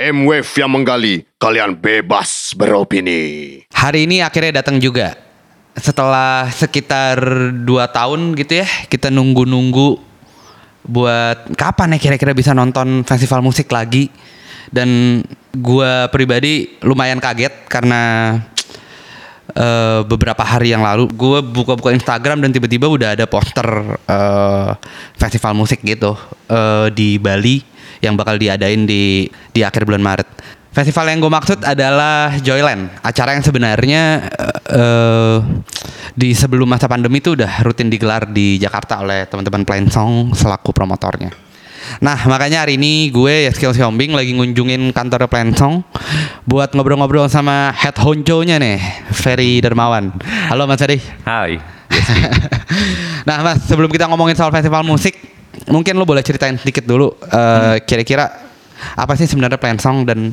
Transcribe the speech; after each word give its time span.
M-Wave 0.00 0.48
yang 0.56 0.72
menggali, 0.72 1.28
kalian 1.36 1.76
bebas 1.76 2.56
beropini. 2.56 3.60
Hari 3.68 4.08
ini 4.08 4.24
akhirnya 4.24 4.64
datang 4.64 4.80
juga. 4.80 5.12
Setelah 5.76 6.48
sekitar 6.48 7.20
2 7.52 7.68
tahun 7.68 8.32
gitu 8.32 8.64
ya, 8.64 8.68
kita 8.88 9.12
nunggu-nunggu 9.12 10.00
buat 10.88 11.52
kapan 11.52 11.94
ya 11.94 11.98
kira-kira 12.00 12.32
bisa 12.32 12.56
nonton 12.56 13.04
festival 13.04 13.44
musik 13.44 13.68
lagi. 13.68 14.08
Dan 14.72 15.20
gua 15.52 16.08
pribadi 16.08 16.80
lumayan 16.80 17.20
kaget 17.20 17.68
karena 17.68 18.32
eh, 19.52 20.00
beberapa 20.08 20.40
hari 20.46 20.70
yang 20.72 20.80
lalu 20.80 21.10
gue 21.10 21.42
buka-buka 21.42 21.90
Instagram 21.90 22.38
dan 22.38 22.54
tiba-tiba 22.54 22.86
udah 22.86 23.18
ada 23.18 23.26
poster 23.26 23.66
eh, 23.98 24.70
festival 25.18 25.58
musik 25.58 25.82
gitu 25.82 26.14
eh, 26.46 26.86
di 26.94 27.18
Bali 27.18 27.69
yang 28.00 28.16
bakal 28.16 28.36
diadain 28.36 28.84
di 28.88 29.28
di 29.52 29.60
akhir 29.60 29.84
bulan 29.88 30.02
Maret. 30.02 30.28
Festival 30.70 31.10
yang 31.10 31.18
gue 31.18 31.32
maksud 31.34 31.66
adalah 31.66 32.38
Joyland, 32.38 32.94
acara 33.02 33.34
yang 33.34 33.42
sebenarnya 33.42 34.02
eh, 34.70 35.38
di 36.14 36.30
sebelum 36.30 36.70
masa 36.70 36.86
pandemi 36.86 37.18
itu 37.18 37.34
udah 37.34 37.66
rutin 37.66 37.90
digelar 37.90 38.30
di 38.30 38.54
Jakarta 38.54 39.02
oleh 39.02 39.26
teman-teman 39.26 39.66
Plain 39.66 39.90
Song 39.90 40.30
selaku 40.30 40.70
promotornya. 40.70 41.34
Nah 41.98 42.14
makanya 42.30 42.62
hari 42.62 42.78
ini 42.78 43.10
gue 43.10 43.48
ya 43.48 43.50
Skill 43.50 43.74
Siombing 43.74 44.14
lagi 44.14 44.30
ngunjungin 44.30 44.94
kantor 44.94 45.26
Plain 45.26 45.58
Song 45.58 45.82
buat 46.46 46.70
ngobrol-ngobrol 46.70 47.26
sama 47.26 47.74
head 47.74 47.98
honcho-nya 47.98 48.62
nih, 48.62 48.78
Ferry 49.10 49.58
Dermawan. 49.58 50.14
Halo 50.46 50.70
Mas 50.70 50.78
Ferry. 50.78 51.02
Hai. 51.26 51.58
nah 53.28 53.42
Mas 53.42 53.66
sebelum 53.66 53.90
kita 53.90 54.06
ngomongin 54.06 54.38
soal 54.38 54.54
festival 54.54 54.86
musik, 54.86 55.18
mungkin 55.68 55.98
lo 56.00 56.08
boleh 56.08 56.24
ceritain 56.24 56.56
sedikit 56.56 56.88
dulu 56.88 57.12
eh, 57.28 57.82
kira-kira 57.84 58.30
apa 58.96 59.12
sih 59.18 59.28
sebenarnya 59.28 59.60
Plain 59.60 59.76
Song 59.76 60.08
dan 60.08 60.32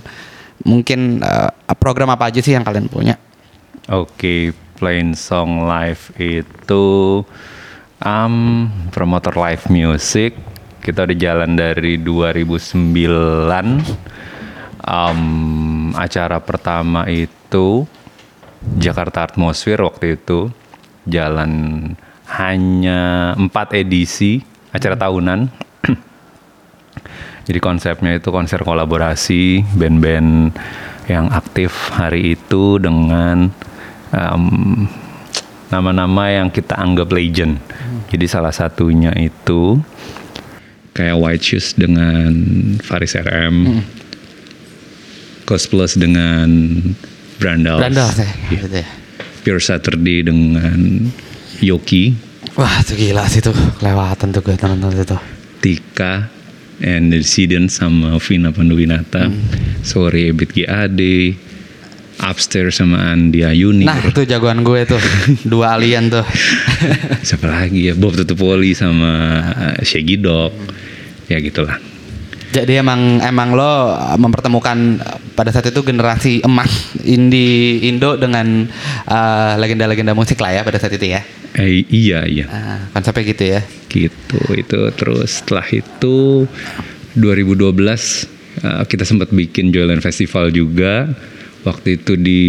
mungkin 0.64 1.20
eh, 1.20 1.52
program 1.76 2.14
apa 2.14 2.32
aja 2.32 2.40
sih 2.40 2.56
yang 2.56 2.64
kalian 2.64 2.88
punya? 2.88 3.20
Oke, 3.88 4.52
Plain 4.78 5.16
Song 5.16 5.66
Live 5.68 6.12
itu 6.20 6.86
um, 8.04 8.68
promotor 8.92 9.34
live 9.40 9.66
music. 9.72 10.36
Kita 10.84 11.04
udah 11.04 11.18
jalan 11.18 11.56
dari 11.58 12.00
2009. 12.00 12.88
Um, 14.88 15.92
acara 16.00 16.40
pertama 16.40 17.04
itu 17.12 17.84
Jakarta 18.80 19.28
Atmosphere 19.28 19.84
waktu 19.84 20.16
itu 20.16 20.48
jalan 21.04 21.52
hanya 22.28 23.34
empat 23.36 23.76
edisi 23.76 24.44
acara 24.78 24.96
tahunan. 24.96 25.50
Jadi 27.48 27.60
konsepnya 27.64 28.20
itu 28.20 28.28
konser 28.30 28.60
kolaborasi 28.62 29.64
band-band 29.80 30.52
yang 31.08 31.32
aktif 31.32 31.72
hari 31.96 32.36
itu 32.36 32.76
dengan 32.76 33.48
em, 34.12 34.44
nama-nama 35.72 36.28
yang 36.28 36.52
kita 36.52 36.76
anggap 36.76 37.08
legend. 37.16 37.60
Jadi 38.12 38.26
salah 38.28 38.52
satunya 38.52 39.16
itu 39.16 39.80
kayak 40.92 41.16
White 41.16 41.44
Shoes 41.44 41.68
dengan 41.76 42.32
Faris 42.84 43.16
RM, 43.16 43.84
Cost 45.48 45.72
Plus 45.72 45.96
dengan 45.96 46.50
Brandals, 47.40 47.80
Brandal 47.80 48.10
saya. 48.12 48.34
Iya. 48.52 48.60
Gitu 48.68 48.78
ya. 48.84 48.88
Pure 49.48 49.64
Saturday 49.64 50.20
dengan 50.28 51.08
Yoki, 51.64 52.12
Wah 52.58 52.82
itu 52.82 52.98
gila 52.98 53.30
sih 53.30 53.38
tuh 53.38 53.54
kelewatan 53.78 54.34
tuh 54.34 54.42
gue 54.42 54.58
nonton 54.58 54.90
itu. 54.98 55.18
Tika, 55.62 56.26
and 56.82 57.14
the 57.14 57.22
Dissident 57.22 57.70
sama 57.70 58.18
Vina 58.18 58.50
Panduwinata, 58.50 59.30
Sore 59.86 60.34
Ebit 60.34 60.58
GAD, 60.58 61.02
Upstairs 62.18 62.82
sama 62.82 63.14
Andi 63.14 63.46
Ayuni. 63.46 63.86
Nah 63.86 64.02
itu 64.02 64.26
jagoan 64.26 64.66
gue 64.66 64.90
tuh 64.90 64.98
dua 65.54 65.78
alien 65.78 66.10
tuh. 66.10 66.26
Siapa 67.30 67.46
lagi 67.46 67.90
ya? 67.90 67.94
Bob 67.94 68.18
Tutupoli 68.18 68.74
sama 68.74 69.38
uh, 69.54 69.78
Shaggy 69.86 70.18
Dog. 70.18 70.50
Ya 71.30 71.38
gitulah. 71.38 71.78
Jadi 72.48 72.80
emang 72.80 73.22
emang 73.22 73.54
lo 73.54 73.94
mempertemukan 74.18 74.98
pada 75.38 75.54
saat 75.54 75.70
itu 75.70 75.84
generasi 75.86 76.42
emas 76.42 76.96
indie 77.04 77.86
Indo 77.86 78.16
dengan 78.16 78.66
eh, 79.04 79.54
legenda-legenda 79.60 80.16
musik 80.16 80.40
lah 80.40 80.56
ya 80.56 80.62
pada 80.64 80.80
saat 80.80 80.96
itu 80.96 81.12
ya. 81.12 81.22
Eh, 81.58 81.90
iya 81.90 82.22
iya. 82.30 82.46
Ah, 82.46 82.80
konsepnya 82.94 83.24
gitu 83.34 83.44
ya. 83.58 83.62
Gitu. 83.90 84.42
Itu 84.54 84.80
terus 84.94 85.42
setelah 85.42 85.66
itu 85.74 86.46
2012 87.18 87.74
uh, 88.62 88.86
kita 88.86 89.02
sempat 89.02 89.34
bikin 89.34 89.74
Joyland 89.74 90.06
Festival 90.06 90.54
juga. 90.54 91.10
Waktu 91.66 92.00
itu 92.00 92.14
di 92.16 92.44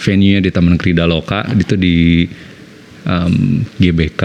venue-nya 0.00 0.40
di 0.42 0.50
Taman 0.50 0.74
Krida 0.74 1.06
Loka, 1.06 1.46
itu 1.54 1.78
di 1.78 2.26
um, 3.06 3.62
GBK 3.78 4.22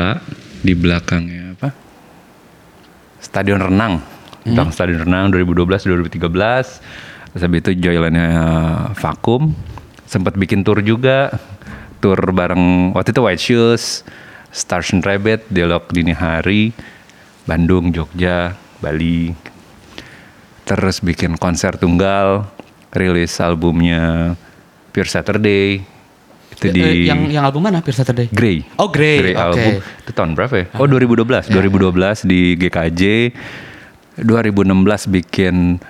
di 0.66 0.74
belakangnya 0.74 1.54
apa? 1.60 1.70
Stadion 3.20 3.62
Renang. 3.62 4.02
Belakang 4.48 4.72
Stadion 4.74 5.04
Renang 5.04 5.30
2012 5.30 5.92
2013. 6.08 7.36
Terus 7.36 7.42
habis 7.44 7.60
itu 7.68 7.72
Joylandnya 7.84 8.32
vakum. 8.96 9.52
Sempat 10.08 10.40
bikin 10.40 10.64
tour 10.64 10.80
juga. 10.80 11.36
Tour 12.06 12.22
bareng 12.38 12.94
waktu 12.94 13.10
itu 13.18 13.22
White 13.26 13.42
Shoes, 13.42 14.06
Stars 14.54 14.94
and 14.94 15.02
Rabbit, 15.02 15.50
Dialog 15.50 15.90
Dini 15.90 16.14
Hari, 16.14 16.70
Bandung, 17.50 17.90
Jogja, 17.90 18.54
Bali. 18.78 19.34
Terus 20.70 21.02
bikin 21.02 21.34
konser 21.42 21.82
tunggal, 21.82 22.46
rilis 22.94 23.34
albumnya 23.42 24.38
Pure 24.94 25.10
Saturday. 25.10 25.82
Itu 26.54 26.70
di 26.70 26.78
Eh, 26.78 27.10
yang 27.10 27.26
yang 27.26 27.42
album 27.42 27.66
mana 27.66 27.82
Pure 27.82 27.98
Saturday? 27.98 28.30
Grey. 28.30 28.62
Oh, 28.78 28.94
Grey, 28.94 29.34
oke. 29.34 29.42
album. 29.42 29.82
Itu 30.06 30.12
tahun 30.14 30.38
berapa 30.38 30.54
ya? 30.62 30.66
Oh 30.78 30.86
2012. 30.86 31.50
2012 31.50 32.30
di 32.30 32.54
GKJ. 32.54 33.02
2016 34.22 35.10
bikin 35.10 35.82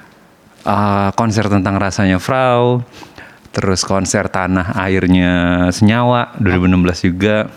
uh, 0.64 1.12
konser 1.20 1.52
tentang 1.52 1.76
rasanya 1.76 2.24
Frau. 2.24 2.88
Terus 3.56 3.82
konser 3.82 4.28
tanah 4.28 4.76
airnya 4.76 5.32
Senyawa 5.72 6.36
2016 6.38 7.08
juga. 7.08 7.48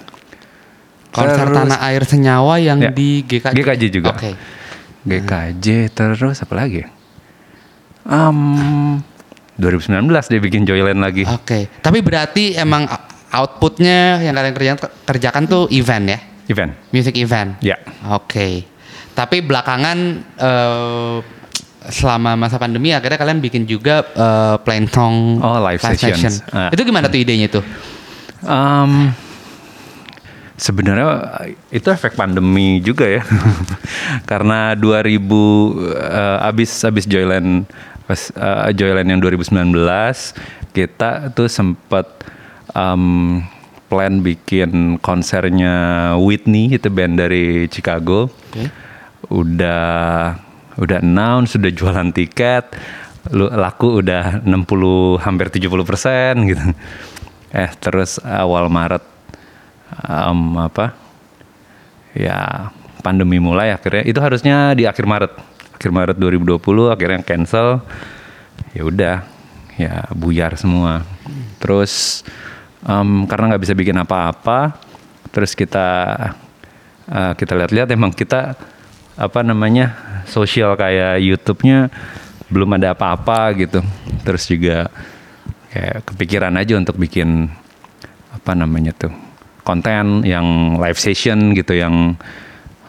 Konser 1.11 1.43
Terus- 1.43 1.59
Tanah 1.59 1.79
Air 1.91 2.05
Senyawa 2.07 2.55
yang 2.63 2.79
Ya, 2.79 2.95
di 2.95 3.27
GKJ. 3.27 3.55
GKJ 3.57 3.83
juga. 3.91 4.15
Oke. 4.15 4.39
GKJ 5.03 5.67
terus 5.91 6.39
apa 6.39 6.55
lagi? 6.55 6.85
Um, 8.07 9.01
2019 9.59 10.07
dia 10.29 10.39
bikin 10.39 10.63
Joyland 10.63 11.03
lagi. 11.03 11.27
Oke. 11.27 11.67
Tapi 11.83 11.99
berarti 11.99 12.55
emang 12.55 12.87
outputnya 13.29 14.23
yang 14.23 14.33
kalian 14.33 14.55
kerjakan, 14.55 14.79
kerjakan 15.05 15.43
tuh 15.45 15.65
event 15.69 16.05
ya, 16.09 16.19
Event. 16.47 16.73
music 16.89 17.19
event. 17.19 17.59
Ya. 17.59 17.77
Oke. 18.09 18.65
Tapi 19.13 19.43
belakangan 19.43 19.99
eh, 20.39 21.17
selama 21.87 22.34
masa 22.34 22.59
pandemi 22.59 22.91
akhirnya 22.91 23.19
kalian 23.19 23.39
bikin 23.39 23.62
juga 23.65 24.03
eh, 24.03 24.56
plain 24.66 24.91
song 24.91 25.39
Oh, 25.39 25.62
live 25.62 25.78
sessions. 25.78 26.43
Ah. 26.50 26.75
Itu 26.75 26.83
gimana 26.83 27.06
tuh 27.06 27.22
idenya 27.22 27.47
tuh? 27.47 27.65
Um, 28.43 29.15
sebenarnya 30.59 31.06
itu 31.71 31.87
efek 31.88 32.19
pandemi 32.19 32.83
juga 32.83 33.06
ya. 33.06 33.22
Karena 34.31 34.75
2000 34.75 35.15
eh, 35.15 36.38
abis 36.50 36.71
abis 36.83 37.05
Joyland 37.06 37.65
pas 38.05 38.21
eh, 38.34 38.71
Joyland 38.75 39.09
yang 39.09 39.21
2019 39.22 39.75
kita 40.75 41.31
tuh 41.33 41.49
sempat 41.49 42.06
um, 42.75 43.41
plan 43.88 44.21
bikin 44.21 45.00
konsernya 45.00 46.12
Whitney 46.21 46.77
itu 46.77 46.91
band 46.93 47.17
dari 47.17 47.71
Chicago. 47.72 48.28
Oke. 48.28 48.69
Udah 49.28 50.37
udah 50.78 51.03
announce, 51.03 51.59
sudah 51.59 51.71
jualan 51.75 52.09
tiket, 52.15 52.71
laku 53.34 54.00
udah 54.00 54.41
60 54.47 55.20
hampir 55.20 55.47
70 55.50 55.88
persen 55.88 56.32
gitu. 56.49 56.64
Eh 57.49 57.70
terus 57.81 58.20
awal 58.23 58.69
Maret 58.69 59.05
em, 60.05 60.41
apa 60.61 60.94
ya 62.14 62.70
pandemi 63.03 63.43
mulai 63.43 63.75
akhirnya. 63.75 64.05
Itu 64.06 64.23
harusnya 64.23 64.73
di 64.79 64.87
akhir 64.87 65.05
Maret. 65.05 65.32
Akhir 65.79 65.91
Maret 65.94 66.17
2020 66.19 66.94
akhirnya 66.94 67.20
cancel. 67.25 67.82
Ya 68.75 68.82
udah 68.85 69.17
ya 69.76 70.06
buyar 70.14 70.55
semua. 70.56 71.03
Terus 71.58 72.23
em, 72.87 73.26
karena 73.26 73.55
nggak 73.55 73.62
bisa 73.67 73.75
bikin 73.75 73.97
apa-apa 73.99 74.88
terus 75.29 75.53
kita 75.53 75.88
eh, 77.08 77.32
kita 77.37 77.53
lihat-lihat 77.55 77.88
emang 77.93 78.11
kita 78.12 78.56
apa 79.19 79.43
namanya 79.43 79.99
sosial 80.31 80.79
kayak 80.79 81.19
YouTube-nya 81.19 81.91
belum 82.49 82.79
ada 82.79 82.94
apa-apa 82.94 83.53
gitu 83.59 83.82
terus 84.23 84.47
juga 84.47 84.88
kayak 85.75 86.06
kepikiran 86.06 86.55
aja 86.56 86.79
untuk 86.79 86.97
bikin 86.97 87.50
apa 88.32 88.55
namanya 88.55 88.94
tuh 88.94 89.12
konten 89.67 90.25
yang 90.25 90.79
live 90.81 90.97
session 90.97 91.53
gitu 91.53 91.76
yang 91.76 92.15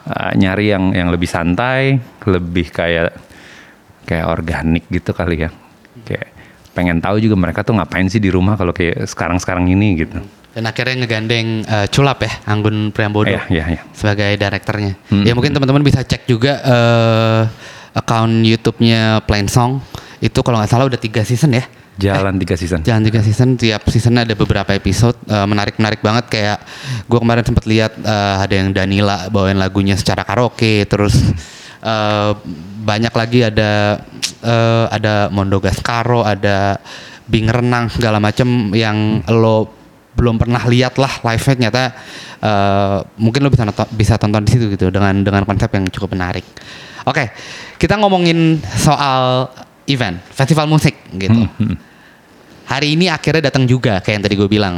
uh, 0.06 0.32
nyari 0.38 0.72
yang 0.72 0.96
yang 0.96 1.12
lebih 1.12 1.28
santai 1.28 2.00
lebih 2.24 2.72
kayak 2.72 3.12
kayak 4.08 4.26
organik 4.30 4.88
gitu 4.88 5.12
kali 5.12 5.44
ya 5.44 5.50
kayak 6.06 6.40
pengen 6.72 7.02
tahu 7.02 7.18
juga 7.18 7.36
mereka 7.36 7.66
tuh 7.66 7.76
ngapain 7.76 8.06
sih 8.06 8.22
di 8.22 8.30
rumah 8.30 8.54
kalau 8.54 8.70
kayak 8.70 9.04
sekarang-sekarang 9.10 9.68
ini 9.68 10.06
gitu. 10.06 10.18
Dan 10.50 10.66
akhirnya 10.66 11.06
ngegandeng 11.06 11.62
eh, 11.62 11.86
Culap 11.94 12.26
ya, 12.26 12.32
Anggun 12.50 12.90
Priambodo 12.90 13.30
Iya, 13.30 13.46
iya, 13.46 13.64
iya. 13.78 13.80
sebagai 13.94 14.34
direkturnya. 14.34 14.98
Hmm. 15.06 15.22
Ya 15.22 15.32
mungkin 15.38 15.54
teman-teman 15.54 15.86
bisa 15.86 16.02
cek 16.02 16.26
juga 16.26 16.58
eh, 16.58 17.42
account 17.94 18.42
YouTube-nya 18.42 19.22
Plain 19.26 19.46
Song. 19.46 19.78
Itu 20.18 20.42
kalau 20.42 20.58
nggak 20.58 20.70
salah 20.70 20.90
udah 20.90 20.98
tiga 20.98 21.22
season 21.22 21.54
ya. 21.54 21.64
Jalan 22.00 22.40
tiga 22.40 22.56
season. 22.56 22.80
Jalan 22.80 23.02
tiga 23.04 23.20
season, 23.20 23.48
tiap 23.60 23.84
season 23.92 24.16
ada 24.16 24.32
beberapa 24.32 24.72
episode 24.72 25.14
eh, 25.28 25.46
menarik-menarik 25.46 26.00
banget 26.00 26.24
kayak 26.32 26.58
gue 27.06 27.18
kemarin 27.20 27.44
sempat 27.44 27.64
lihat 27.68 27.92
eh, 28.00 28.36
ada 28.40 28.54
yang 28.56 28.72
Danila 28.72 29.28
bawain 29.28 29.60
lagunya 29.60 29.94
secara 29.94 30.24
karaoke, 30.24 30.82
terus 30.88 31.14
eh, 31.84 32.30
banyak 32.80 33.12
lagi 33.12 33.44
ada 33.46 34.00
eh, 34.42 34.84
ada 34.90 35.28
Mondo 35.28 35.60
Gascaro, 35.60 36.24
ada 36.24 36.80
Bing 37.28 37.46
Renang 37.46 37.92
segala 37.92 38.18
macem 38.18 38.72
yang 38.72 39.22
lo 39.28 39.79
belum 40.14 40.36
pernah 40.36 40.62
lihat 40.66 40.98
lah 40.98 41.22
live-nya 41.22 41.70
ternyata 41.70 41.84
eh, 42.42 42.98
mungkin 43.16 43.40
lo 43.46 43.50
bisa 43.52 43.64
nonton, 43.64 43.86
bisa 43.94 44.14
tonton 44.18 44.42
di 44.44 44.50
situ 44.50 44.64
gitu 44.72 44.90
dengan 44.90 45.22
dengan 45.22 45.42
konsep 45.46 45.70
yang 45.70 45.86
cukup 45.88 46.14
menarik. 46.18 46.44
Oke, 47.08 47.32
kita 47.80 47.96
ngomongin 47.96 48.60
soal 48.76 49.48
event 49.88 50.20
festival 50.30 50.68
musik 50.70 50.94
gitu 51.16 51.48
Hmm, 51.50 51.74
hari 52.68 52.94
ini 52.94 53.10
akhirnya 53.10 53.50
datang 53.50 53.66
juga 53.66 53.98
kayak 53.98 54.14
yang 54.14 54.24
tadi 54.24 54.34
gue 54.38 54.48
bilang. 54.50 54.74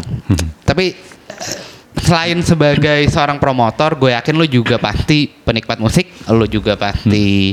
Tapi 0.65 0.97
eh, 1.29 1.57
selain 2.01 2.39
sebagai 2.41 3.05
seorang 3.11 3.37
promotor, 3.37 4.01
gue 4.01 4.17
yakin 4.17 4.35
lo 4.39 4.47
juga 4.49 4.81
pasti 4.81 5.29
penikmat 5.29 5.77
musik, 5.83 6.09
lo 6.33 6.47
juga 6.49 6.79
pasti 6.79 7.53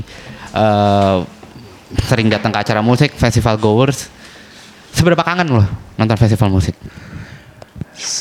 eh, 0.53 1.17
sering 2.05 2.29
datang 2.29 2.53
ke 2.53 2.59
acara 2.61 2.81
musik, 2.85 3.17
festival 3.17 3.57
goers. 3.57 4.07
Seberapa 4.93 5.21
kangen 5.21 5.49
lo 5.59 5.65
nonton 5.97 6.17
festival 6.17 6.49
musik? 6.53 6.77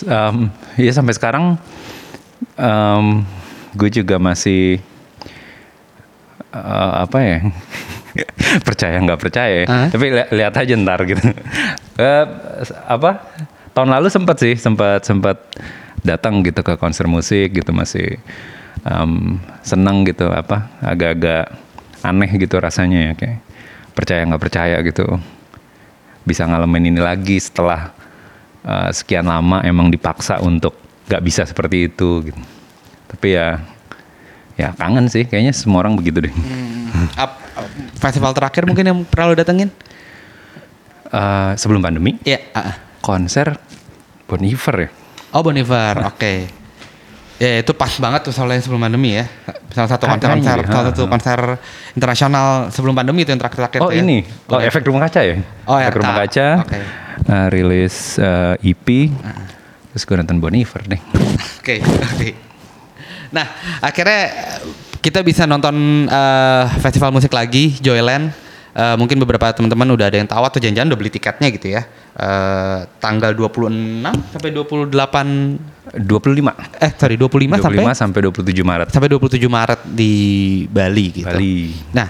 Um, 0.04 0.50
ya 0.74 0.90
sampai 0.90 1.14
sekarang 1.14 1.54
um, 2.58 3.22
gue 3.74 3.90
juga 3.92 4.18
masih 4.18 4.82
uh, 6.50 7.06
apa 7.06 7.18
ya? 7.22 7.38
Percaya 8.66 8.98
nggak 8.98 9.20
percaya 9.20 9.54
ya. 9.62 9.66
Hah? 9.68 9.86
tapi 9.92 10.10
li- 10.10 10.30
lihat 10.34 10.54
aja 10.58 10.72
ntar 10.74 11.00
gitu. 11.06 11.22
S- 12.58 12.74
apa? 12.86 13.22
Tahun 13.70 13.86
lalu 13.86 14.08
sempat 14.10 14.42
sih 14.42 14.58
sempat 14.58 15.06
sempat 15.06 15.38
datang 16.02 16.42
gitu 16.42 16.62
ke 16.66 16.74
konser 16.74 17.06
musik 17.06 17.54
gitu 17.62 17.70
masih 17.70 18.18
um, 18.82 19.38
seneng 19.62 20.02
gitu 20.02 20.26
apa? 20.26 20.66
Agak-agak 20.82 21.54
aneh 22.02 22.30
gitu 22.38 22.58
rasanya 22.58 23.10
ya 23.10 23.12
kayak 23.14 23.38
percaya 23.94 24.20
nggak 24.26 24.42
percaya 24.42 24.76
gitu. 24.82 25.06
Bisa 26.26 26.44
ngalamin 26.50 26.90
ini 26.90 27.00
lagi 27.00 27.38
setelah 27.38 27.94
uh, 28.64 28.90
sekian 28.90 29.26
lama 29.26 29.62
emang 29.62 29.90
dipaksa 29.92 30.40
untuk 30.42 30.74
nggak 31.06 31.22
bisa 31.22 31.42
seperti 31.44 31.90
itu 31.90 32.24
gitu. 32.30 32.40
Tapi 33.08 33.34
ya 33.36 33.62
ya 34.58 34.74
kangen 34.74 35.06
sih 35.06 35.24
kayaknya 35.26 35.54
semua 35.54 35.86
orang 35.86 35.94
begitu 35.94 36.26
deh. 36.26 36.34
Ap- 37.14 37.38
festival 37.98 38.34
terakhir 38.34 38.66
mungkin 38.66 38.84
yang 38.86 38.98
pernah 39.06 39.32
lo 39.32 39.36
datengin? 39.38 39.70
Uh, 41.08 41.56
sebelum 41.56 41.80
pandemi 41.80 42.20
Iya. 42.20 42.52
ah, 42.52 42.60
ah. 42.60 42.76
konser 43.00 43.56
Bon 44.28 44.42
Iver 44.44 44.76
ya. 44.76 44.90
Oh 45.32 45.40
Boniver, 45.40 45.96
oke. 46.12 46.34
Ya 47.38 47.62
itu 47.62 47.72
pas 47.72 47.92
banget 48.02 48.26
tuh 48.28 48.34
soalnya 48.34 48.60
sebelum 48.60 48.82
pandemi 48.82 49.14
ya. 49.16 49.24
Salah 49.72 49.88
satu 49.88 50.04
konser, 50.10 50.28
konser 50.36 50.58
salah 50.66 50.84
ha, 50.84 50.88
satu 50.90 51.02
ha. 51.06 51.08
konser 51.08 51.40
internasional 51.94 52.46
sebelum 52.74 52.92
pandemi 52.98 53.22
itu 53.24 53.30
yang 53.30 53.40
terakhir-terakhir. 53.40 53.80
Oh 53.80 53.94
ya. 53.94 54.02
ini, 54.02 54.26
oh 54.52 54.58
efek 54.60 54.84
rumah 54.84 55.06
kaca 55.06 55.20
ya. 55.22 55.36
Oh, 55.64 55.78
efek 55.78 55.96
RK. 55.96 56.00
rumah 56.02 56.16
kaca. 56.26 56.46
Oke. 56.66 56.78
Uh, 57.28 57.48
rilis 57.52 58.16
uh, 58.18 58.56
EP. 58.64 59.12
Terus 59.92 60.02
gue 60.04 60.16
nonton 60.18 60.38
Bon 60.40 60.52
Iver 60.52 60.82
deh. 60.84 61.00
Oke, 61.60 61.84
oke. 61.84 62.30
Nah, 63.28 63.44
akhirnya 63.84 64.20
kita 65.04 65.20
bisa 65.20 65.44
nonton 65.44 66.08
eh, 66.08 66.64
festival 66.80 67.12
musik 67.12 67.28
lagi, 67.36 67.76
Joyland. 67.76 68.32
Eh, 68.72 68.96
mungkin 68.96 69.18
beberapa 69.20 69.50
teman-teman 69.52 69.90
udah 69.90 70.06
ada 70.08 70.16
yang 70.16 70.28
tahu 70.28 70.44
atau 70.48 70.58
jangan-jangan 70.62 70.88
udah 70.94 70.98
beli 71.00 71.12
tiketnya 71.12 71.48
gitu 71.52 71.66
ya. 71.76 71.82
Eh, 72.14 72.78
tanggal 73.02 73.36
26 73.36 74.32
sampai 74.32 74.50
28 74.54 75.98
25. 75.98 76.52
eh 76.84 76.90
sorry 76.96 77.16
25, 77.16 77.58
25 77.58 77.64
sampai 77.64 77.84
sampai 77.96 78.20
27 78.28 78.64
Maret. 78.64 78.88
sampai 78.92 79.08
27 79.12 79.48
Maret 79.48 79.80
di 79.88 80.12
Bali 80.68 81.06
gitu. 81.10 81.28
Bali. 81.28 81.74
Nah, 81.92 82.08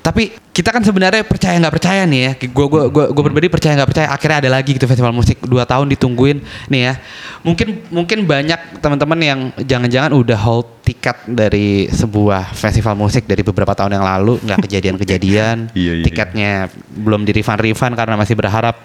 tapi 0.00 0.43
kita 0.54 0.70
kan 0.70 0.86
sebenarnya 0.86 1.26
percaya 1.26 1.58
nggak 1.58 1.74
percaya 1.74 2.06
nih 2.06 2.20
ya. 2.22 2.32
Gue 2.46 2.66
gue 2.70 2.82
gue 2.86 3.04
gue 3.10 3.22
pribadi 3.26 3.50
percaya 3.50 3.74
nggak 3.74 3.90
percaya. 3.90 4.08
Akhirnya 4.14 4.38
ada 4.46 4.50
lagi 4.54 4.70
gitu 4.78 4.86
festival 4.86 5.10
musik 5.10 5.42
dua 5.42 5.66
tahun 5.66 5.90
ditungguin 5.90 6.38
nih 6.70 6.80
ya. 6.86 6.94
Mungkin 7.42 7.90
mungkin 7.90 8.22
banyak 8.22 8.78
teman-teman 8.78 9.18
yang 9.18 9.40
jangan-jangan 9.58 10.14
udah 10.14 10.38
hold 10.38 10.86
tiket 10.86 11.26
dari 11.26 11.90
sebuah 11.90 12.54
festival 12.54 12.94
musik 12.94 13.26
dari 13.26 13.42
beberapa 13.42 13.74
tahun 13.74 13.98
yang 13.98 14.06
lalu 14.06 14.38
nggak 14.46 14.62
kejadian-kejadian. 14.62 15.56
Iya, 15.74 16.00
iya, 16.00 16.04
Tiketnya 16.06 16.52
belum 17.02 17.26
di 17.26 17.34
refund 17.34 17.58
refund 17.58 17.98
karena 17.98 18.14
masih 18.14 18.38
berharap 18.38 18.78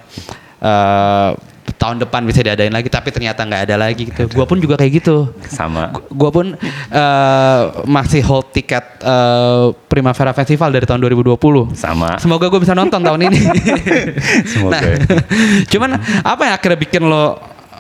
eh, 0.57 1.30
tahun 1.75 2.00
depan 2.00 2.24
bisa 2.24 2.39
diadain 2.39 2.69
lagi. 2.69 2.88
Tapi 2.88 3.10
ternyata 3.10 3.44
nggak 3.44 3.62
ada 3.66 3.75
lagi 3.75 4.07
gitu. 4.07 4.25
Gue 4.25 4.45
pun 4.45 4.57
juga 4.57 4.74
kayak 4.74 4.92
gitu 4.98 5.30
Sama. 5.45 5.92
gue 5.94 6.31
pun 6.31 6.56
eh, 6.89 7.62
masih 7.86 8.21
hold 8.21 8.50
tiket 8.50 8.81
eh, 9.00 9.66
Primavera 9.86 10.31
Festival 10.31 10.71
dari 10.71 10.86
tahun 10.86 11.04
2020. 11.04 11.75
Sama. 11.75 12.18
Semoga 12.18 12.48
gue 12.48 12.60
bisa 12.60 12.74
nonton 12.74 13.00
tahun 13.00 13.27
ini. 13.27 13.39
Semoga. 14.51 14.74
Nah, 14.74 14.81
cuman 15.71 15.89
apa 16.21 16.42
yang 16.45 16.54
akhirnya 16.56 16.80
bikin 16.80 17.04
lo 17.04 17.38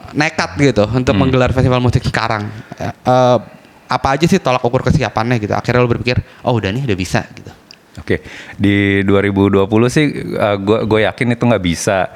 nekat 0.09 0.57
gitu 0.57 0.83
untuk 0.85 1.13
Hmm. 1.13 1.21
menggelar 1.21 1.49
festival 1.49 1.79
musik 1.79 2.01
sekarang? 2.01 2.49
Eh, 2.77 3.37
apa 3.89 4.07
aja 4.13 4.25
sih 4.25 4.37
tolak 4.37 4.61
ukur 4.61 4.81
kesiapannya 4.83 5.37
gitu? 5.37 5.53
Akhirnya 5.53 5.81
lo 5.81 5.89
berpikir, 5.89 6.21
oh 6.41 6.53
udah 6.53 6.69
nih 6.69 6.85
udah 6.85 6.97
bisa 6.97 7.25
gitu. 7.33 7.49
Oke, 7.97 8.21
di 8.55 9.01
2020 9.03 9.65
sih 9.87 10.05
gue 10.55 10.79
gue 10.85 10.99
yakin 11.03 11.33
itu 11.33 11.43
nggak 11.43 11.63
bisa. 11.63 12.07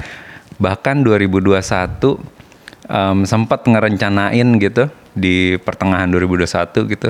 Bahkan 0.63 1.03
2021 1.03 1.59
em, 2.87 3.17
sempat 3.27 3.67
ngerencanain 3.67 4.47
gitu 4.63 4.87
di 5.11 5.59
pertengahan 5.59 6.07
2021 6.07 6.87
gitu. 6.87 7.09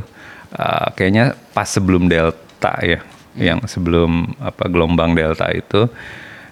Eh, 0.53 0.88
kayaknya 0.97 1.33
pas 1.53 1.69
sebelum 1.69 2.09
Delta 2.09 2.73
ya, 2.81 3.01
yang 3.38 3.61
sebelum 3.65 4.33
apa 4.41 4.65
gelombang 4.69 5.13
Delta 5.13 5.50
itu. 5.53 5.89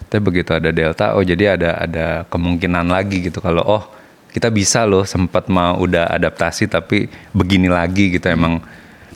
Tapi 0.06 0.20
begitu 0.20 0.52
ada 0.52 0.68
Delta, 0.70 1.16
oh 1.16 1.24
jadi 1.24 1.56
ada 1.56 1.70
ada 1.88 2.06
kemungkinan 2.28 2.84
lagi 2.84 3.24
gitu 3.24 3.40
kalau 3.40 3.64
oh 3.64 3.82
kita 4.28 4.52
bisa 4.52 4.84
loh 4.84 5.08
sempat 5.08 5.48
mau 5.48 5.80
udah 5.80 6.08
adaptasi 6.12 6.68
tapi 6.68 7.08
begini 7.32 7.68
lagi 7.68 8.12
gitu 8.12 8.28
emang 8.28 8.60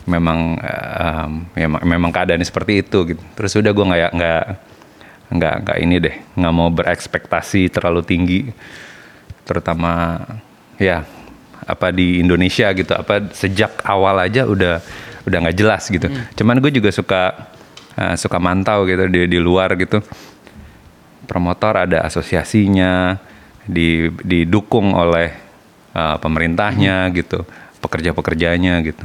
memang 0.09 0.57
em, 0.57 1.33
memang 1.53 1.81
memang 1.85 2.11
keadaannya 2.15 2.47
seperti 2.49 2.81
itu 2.81 3.13
gitu. 3.13 3.23
Terus 3.37 3.53
udah 3.61 3.73
gue 3.77 3.85
nggak 3.91 4.11
nggak 4.17 4.45
nggak 5.31 5.55
nggak 5.67 5.79
ini 5.83 5.97
deh. 5.99 6.17
Nggak 6.39 6.55
mau 6.55 6.69
berekspektasi 6.71 7.73
terlalu 7.73 8.03
tinggi. 8.07 8.41
Terutama 9.47 10.23
ya 10.79 11.07
apa 11.67 11.91
di 11.91 12.23
Indonesia 12.23 12.71
gitu. 12.75 12.93
Apa 12.95 13.31
sejak 13.35 13.83
awal 13.83 14.23
aja 14.23 14.47
udah 14.47 14.83
udah 15.27 15.39
nggak 15.43 15.59
jelas 15.59 15.91
gitu. 15.91 16.07
Cuman 16.39 16.63
gue 16.63 16.71
juga 16.71 16.91
suka 16.95 17.51
eh, 17.99 18.15
suka 18.15 18.39
mantau 18.39 18.87
gitu 18.87 19.11
di 19.11 19.27
di 19.27 19.39
luar 19.43 19.75
gitu. 19.75 19.99
Promotor 21.27 21.91
ada 21.91 22.07
asosiasinya 22.07 23.19
di 23.67 24.07
didukung 24.23 24.95
oleh 24.95 25.35
uh, 25.91 26.15
pemerintahnya 26.23 27.11
gitu. 27.11 27.43
Pekerja-pekerjanya 27.83 28.79
gitu. 28.87 29.03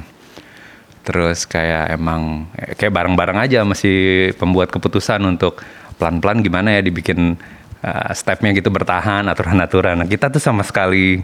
Terus 1.02 1.50
kayak 1.50 1.98
emang 1.98 2.46
eh, 2.54 2.78
kayak 2.78 2.94
bareng-bareng 2.94 3.42
aja 3.42 3.66
masih 3.66 4.32
pembuat 4.38 4.70
keputusan 4.70 5.18
untuk 5.26 5.58
pelan-pelan 6.02 6.42
gimana 6.42 6.74
ya 6.74 6.82
dibikin 6.82 7.38
uh, 7.86 8.12
stepnya 8.18 8.58
gitu 8.58 8.74
bertahan 8.74 9.30
aturan-aturan 9.30 10.02
nah, 10.02 10.10
kita 10.10 10.34
tuh 10.34 10.42
sama 10.42 10.66
sekali 10.66 11.22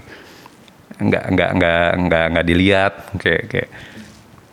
nggak 1.02 1.26
nggak 1.34 1.50
nggak 1.58 1.90
nggak 2.06 2.26
nggak 2.38 2.46
dilihat 2.46 2.94
kayak 3.18 3.44
kayak 3.50 3.70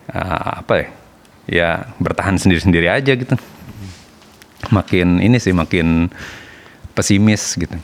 uh, 0.09 0.65
apa 0.65 0.73
ya 0.73 0.87
ya 1.45 1.69
bertahan 2.01 2.41
sendiri-sendiri 2.41 2.89
aja 2.89 3.13
gitu 3.13 3.37
makin 4.73 5.21
ini 5.21 5.37
sih 5.37 5.53
makin 5.53 6.09
pesimis 6.95 7.59
gitu. 7.59 7.75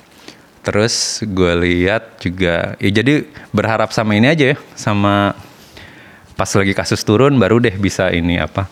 Terus 0.62 1.25
gue 1.25 1.53
lihat 1.65 2.21
juga 2.21 2.77
ya 2.77 2.89
jadi 2.93 3.25
berharap 3.50 3.89
sama 3.91 4.13
ini 4.13 4.29
aja 4.29 4.53
ya 4.53 4.57
sama 4.77 5.33
pas 6.38 6.50
lagi 6.53 6.74
kasus 6.74 7.01
turun 7.01 7.38
baru 7.38 7.62
deh 7.62 7.74
bisa 7.75 8.10
ini 8.13 8.38
apa 8.38 8.69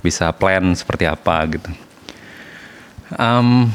bisa 0.00 0.32
plan 0.32 0.72
seperti 0.72 1.04
apa 1.04 1.36
gitu. 1.52 1.70
Em, 3.18 3.70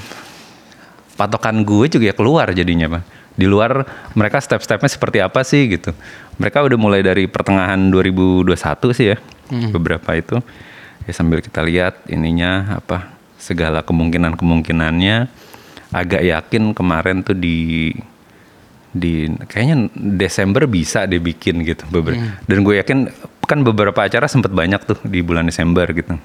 patokan 1.16 1.64
gue 1.64 1.88
juga 1.88 2.12
ya 2.12 2.16
keluar 2.16 2.52
jadinya 2.52 3.00
pak. 3.00 3.04
Di 3.36 3.48
luar 3.48 3.84
mereka 4.16 4.40
step-stepnya 4.40 4.88
seperti 4.88 5.20
apa 5.20 5.44
sih 5.44 5.68
gitu. 5.68 5.92
Mereka 6.40 6.64
udah 6.64 6.78
mulai 6.80 7.04
dari 7.04 7.28
pertengahan 7.28 7.92
2021 7.92 8.48
sih 8.96 9.16
ya 9.16 9.18
beberapa 9.72 10.16
itu. 10.16 10.40
Ya 11.06 11.14
sambil 11.14 11.44
kita 11.44 11.62
lihat 11.64 12.08
ininya 12.08 12.80
apa 12.80 13.12
segala 13.36 13.84
kemungkinan 13.84 14.40
kemungkinannya 14.40 15.28
agak 15.94 16.24
yakin 16.26 16.74
kemarin 16.74 17.22
tuh 17.22 17.38
di 17.38 17.92
di 18.96 19.28
kayaknya 19.28 19.92
Desember 19.94 20.64
bisa 20.72 21.04
deh 21.04 21.20
bikin 21.20 21.68
gitu 21.68 21.84
beber 21.92 22.16
dan 22.48 22.58
gue 22.64 22.80
yakin 22.80 23.12
kan 23.44 23.60
beberapa 23.62 24.08
acara 24.08 24.26
sempat 24.32 24.56
banyak 24.56 24.80
tuh 24.88 24.98
di 25.04 25.20
bulan 25.20 25.52
Desember 25.52 25.84
gitu 25.92 26.16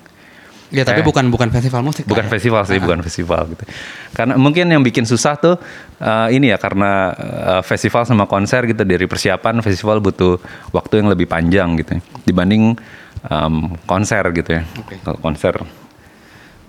Ya 0.70 0.86
tapi 0.86 1.02
Eh. 1.02 1.06
bukan 1.06 1.26
bukan 1.28 1.50
festival 1.50 1.82
musik. 1.82 2.06
Bukan 2.06 2.26
ya? 2.26 2.30
festival 2.30 2.62
sih 2.62 2.78
Ah. 2.78 2.82
bukan 2.82 3.00
festival 3.02 3.42
gitu 3.50 3.64
karena 4.10 4.34
mungkin 4.38 4.70
yang 4.70 4.82
bikin 4.82 5.02
susah 5.02 5.34
tuh 5.34 5.58
eh, 5.98 6.28
ini 6.30 6.50
ya 6.50 6.58
karena 6.58 7.10
eh, 7.12 7.62
festival 7.62 8.06
sama 8.06 8.24
konser 8.24 8.64
gitu 8.64 8.82
dari 8.82 9.04
persiapan 9.04 9.58
festival 9.60 9.98
butuh 9.98 10.38
waktu 10.70 11.02
yang 11.02 11.10
lebih 11.10 11.26
panjang 11.26 11.74
gitu 11.76 11.98
ya, 11.98 12.00
dibanding 12.22 12.78
em, 13.20 13.54
konser 13.84 14.22
gitu 14.30 14.50
ya 14.56 14.62
kalau 15.02 15.18
konser 15.18 15.54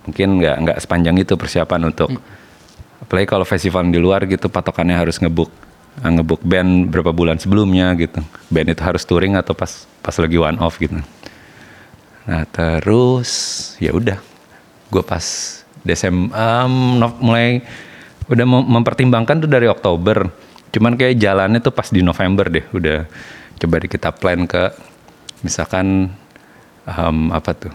mungkin 0.02 0.42
nggak 0.42 0.56
nggak 0.60 0.78
sepanjang 0.82 1.16
itu 1.16 1.38
persiapan 1.38 1.80
untuk 1.88 2.10
apalagi 2.98 3.26
kalau 3.26 3.46
festival 3.46 3.86
di 3.86 3.98
luar 3.98 4.26
gitu 4.26 4.50
patokannya 4.50 4.98
harus 4.98 5.22
ngebuk 5.22 5.46
eh, 5.98 6.10
ngebuk 6.10 6.42
band 6.42 6.90
berapa 6.90 7.14
bulan 7.14 7.38
sebelumnya 7.38 7.94
gitu 7.94 8.18
band 8.50 8.68
itu 8.68 8.82
harus 8.82 9.06
touring 9.06 9.38
atau 9.38 9.54
pas 9.54 9.70
pas 9.98 10.14
lagi 10.14 10.36
one 10.36 10.58
off 10.58 10.76
gitu 10.76 10.98
Nah 12.22 12.46
terus 12.46 13.30
ya 13.82 13.90
udah, 13.90 14.18
gue 14.88 15.02
pas 15.02 15.24
Desember 15.82 16.70
mulai 17.18 17.62
udah 18.30 18.46
mem- 18.46 18.68
mempertimbangkan 18.78 19.42
tuh 19.42 19.50
dari 19.50 19.66
Oktober. 19.66 20.30
Cuman 20.72 20.96
kayak 20.96 21.18
jalannya 21.18 21.60
tuh 21.60 21.74
pas 21.74 21.90
di 21.90 22.00
November 22.00 22.48
deh, 22.48 22.64
udah 22.72 23.04
coba 23.58 23.74
kita 23.82 24.08
plan 24.14 24.46
ke 24.46 24.72
misalkan 25.42 26.08
em, 26.86 27.18
apa 27.34 27.50
tuh 27.52 27.72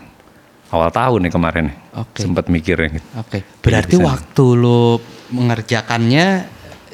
awal 0.71 0.89
tahun 0.89 1.27
nih 1.27 1.33
kemarin 1.35 1.63
nih. 1.69 1.77
Oke. 1.99 2.19
Sempat 2.23 2.47
mikirnya. 2.47 2.97
Gitu. 2.97 3.07
Oke. 3.19 3.39
Berarti 3.61 3.95
bisa. 3.99 4.07
waktu 4.07 4.45
lu 4.55 4.97
mengerjakannya 5.31 6.47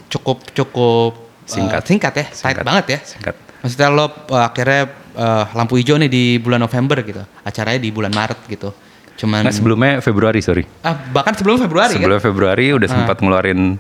cukup 0.10 0.46
cukup 0.54 1.12
Singkat. 1.46 1.82
singkat 1.86 2.14
ya, 2.16 2.26
tight 2.30 2.38
Singkat. 2.38 2.64
banget 2.66 2.86
ya. 2.90 3.00
Singkat. 3.06 3.36
Maksudnya 3.64 3.90
lo 3.90 4.06
eh, 4.06 4.44
akhirnya 4.44 4.82
eh, 5.16 5.44
lampu 5.50 5.80
hijau 5.80 5.96
nih 5.96 6.12
di 6.12 6.24
bulan 6.38 6.60
November 6.60 7.00
gitu, 7.00 7.24
acaranya 7.42 7.80
di 7.80 7.90
bulan 7.90 8.12
Maret 8.12 8.40
gitu. 8.46 8.70
Cuman 9.14 9.46
Nah 9.46 9.54
sebelumnya 9.54 10.02
Februari 10.02 10.42
sorry. 10.42 10.66
ah, 10.82 10.98
bahkan 11.10 11.32
sebelum 11.32 11.56
Februari 11.58 11.94
Sebelum 11.94 12.18
kan? 12.18 12.26
Februari 12.26 12.66
udah 12.70 12.90
sempat 12.90 13.18
ngeluarin 13.18 13.78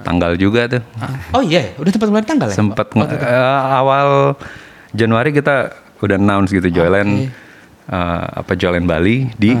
tanggal 0.00 0.34
juga 0.34 0.66
tuh. 0.68 0.82
Ah, 0.96 1.14
Oh 1.32 1.42
iya, 1.42 1.76
udah 1.76 1.90
sempat 1.90 2.08
ngeluarin 2.08 2.28
tanggal 2.28 2.48
ya? 2.48 2.56
sempat 2.56 2.86
Oh, 2.90 3.04
eh, 3.04 3.60
awal 3.70 4.08
Januari 4.90 5.30
kita 5.30 5.68
udah 6.00 6.16
announce 6.16 6.50
gitu 6.50 6.70
Joyland 6.72 7.28
eh, 7.86 8.24
apa 8.34 8.56
Joyland 8.56 8.88
Bali 8.88 9.28
di 9.36 9.52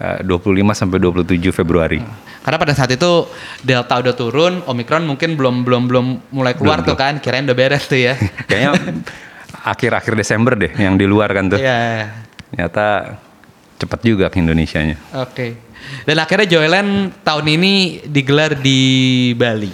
eh, 0.00 0.18
25 0.20 0.34
sampai 0.74 0.98
27 0.98 1.54
Februari. 1.54 2.02
Karena 2.44 2.60
pada 2.60 2.76
saat 2.76 2.92
itu 2.92 3.24
Delta 3.64 3.96
udah 4.04 4.12
turun, 4.12 4.60
Omicron 4.68 5.08
mungkin 5.08 5.32
belum 5.32 5.64
belum 5.64 5.82
belum 5.88 6.06
mulai 6.28 6.52
keluar 6.52 6.84
tuh 6.84 6.92
kan, 6.92 7.16
kirain 7.16 7.48
udah 7.48 7.56
beres 7.56 7.88
tuh 7.88 7.96
ya. 7.96 8.20
Kayaknya 8.48 9.00
akhir-akhir 9.64 10.12
Desember 10.12 10.52
deh 10.52 10.76
yang 10.76 11.00
di 11.00 11.08
luar 11.08 11.32
kan 11.32 11.48
tuh. 11.48 11.56
Iya. 11.56 12.12
Ternyata 12.52 13.16
cepat 13.80 14.00
juga 14.04 14.28
ke 14.28 14.44
Indonesianya. 14.44 15.00
Oke. 15.24 15.56
Dan 16.04 16.20
akhirnya 16.20 16.44
Joyland 16.44 17.16
tahun 17.24 17.46
ini 17.48 17.72
digelar 18.12 18.60
di 18.60 18.80
Bali. 19.32 19.72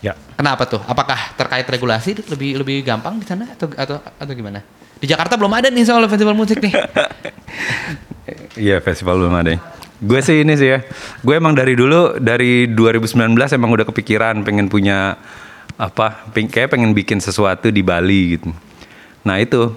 Ya. 0.00 0.16
Kenapa 0.40 0.64
tuh? 0.64 0.80
Apakah 0.88 1.36
terkait 1.36 1.68
regulasi 1.68 2.16
lebih 2.32 2.64
lebih 2.64 2.80
gampang 2.80 3.20
di 3.20 3.28
sana 3.28 3.52
atau 3.52 3.68
atau 3.76 4.00
atau 4.00 4.32
gimana? 4.32 4.64
Di 4.96 5.04
Jakarta 5.04 5.36
belum 5.36 5.52
ada 5.52 5.68
nih 5.68 5.84
soal 5.84 6.08
festival 6.08 6.32
musik 6.32 6.64
nih. 6.64 6.72
Iya 8.56 8.80
festival 8.80 9.20
belum 9.20 9.34
ada. 9.36 9.60
Gue 10.04 10.20
sih 10.20 10.44
ini 10.44 10.52
sih 10.54 10.68
ya. 10.68 10.84
Gue 11.24 11.40
emang 11.40 11.56
dari 11.56 11.72
dulu 11.72 12.20
dari 12.20 12.68
2019 12.68 13.34
emang 13.56 13.72
udah 13.72 13.86
kepikiran 13.88 14.44
pengen 14.44 14.68
punya 14.68 15.16
apa? 15.74 16.28
peng- 16.30 16.52
Kayak 16.52 16.76
pengen 16.76 16.92
bikin 16.92 17.24
sesuatu 17.24 17.72
di 17.72 17.80
Bali 17.80 18.36
gitu. 18.36 18.52
Nah 19.24 19.40
itu 19.40 19.72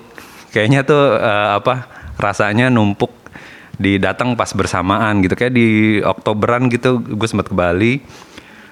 kayaknya 0.51 0.83
tuh 0.83 1.15
eh, 1.15 1.49
apa? 1.55 1.87
Rasanya 2.19 2.67
numpuk 2.67 3.13
di 3.77 4.01
datang 4.01 4.33
pas 4.33 4.49
bersamaan 4.57 5.21
gitu 5.21 5.37
kayak 5.37 5.53
di 5.53 6.01
Oktoberan 6.01 6.65
gitu 6.67 6.97
gue 6.97 7.27
sempat 7.29 7.45
ke 7.45 7.53
Bali 7.53 8.01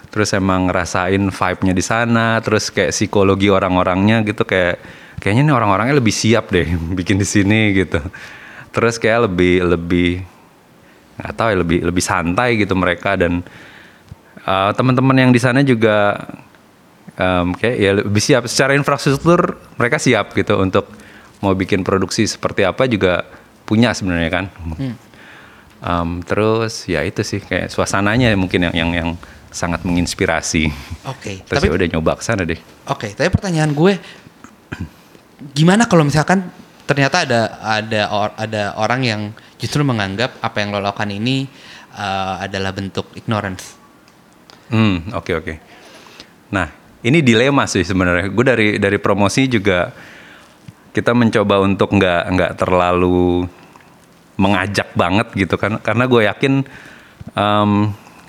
terus 0.10 0.34
emang 0.34 0.66
ngerasain 0.66 1.22
vibe-nya 1.30 1.74
di 1.78 1.84
sana 1.86 2.42
terus 2.42 2.74
kayak 2.74 2.90
psikologi 2.90 3.54
orang-orangnya 3.54 4.26
gitu 4.26 4.50
kayak 4.50 4.82
kayaknya 5.22 5.52
nih 5.52 5.56
orang-orangnya 5.62 6.02
lebih 6.02 6.10
siap 6.10 6.50
deh 6.50 6.66
bikin 6.98 7.22
di 7.22 7.28
sini 7.28 7.78
gitu 7.78 8.02
terus 8.74 8.98
kayak 8.98 9.30
lebih 9.30 9.78
lebih 9.78 10.10
nggak 11.16 11.34
tahu 11.36 11.48
ya 11.54 11.58
lebih 11.64 11.80
lebih 11.88 12.04
santai 12.04 12.60
gitu 12.60 12.76
mereka 12.76 13.16
dan 13.16 13.40
uh, 14.44 14.72
teman-teman 14.76 15.16
yang 15.16 15.32
di 15.32 15.40
sana 15.40 15.64
juga 15.64 16.28
um, 17.20 17.56
kayak 17.56 17.78
ya 17.78 17.92
lebih 18.04 18.22
siap. 18.22 18.44
Secara 18.48 18.76
infrastruktur 18.76 19.60
mereka 19.80 19.98
siap 20.00 20.36
gitu 20.36 20.60
untuk 20.60 20.88
mau 21.40 21.52
bikin 21.56 21.84
produksi 21.84 22.26
seperti 22.26 22.64
apa 22.64 22.88
juga 22.88 23.26
punya 23.66 23.92
sebenarnya 23.92 24.32
kan. 24.32 24.46
Um, 25.86 26.24
terus 26.26 26.88
ya 26.90 27.06
itu 27.06 27.22
sih 27.22 27.44
kayak 27.44 27.70
suasananya 27.70 28.34
mungkin 28.34 28.72
yang 28.72 28.76
yang 28.76 28.92
yang 28.94 29.10
sangat 29.52 29.84
menginspirasi. 29.88 30.70
Oke. 31.08 31.40
terus 31.48 31.62
Tapi 31.62 31.68
ya 31.70 31.74
udah 31.76 31.88
nyoba 31.96 32.12
ke 32.20 32.24
sana 32.24 32.44
deh. 32.44 32.60
Oke, 32.92 33.14
tapi 33.16 33.30
pertanyaan 33.32 33.72
gue 33.72 33.94
gimana 35.58 35.88
kalau 35.88 36.04
misalkan 36.04 36.48
ternyata 36.86 37.26
ada 37.26 37.42
ada 37.64 38.02
or- 38.14 38.36
ada 38.38 38.64
orang 38.78 39.02
yang 39.02 39.22
justru 39.62 39.82
menganggap 39.88 40.40
apa 40.44 40.58
yang 40.62 40.76
lo 40.76 40.84
lakukan 40.84 41.12
ini 41.12 41.48
uh, 41.96 42.44
adalah 42.44 42.76
bentuk 42.76 43.12
ignorance. 43.16 43.76
Hmm, 44.72 45.14
oke 45.14 45.32
oke. 45.32 45.54
Nah, 46.52 46.68
ini 47.06 47.22
dilema 47.22 47.70
sih 47.70 47.86
sebenarnya. 47.86 48.34
Gue 48.34 48.46
dari 48.46 48.68
dari 48.82 48.98
promosi 48.98 49.46
juga 49.46 49.94
kita 50.96 51.12
mencoba 51.12 51.62
untuk 51.62 51.92
nggak 51.92 52.24
nggak 52.34 52.52
terlalu 52.56 53.46
mengajak 54.36 54.92
banget 54.96 55.28
gitu 55.36 55.56
kan, 55.56 55.80
karena 55.80 56.08
gue 56.08 56.22
yakin 56.28 56.54
em, 57.36 57.72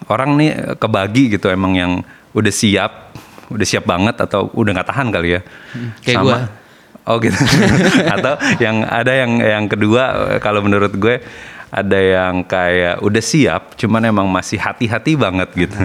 orang 0.06 0.30
nih 0.38 0.50
kebagi 0.78 1.34
gitu 1.34 1.50
emang 1.50 1.74
yang 1.74 1.92
udah 2.30 2.52
siap, 2.54 3.16
udah 3.50 3.66
siap 3.66 3.82
banget 3.86 4.14
atau 4.22 4.50
udah 4.54 4.70
nggak 4.70 4.88
tahan 4.92 5.08
kali 5.10 5.28
ya. 5.34 5.40
kayak 6.06 6.18
gua. 6.22 6.38
Oh 7.06 7.22
gitu. 7.22 7.38
Atau 8.14 8.34
yang 8.58 8.82
ada 8.82 9.12
yang 9.14 9.38
yang 9.38 9.64
kedua 9.70 10.36
kalau 10.42 10.58
menurut 10.58 10.90
gue 10.98 11.22
ada 11.70 11.98
yang 11.98 12.42
kayak 12.46 13.02
udah 13.02 13.22
siap 13.22 13.78
cuman 13.78 14.10
emang 14.10 14.26
masih 14.26 14.58
hati-hati 14.58 15.14
banget 15.14 15.50
gitu. 15.54 15.76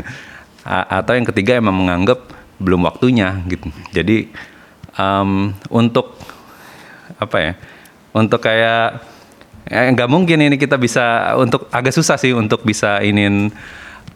A- 0.62 1.02
atau 1.02 1.18
yang 1.18 1.26
ketiga 1.26 1.58
emang 1.58 1.74
menganggap 1.74 2.22
belum 2.62 2.86
waktunya 2.86 3.42
gitu. 3.50 3.70
Jadi 3.94 4.30
em, 4.98 5.54
untuk 5.70 6.18
apa 7.18 7.38
ya? 7.38 7.54
Untuk 8.14 8.42
kayak 8.42 9.02
eh, 9.70 9.90
nggak 9.94 10.10
mungkin 10.10 10.38
ini 10.42 10.58
kita 10.58 10.78
bisa 10.78 11.34
untuk 11.38 11.66
agak 11.74 11.94
susah 11.94 12.18
sih 12.18 12.34
untuk 12.34 12.62
bisa 12.62 13.02
inin 13.02 13.50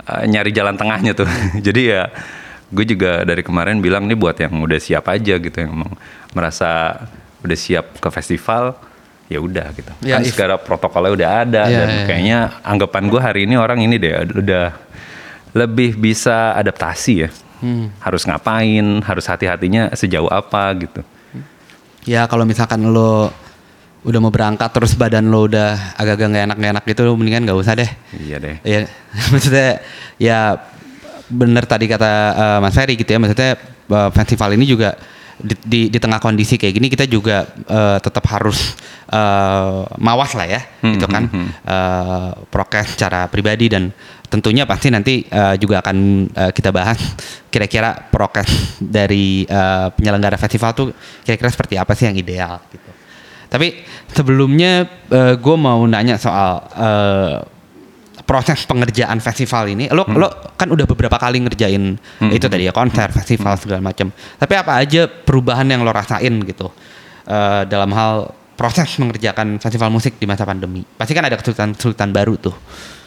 eh, 0.05 0.23
nyari 0.29 0.53
jalan 0.53 0.77
tengahnya 0.77 1.17
tuh. 1.17 1.29
Jadi 1.65 1.81
ya 1.89 2.09
gue 2.69 2.85
juga 2.85 3.21
dari 3.25 3.45
kemarin 3.45 3.77
bilang 3.77 4.09
nih 4.09 4.17
buat 4.17 4.37
yang 4.41 4.57
udah 4.57 4.81
siap 4.81 5.05
aja 5.09 5.37
gitu 5.37 5.53
yang 5.53 5.73
emang 5.81 5.93
merasa 6.35 7.01
udah 7.41 7.57
siap 7.57 7.97
ke 7.97 8.09
festival 8.11 8.75
ya 9.25 9.41
udah 9.41 9.73
gitu. 9.73 9.89
Ya, 10.03 10.19
kan 10.19 10.21
if- 10.21 10.35
segala 10.35 10.59
protokolnya 10.59 11.11
udah 11.15 11.29
ada 11.41 11.61
Ya, 11.65 11.77
dan 11.81 11.87
ya, 11.87 11.95
ya. 11.95 12.05
kayaknya 12.05 12.37
anggapan 12.61 13.03
gue 13.07 13.17
hari 13.17 13.41
ini 13.47 13.55
orang 13.55 13.79
ini 13.81 13.95
deh 13.97 14.13
udah 14.37 14.65
lebih 15.55 15.95
bisa 15.95 16.53
adaptasi 16.53 17.13
ya. 17.25 17.29
Hmm. 17.57 17.89
Harus 17.97 18.27
ngapain, 18.27 18.83
harus 19.01 19.25
hati-hatinya 19.25 19.89
sejauh 19.95 20.27
apa 20.27 20.69
gitu. 20.77 21.01
Ya 22.05 22.27
kalau 22.27 22.45
misalkan 22.45 22.85
lo 22.85 23.33
udah 24.05 24.19
mau 24.21 24.29
berangkat 24.29 24.69
terus 24.69 24.93
badan 24.93 25.33
lo 25.33 25.49
udah 25.49 25.97
agak-agak 25.97 26.27
nggak 26.29 26.43
enak 26.45 26.57
nggak 26.61 26.71
enak 26.77 26.83
gitu 26.85 27.01
mendingan 27.17 27.41
nggak 27.49 27.57
usah 27.57 27.73
deh. 27.73 27.89
Iya 28.13 28.37
deh. 28.37 28.55
Ya 28.61 28.85
maksudnya 29.33 29.81
ya 30.21 30.39
bener 31.25 31.65
tadi 31.65 31.89
kata 31.89 32.11
eh, 32.35 32.57
Mas 32.61 32.77
Ferry 32.77 32.93
gitu 32.93 33.09
ya 33.09 33.17
maksudnya 33.17 33.57
eh, 33.89 34.09
festival 34.13 34.53
ini 34.53 34.69
juga 34.69 34.93
di, 35.35 35.55
di, 35.67 35.81
di 35.91 35.99
tengah 35.99 36.23
kondisi 36.23 36.55
kayak 36.55 36.73
gini 36.79 36.87
kita 36.87 37.05
juga 37.11 37.43
eh, 37.67 37.97
tetap 37.99 38.23
harus 38.31 38.75
eh, 39.11 39.81
mawas 39.99 40.31
lah 40.35 40.47
ya 40.47 40.61
Hmm, 40.79 40.95
gitu 40.95 41.07
kan 41.09 41.23
hmm, 41.27 41.35
hmm. 41.35 41.49
Eh, 41.65 42.29
prokes 42.53 42.95
secara 42.95 43.25
pribadi 43.27 43.67
dan 43.67 43.89
tentunya 44.29 44.63
pasti 44.63 44.93
nanti 44.93 45.25
eh, 45.27 45.55
juga 45.59 45.81
akan 45.83 45.97
eh, 46.29 46.51
kita 46.55 46.69
bahas 46.71 46.97
kira-kira 47.51 48.07
prokes 48.13 48.79
dari 48.79 49.43
eh, 49.43 49.87
penyelenggara 49.97 50.39
festival 50.39 50.71
tuh 50.71 50.87
kira-kira 51.25 51.49
seperti 51.51 51.75
apa 51.75 51.91
sih 51.97 52.07
yang 52.07 52.15
ideal 52.15 52.61
gitu. 52.71 52.89
Tapi 53.45 53.87
sebelumnya 54.11 54.83
gue 55.37 55.55
mau 55.55 55.79
nanya 55.87 56.19
soal 56.19 56.65
eh, 56.75 57.54
proses 58.25 58.65
pengerjaan 58.65 59.21
festival 59.21 59.69
ini. 59.69 59.85
Lo 59.93 60.03
lo 60.09 60.27
kan 60.57 60.67
udah 60.67 60.85
beberapa 60.89 61.15
kali 61.21 61.45
ngerjain 61.45 61.95
itu 62.33 62.45
tadi 62.49 62.65
ya 62.65 62.73
konser, 62.73 63.13
festival 63.13 63.55
segala 63.61 63.85
macam. 63.85 64.09
Tapi 64.11 64.53
apa 64.57 64.81
aja 64.81 65.05
perubahan 65.07 65.69
yang 65.69 65.85
lo 65.85 65.93
rasain 65.93 66.33
gitu 66.43 66.73
eh, 67.29 67.63
dalam 67.69 67.93
hal 67.93 68.33
proses 68.57 68.89
mengerjakan 68.97 69.61
festival 69.61 69.93
musik 69.93 70.17
di 70.17 70.25
masa 70.25 70.43
pandemi? 70.43 70.81
Pasti 70.83 71.13
kan 71.13 71.29
ada 71.29 71.37
kesulitan-kesulitan 71.37 72.09
baru 72.09 72.33
tuh. 72.41 72.55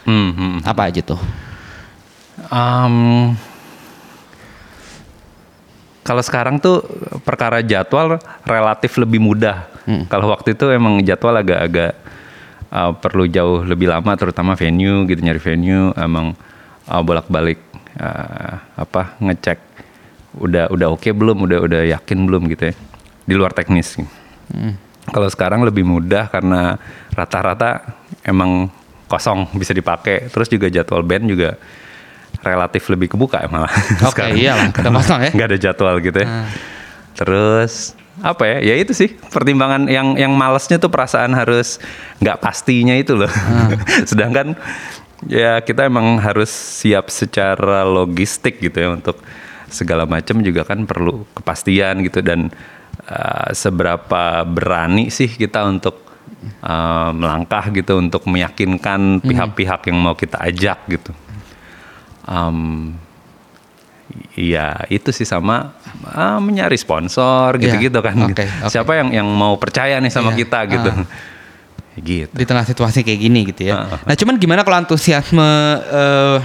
Hmm, 0.07 0.31
hmm. 0.31 0.57
Apa 0.63 0.87
aja 0.87 1.03
tuh? 1.03 1.19
Um, 2.49 3.35
kalau 6.07 6.23
sekarang 6.23 6.57
tuh 6.57 6.81
perkara 7.21 7.61
jadwal 7.61 8.17
relatif 8.47 8.97
lebih 8.97 9.21
mudah. 9.21 9.69
Kalau 10.09 10.29
waktu 10.29 10.53
itu 10.53 10.69
emang 10.69 11.01
jadwal 11.01 11.33
agak-agak 11.37 11.97
uh, 12.73 12.91
perlu 12.95 13.29
jauh 13.29 13.65
lebih 13.65 13.89
lama, 13.89 14.15
terutama 14.15 14.53
venue 14.55 15.05
gitu 15.09 15.19
nyari 15.21 15.41
venue, 15.41 15.93
emang 15.97 16.33
uh, 16.89 17.01
bolak-balik 17.01 17.59
uh, 17.97 18.61
apa 18.77 19.17
ngecek 19.21 19.59
udah 20.39 20.69
udah 20.69 20.87
oke 20.93 21.09
belum, 21.09 21.45
udah 21.49 21.59
udah 21.65 21.81
yakin 21.97 22.17
belum 22.25 22.49
gitu 22.53 22.69
ya 22.71 22.75
di 23.29 23.33
luar 23.37 23.53
teknis. 23.53 23.97
Kalau 25.09 25.29
sekarang 25.29 25.65
lebih 25.65 25.85
mudah 25.85 26.29
karena 26.29 26.77
rata-rata 27.13 27.97
emang 28.25 28.69
kosong 29.09 29.49
bisa 29.57 29.73
dipakai, 29.73 30.29
terus 30.29 30.49
juga 30.49 30.69
jadwal 30.69 31.01
band 31.01 31.25
juga 31.29 31.57
relatif 32.45 32.85
lebih 32.93 33.13
kebuka 33.17 33.41
ya 33.45 33.49
malah. 33.49 33.73
Oke, 34.09 34.23
iyalah, 34.37 34.69
kita 34.69 34.89
kosong 34.93 35.19
ya. 35.25 35.31
Nggak 35.33 35.47
ada 35.49 35.57
jadwal 35.57 35.95
gitu 36.01 36.17
ya. 36.21 36.27
Ah. 36.29 36.47
Terus 37.19 37.99
apa 38.23 38.47
ya? 38.47 38.57
Ya 38.71 38.75
itu 38.79 38.95
sih 38.95 39.11
pertimbangan 39.11 39.91
yang 39.91 40.15
yang 40.15 40.31
malesnya 40.31 40.79
tuh 40.79 40.87
perasaan 40.87 41.35
harus 41.35 41.83
nggak 42.23 42.39
pastinya 42.39 42.95
itu 42.95 43.19
loh. 43.19 43.31
Ah. 43.31 43.75
Sedangkan 44.09 44.55
ya 45.27 45.59
kita 45.59 45.83
emang 45.91 46.15
harus 46.23 46.47
siap 46.47 47.11
secara 47.11 47.83
logistik 47.83 48.63
gitu 48.63 48.79
ya 48.79 48.95
untuk 48.95 49.19
segala 49.67 50.07
macam 50.07 50.39
juga 50.39 50.63
kan 50.63 50.87
perlu 50.87 51.27
kepastian 51.35 52.01
gitu 52.07 52.23
dan 52.23 52.49
uh, 53.05 53.51
seberapa 53.51 54.47
berani 54.47 55.11
sih 55.11 55.27
kita 55.29 55.67
untuk 55.67 56.09
uh, 56.63 57.11
melangkah 57.11 57.67
gitu 57.75 57.99
untuk 57.99 58.25
meyakinkan 58.25 59.19
pihak-pihak 59.21 59.91
yang 59.91 59.97
mau 59.99 60.15
kita 60.15 60.39
ajak 60.39 60.79
gitu. 60.87 61.11
Um, 62.25 62.95
Iya 64.33 64.87
itu 64.89 65.09
sih 65.13 65.27
sama 65.27 65.75
ah, 66.07 66.41
mencari 66.41 66.79
sponsor 66.79 67.59
Iya, 67.59 67.69
gitu-gitu 67.69 67.99
kan. 68.01 68.15
oke, 68.29 68.33
oke. 68.33 68.71
Siapa 68.71 68.91
yang 68.97 69.09
yang 69.13 69.27
mau 69.27 69.53
percaya 69.59 69.99
nih 70.01 70.09
sama 70.09 70.33
Iya, 70.33 70.37
kita 70.45 70.59
gitu. 70.65 70.89
ah. 70.89 71.05
gitu. 71.99 72.33
Di 72.33 72.45
tengah 72.47 72.65
situasi 72.65 73.03
kayak 73.03 73.19
gini 73.19 73.39
gitu 73.51 73.69
ya. 73.69 73.85
Ah, 73.85 73.99
ah. 73.99 73.99
Nah, 74.07 74.15
cuman 74.15 74.39
gimana 74.39 74.63
kalau 74.63 74.79
antusiasme 74.79 75.49
eh, 75.91 76.37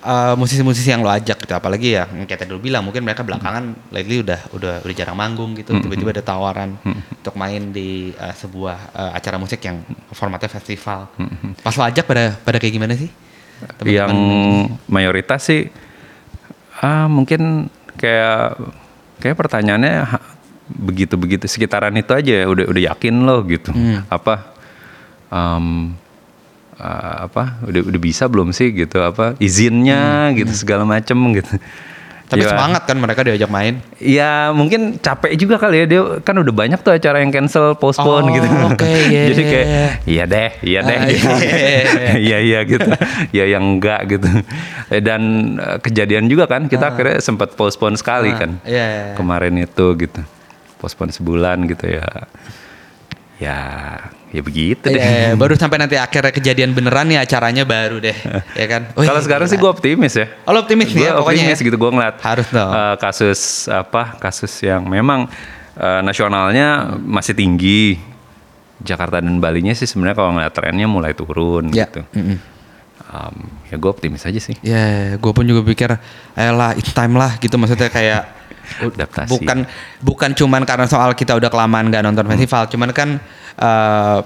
eh, 0.00 0.34
musisi-musisi 0.34 0.88
yang 0.90 1.04
lo 1.04 1.12
ajak 1.12 1.44
gitu, 1.44 1.52
apalagi 1.52 1.94
ya 2.00 2.08
yang 2.08 2.24
kayak 2.24 2.40
tadi 2.42 2.50
lo 2.50 2.58
bilang 2.58 2.82
mungkin 2.82 3.04
mereka 3.04 3.20
belakangan 3.20 3.92
lately 3.92 4.24
udah 4.24 4.40
udah 4.56 4.74
udah 4.80 4.94
jarang 4.96 5.14
manggung 5.14 5.52
gitu, 5.54 5.76
tiba-tiba 5.76 6.16
ada 6.16 6.24
tawaran 6.24 6.80
untuk 7.20 7.34
main 7.36 7.68
di 7.70 8.10
eh, 8.16 8.34
sebuah 8.34 8.76
eh, 8.96 9.10
acara 9.20 9.36
musik 9.36 9.60
yang 9.60 9.84
formatnya 10.10 10.48
festival. 10.48 11.12
Pas 11.60 11.74
lo 11.76 11.84
ajak 11.84 12.08
pada 12.08 12.34
pada 12.40 12.56
kayak 12.58 12.74
gimana 12.74 12.96
sih? 12.96 13.10
yang 13.84 14.08
Teman-teman 14.08 14.80
mayoritas 14.88 15.44
sih 15.44 15.68
ah 16.80 17.06
mungkin 17.06 17.68
kayak 18.00 18.56
kayak 19.20 19.36
pertanyaannya 19.36 20.08
begitu-begitu 20.70 21.44
sekitaran 21.44 21.92
itu 21.98 22.14
aja 22.16 22.48
udah 22.48 22.64
udah 22.70 22.82
yakin 22.94 23.14
loh 23.26 23.44
gitu. 23.44 23.70
Hmm. 23.74 24.06
apa 24.08 24.48
em, 25.28 25.92
ah, 26.80 27.28
apa 27.28 27.60
udah 27.68 27.82
udah 27.84 28.00
bisa 28.00 28.24
belum 28.30 28.56
sih 28.56 28.72
gitu 28.72 29.02
apa 29.04 29.36
izinnya 29.38 30.32
gitu 30.32 30.50
segala 30.56 30.88
macem 30.88 31.18
gitu. 31.36 31.54
Hmm, 31.60 31.89
Tapi 32.30 32.46
Ya, 32.46 32.54
semangat 32.54 32.86
kan 32.86 32.94
mereka 32.94 33.26
diajak 33.26 33.50
main. 33.50 33.82
Ya 33.98 34.54
mungkin 34.54 34.96
capek 34.96 35.34
juga 35.34 35.58
kali 35.58 35.82
ya 35.82 35.86
dia 35.86 36.02
kan 36.22 36.38
udah 36.38 36.54
banyak 36.54 36.78
tuh 36.78 36.94
acara 36.94 37.18
yang 37.18 37.34
cancel 37.34 37.74
postpone 37.74 38.30
Oh, 38.30 38.30
gitu. 38.30 38.46
oke, 38.46 38.86
iya, 39.10 39.22
Jadi 39.26 39.42
iya, 39.42 39.50
kayak 39.50 39.66
iya. 39.66 39.88
iya 40.06 40.24
deh, 40.24 40.50
iya 40.62 40.80
deh. 40.80 40.94
Ah, 40.94 41.06
gitu. 41.10 41.26
iya, 41.26 41.50
iya, 41.50 41.80
iya. 41.82 42.10
Iya 42.30 42.38
iya 42.38 42.60
gitu. 42.62 42.90
ya 43.34 43.44
yang 43.50 43.64
enggak 43.66 44.00
gitu. 44.08 44.30
Eh, 44.88 45.02
Dan 45.02 45.22
eh, 45.58 45.78
kejadian 45.78 46.30
juga 46.30 46.46
kan 46.46 46.70
kita 46.70 46.94
akhirnya 46.94 47.18
sempat 47.18 47.58
postpone 47.58 47.98
sekali 47.98 48.30
Ah, 48.30 48.38
kan. 48.38 48.50
iya, 48.62 48.78
iya, 48.86 48.86
iya. 49.10 49.14
Kemarin 49.18 49.58
itu 49.58 49.86
gitu. 49.98 50.22
Postpone 50.78 51.10
sebulan 51.10 51.66
gitu 51.66 51.90
ya. 51.90 52.06
Ya 53.36 53.58
ya 54.30 54.40
begitu 54.40 54.86
deh. 54.86 54.96
Iya, 54.96 55.34
baru 55.34 55.54
sampai 55.60 55.78
nanti 55.78 55.94
akhirnya 55.94 56.30
kejadian 56.30 56.70
beneran 56.70 57.06
nih 57.06 57.18
acaranya 57.18 57.62
baru 57.62 57.98
deh, 57.98 58.14
ya 58.60 58.66
kan? 58.66 58.82
Kalau 58.90 59.20
sekarang 59.20 59.46
sih 59.46 59.56
gue 59.56 59.66
optimis 59.66 60.14
ya. 60.14 60.26
Oh, 60.44 60.54
optimis 60.54 60.90
nih 60.90 60.96
Gue 60.96 61.06
ya 61.06 61.12
pokoknya 61.14 61.42
optimis 61.44 61.58
ya? 61.58 61.66
gitu 61.66 61.76
gue 61.76 61.90
ngeliat 61.90 62.16
Harus 62.20 62.48
dong. 62.48 62.70
eh, 62.70 62.94
kasus 62.96 63.40
apa 63.66 64.02
kasus 64.16 64.52
yang 64.60 64.86
memang 64.86 65.26
eh, 65.74 66.00
nasionalnya 66.00 66.66
masih 66.96 67.34
tinggi. 67.34 67.98
Jakarta 68.80 69.20
dan 69.20 69.36
Balinya 69.38 69.76
sih 69.76 69.84
sebenarnya 69.84 70.16
kalau 70.16 70.32
ngeliat 70.32 70.56
trennya 70.56 70.88
mulai 70.88 71.12
turun 71.12 71.68
Ya, 71.68 71.84
gitu. 71.84 72.00
mm-mm. 72.16 72.40
Um, 73.10 73.36
ya 73.66 73.76
gue 73.76 73.90
optimis 73.90 74.22
aja 74.22 74.38
sih. 74.38 74.56
Ya, 74.62 75.18
gue 75.18 75.32
pun 75.34 75.42
juga 75.42 75.60
pikir, 75.60 75.90
ayolah, 76.32 76.72
it's 76.72 76.88
time 76.90 77.12
lah 77.12 77.36
gitu. 77.36 77.58
Maksudnya 77.58 77.90
kayak 77.90 78.22
Adaptasi. 78.80 79.28
bukan 79.28 79.66
bukan 80.00 80.30
cuman 80.30 80.62
karena 80.62 80.86
soal 80.86 81.12
kita 81.12 81.34
udah 81.34 81.50
kelamaan 81.50 81.90
nggak 81.90 82.00
nonton 82.00 82.22
festival, 82.24 82.70
cuman 82.70 82.88
kan 82.94 83.08
eh, 83.60 84.20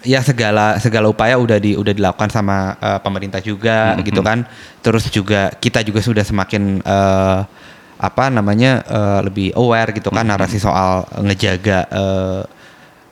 ya 0.00 0.24
segala 0.24 0.80
segala 0.80 1.12
upaya 1.12 1.36
udah 1.36 1.60
di 1.60 1.76
udah 1.76 1.92
dilakukan 1.92 2.32
sama 2.32 2.74
eh, 2.80 2.98
pemerintah 3.00 3.40
juga 3.40 3.94
gitu 4.02 4.20
kan. 4.20 4.44
Terus 4.82 5.06
juga 5.12 5.52
kita 5.54 5.84
juga 5.86 6.00
sudah 6.02 6.24
semakin 6.26 6.82
eh, 6.82 7.40
apa 8.00 8.24
namanya 8.32 8.80
eh, 8.84 9.20
lebih 9.28 9.52
aware 9.54 9.92
gitu 9.92 10.08
kan 10.10 10.24
narasi 10.24 10.56
soal 10.56 11.04
ngejaga 11.20 11.78
eh, 11.92 12.42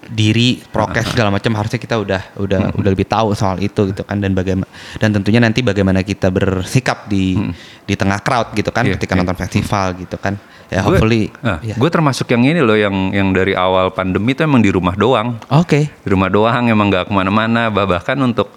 diri 0.09 0.57
prokes 0.73 1.13
segala 1.13 1.29
macam. 1.29 1.53
Harusnya 1.53 1.77
kita 1.77 2.01
udah 2.01 2.23
udah 2.41 2.73
udah 2.73 2.91
lebih 2.97 3.05
tahu 3.05 3.37
soal 3.37 3.61
itu 3.61 3.93
gitu 3.93 4.03
kan. 4.09 4.17
Dan 4.17 4.33
bagaimana 4.33 4.69
dan 4.97 5.13
tentunya 5.13 5.45
nanti 5.45 5.61
bagaimana 5.61 6.01
kita 6.01 6.33
bersikap 6.33 7.05
di 7.13 7.37
di 7.85 7.95
tengah 7.97 8.21
crowd 8.25 8.57
gitu 8.57 8.73
kan 8.73 8.89
Iya, 8.89 8.97
ketika 8.97 9.13
iya. 9.13 9.21
nonton 9.21 9.37
festival 9.37 9.93
gitu 10.01 10.17
kan 10.17 10.41
ya 10.69 10.81
Gue- 10.81 10.95
hopefully 10.95 11.23
ah, 11.41 11.59
ya. 11.61 11.75
gue 11.75 11.89
termasuk 11.89 12.29
yang 12.29 12.45
ini 12.47 12.61
loh 12.61 12.75
yang 12.75 12.93
yang 13.11 13.29
dari 13.31 13.53
awal 13.53 13.89
pandemi 13.89 14.33
itu 14.33 14.43
emang 14.43 14.61
di 14.61 14.69
rumah 14.69 14.93
doang. 14.93 15.41
oke 15.49 15.81
di 15.89 16.09
rumah 16.09 16.29
doang 16.29 16.67
emang 16.67 16.89
nggak 16.89 17.09
ke 17.09 17.13
mana-mana 17.13 17.69
bah- 17.69 17.87
bahkan 17.87 18.17
untuk 18.19 18.53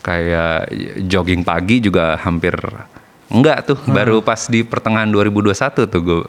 kayak 0.00 0.68
jogging 1.02 1.42
pagi 1.42 1.80
juga 1.80 2.14
hampir 2.16 2.54
enggak 3.26 3.66
tuh 3.66 3.78
baru 3.86 4.20
pas 4.20 4.38
di 4.44 4.62
pertengahan 4.62 5.08
2021 5.08 5.50
tuh 5.84 6.00
gue 6.00 6.20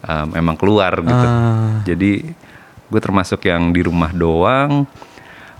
um, 0.00 0.28
emang 0.32 0.54
keluar 0.54 0.94
gitu 0.96 1.26
Ah. 1.26 1.82
jadi 1.82 2.22
gue 2.86 3.00
termasuk 3.02 3.42
yang 3.42 3.68
di 3.68 3.82
rumah 3.82 4.08
doang 4.10 4.86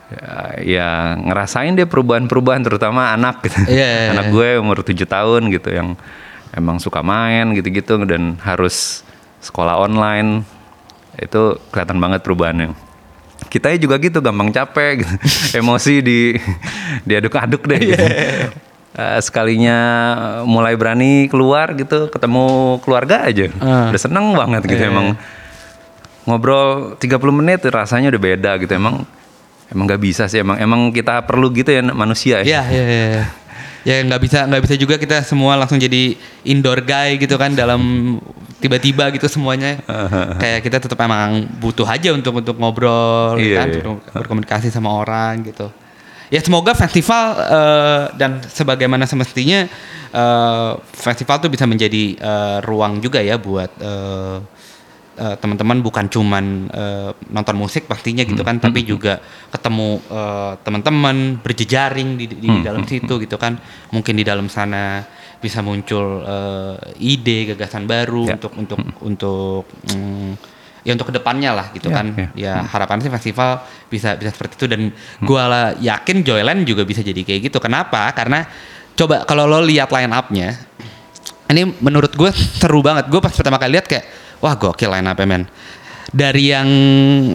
ya, 0.08 0.30
ya 0.62 0.88
ngerasain 1.18 1.74
deh 1.74 1.84
perubahan-perubahan 1.84 2.62
terutama 2.62 3.10
anak 3.10 3.42
gitu 3.42 3.58
Iya, 3.68 3.88
iya, 3.88 4.08
anak 4.12 4.26
iya. 4.26 4.32
gue 4.32 4.48
umur 4.60 4.78
7 4.80 4.94
tahun 5.02 5.42
gitu 5.50 5.68
yang 5.70 5.88
emang 6.56 6.80
suka 6.80 7.04
main 7.04 7.52
gitu-gitu 7.52 8.00
dan 8.08 8.38
harus 8.40 9.02
sekolah 9.42 9.78
online. 9.78 10.44
Itu 11.18 11.58
kelihatan 11.74 11.98
banget 11.98 12.22
perubahannya. 12.22 12.72
Kita 13.48 13.72
juga 13.78 13.98
gitu 13.98 14.18
gampang 14.20 14.50
capek 14.50 15.02
gitu. 15.02 15.14
emosi 15.62 15.94
di 16.04 16.18
diaduk-aduk 17.08 17.62
deh. 17.66 17.80
Gitu. 17.80 18.06
Eh, 18.98 19.20
sekalinya 19.22 19.78
mulai 20.42 20.74
berani 20.74 21.30
keluar 21.30 21.70
gitu 21.78 22.10
ketemu 22.10 22.80
keluarga 22.82 23.30
aja. 23.30 23.46
Ah. 23.62 23.94
udah 23.94 24.00
seneng 24.00 24.34
banget 24.34 24.66
gitu 24.66 24.82
Iya, 24.82 24.90
emang. 24.90 25.14
Ngobrol 26.26 26.98
30 26.98 27.38
menit 27.38 27.62
rasanya 27.70 28.10
udah 28.10 28.18
beda 28.18 28.58
gitu. 28.58 28.74
Emang 28.74 29.06
emang 29.70 29.84
nggak 29.86 30.02
bisa 30.02 30.26
sih. 30.26 30.42
Emang 30.42 30.58
emang 30.58 30.90
kita 30.90 31.22
perlu 31.30 31.54
gitu 31.54 31.70
ya 31.70 31.78
manusia 31.94 32.42
ya. 32.42 32.66
Ya 32.66 32.74
ya 32.74 32.82
ya. 33.22 33.24
Ya 33.82 34.02
nggak 34.02 34.20
bisa 34.20 34.38
nggak 34.46 34.62
bisa 34.64 34.74
juga 34.74 34.94
kita 34.96 35.22
semua 35.22 35.54
langsung 35.54 35.78
jadi 35.78 36.14
indoor 36.42 36.82
guy 36.82 37.14
gitu 37.16 37.38
kan 37.38 37.54
dalam 37.54 37.80
tiba-tiba 38.58 39.10
gitu 39.14 39.30
semuanya. 39.30 39.78
Kayak 40.42 40.60
kita 40.66 40.76
tetap 40.82 40.98
emang 40.98 41.46
butuh 41.58 41.86
aja 41.86 42.10
untuk 42.10 42.42
untuk 42.42 42.58
ngobrol 42.58 43.38
Iya, 43.38 43.62
kan? 43.62 43.68
iya. 43.70 43.82
untuk 43.86 44.02
berkomunikasi 44.10 44.68
sama 44.68 44.90
orang 44.90 45.46
gitu. 45.46 45.70
Ya 46.28 46.44
semoga 46.44 46.76
festival 46.76 47.38
eh, 47.40 48.04
dan 48.20 48.42
sebagaimana 48.44 49.08
semestinya 49.08 49.64
eh, 50.12 50.70
festival 50.92 51.40
tuh 51.40 51.48
bisa 51.48 51.64
menjadi 51.64 52.18
eh, 52.18 52.56
ruang 52.66 53.00
juga 53.00 53.22
ya 53.22 53.40
buat 53.40 53.70
eh, 53.80 54.36
eh, 55.18 55.36
teman-teman 55.36 55.82
bukan 55.82 56.06
cuman 56.06 56.44
eh, 56.68 57.10
nonton 57.28 57.54
musik 57.54 57.84
pastinya 57.84 58.22
gitu 58.22 58.40
kan 58.40 58.56
tapi 58.56 58.82
juga 58.82 59.18
ketemu 59.50 59.98
eh, 60.06 60.52
teman-teman 60.62 61.16
berjejaring 61.38 62.14
di, 62.14 62.24
di- 62.26 62.38
di 62.38 62.62
dalam 62.62 62.82
situ 62.82 63.18
gitu 63.18 63.34
kan. 63.34 63.58
Mungkin 63.90 64.14
di 64.14 64.22
dalam 64.22 64.46
sana 64.46 65.02
bisa 65.38 65.58
muncul 65.60 66.22
eh, 66.22 66.74
ide 67.04 67.52
gagasan 67.52 67.84
baru 67.84 68.24
Ya. 68.24 68.34
untuk 68.34 68.52
untuk 68.54 68.78
untuk 69.00 69.62
mm, 69.90 70.30
ya 70.82 70.94
untuk 70.94 71.10
ke 71.10 71.14
depannya 71.14 71.50
lah 71.52 71.66
gitu 71.70 71.90
Ya, 71.90 71.94
kan. 71.94 72.06
ya. 72.14 72.28
ya 72.34 72.54
harapan 72.64 72.98
sih 72.98 73.10
festival 73.10 73.60
bisa 73.86 74.14
bisa 74.14 74.30
seperti 74.30 74.54
itu. 74.56 74.66
Dan 74.66 74.94
gua 75.20 75.42
lah 75.44 75.64
yakin 75.74 76.22
Joyland 76.22 76.62
juga 76.62 76.82
bisa 76.82 77.02
jadi 77.02 77.18
kayak 77.20 77.50
gitu. 77.50 77.58
Kenapa? 77.58 78.06
Karena 78.14 78.46
coba 78.94 79.22
kalau 79.22 79.46
lo 79.46 79.60
lihat 79.60 79.90
line 79.90 80.10
up-nya 80.10 80.58
ini 81.48 81.64
menurut 81.80 82.12
gue 82.12 82.28
seru 82.60 82.84
banget. 82.84 83.08
Gue 83.08 83.24
pas 83.24 83.32
pertama 83.32 83.56
kali 83.56 83.72
lihat 83.72 83.88
kayak 83.88 84.04
wah 84.40 84.54
gokil 84.58 84.90
line 84.90 85.08
up 85.08 85.20
men 85.22 85.44
dari 86.08 86.50
yang 86.54 86.68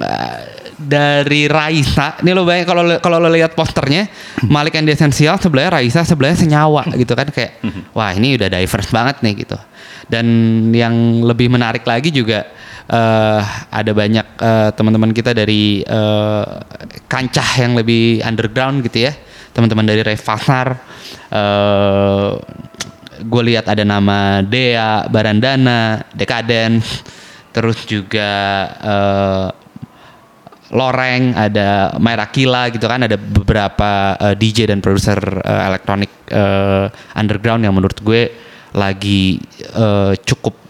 uh, 0.01 0.39
dari 0.73 1.47
Raisa. 1.47 2.19
Ini 2.19 2.33
lo 2.35 2.43
bayang 2.43 2.67
kalau 2.67 2.83
lo- 2.83 2.99
kalau 2.99 3.21
lo 3.21 3.29
lihat 3.31 3.55
posternya 3.55 4.09
Malik 4.49 4.75
and 4.75 4.89
Essential 4.89 5.37
sebelahnya 5.39 5.79
Raisa 5.79 6.03
sebelahnya 6.03 6.43
senyawa 6.43 6.83
gitu 6.97 7.13
kan 7.15 7.29
kayak 7.29 7.63
wah 7.95 8.11
ini 8.11 8.35
udah 8.35 8.51
diverse 8.51 8.91
banget 8.91 9.23
nih 9.23 9.47
gitu. 9.47 9.55
Dan 10.09 10.27
yang 10.75 11.23
lebih 11.23 11.47
menarik 11.47 11.87
lagi 11.87 12.11
juga 12.11 12.43
eh, 12.89 13.41
ada 13.71 13.91
banyak 13.95 14.27
eh, 14.35 14.69
teman-teman 14.75 15.15
kita 15.15 15.31
dari 15.31 15.85
eh, 15.85 16.45
kancah 17.07 17.49
yang 17.63 17.77
lebih 17.79 18.19
underground 18.25 18.83
gitu 18.83 19.07
ya. 19.07 19.13
Teman-teman 19.53 19.85
dari 19.85 20.01
Rave 20.03 20.25
Pasar 20.25 20.67
eh 21.31 22.31
gue 23.21 23.43
lihat 23.53 23.69
ada 23.69 23.85
nama 23.85 24.41
Dea, 24.41 25.05
Barandana, 25.11 26.01
Decadence, 26.15 27.05
terus 27.53 27.85
juga 27.85 28.31
eh, 28.81 29.47
Loreng, 30.73 31.37
ada 31.37 31.93
Myra 32.01 32.25
Kila 32.33 32.73
gitu 32.73 32.89
kan, 32.89 33.05
ada 33.05 33.13
beberapa 33.19 34.17
eh, 34.17 34.35
DJ 34.39 34.73
dan 34.73 34.81
produser 34.81 35.19
eh, 35.21 35.61
elektronik 35.69 36.11
eh, 36.33 36.87
underground 37.13 37.61
yang 37.61 37.77
menurut 37.77 38.01
gue 38.01 38.33
lagi 38.73 39.37
eh, 39.77 40.13
cukup 40.25 40.63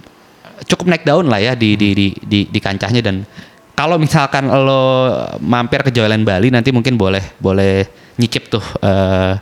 cukup 0.67 0.85
naik 0.91 1.03
daun 1.03 1.27
lah 1.27 1.39
ya 1.43 1.53
di 1.55 1.75
di 1.75 1.91
di 1.91 2.07
di, 2.23 2.39
di 2.47 2.59
kancahnya 2.59 3.03
dan 3.03 3.27
kalau 3.73 3.97
misalkan 3.97 4.47
lo 4.47 5.11
mampir 5.41 5.81
ke 5.83 5.91
Joyland 5.91 6.23
Bali 6.23 6.53
nanti 6.53 6.69
mungkin 6.69 6.95
boleh 6.95 7.35
boleh 7.41 7.83
nyicip 8.19 8.47
tuh 8.47 8.63
eh, 8.83 9.33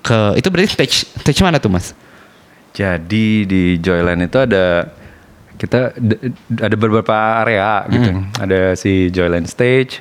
ke 0.00 0.40
itu 0.40 0.48
berarti 0.48 0.68
stage 0.72 0.96
stage 1.20 1.40
mana 1.44 1.60
tuh 1.60 1.68
mas? 1.68 1.92
Jadi 2.74 3.44
di 3.44 3.62
Joyland 3.82 4.30
itu 4.30 4.38
ada 4.38 4.86
kita 5.60 5.92
ada 6.56 6.76
beberapa 6.78 7.12
area 7.44 7.84
gitu. 7.92 8.10
Ada 8.40 8.60
si 8.78 9.12
Joyland 9.12 9.50
Stage, 9.50 10.00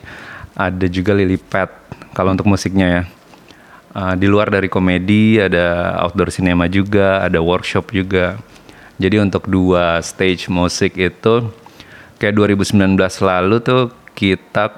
ada 0.55 0.85
juga 0.87 1.11
Lily 1.11 1.35
Pad 1.35 1.69
kalau 2.15 2.31
untuk 2.33 2.47
musiknya 2.47 2.87
ya. 2.87 3.03
Uh, 3.89 4.13
di 4.13 4.29
luar 4.29 4.53
dari 4.53 4.69
komedi 4.69 5.41
ada 5.41 5.97
outdoor 6.05 6.29
cinema 6.29 6.69
juga, 6.69 7.25
ada 7.25 7.41
workshop 7.41 7.89
juga. 7.89 8.37
Jadi 8.99 9.17
untuk 9.17 9.49
dua 9.49 10.03
stage 10.03 10.51
musik 10.51 10.99
itu 10.99 11.49
kayak 12.19 12.35
2019 12.35 12.99
lalu 12.99 13.57
tuh 13.63 13.95
kita 14.11 14.75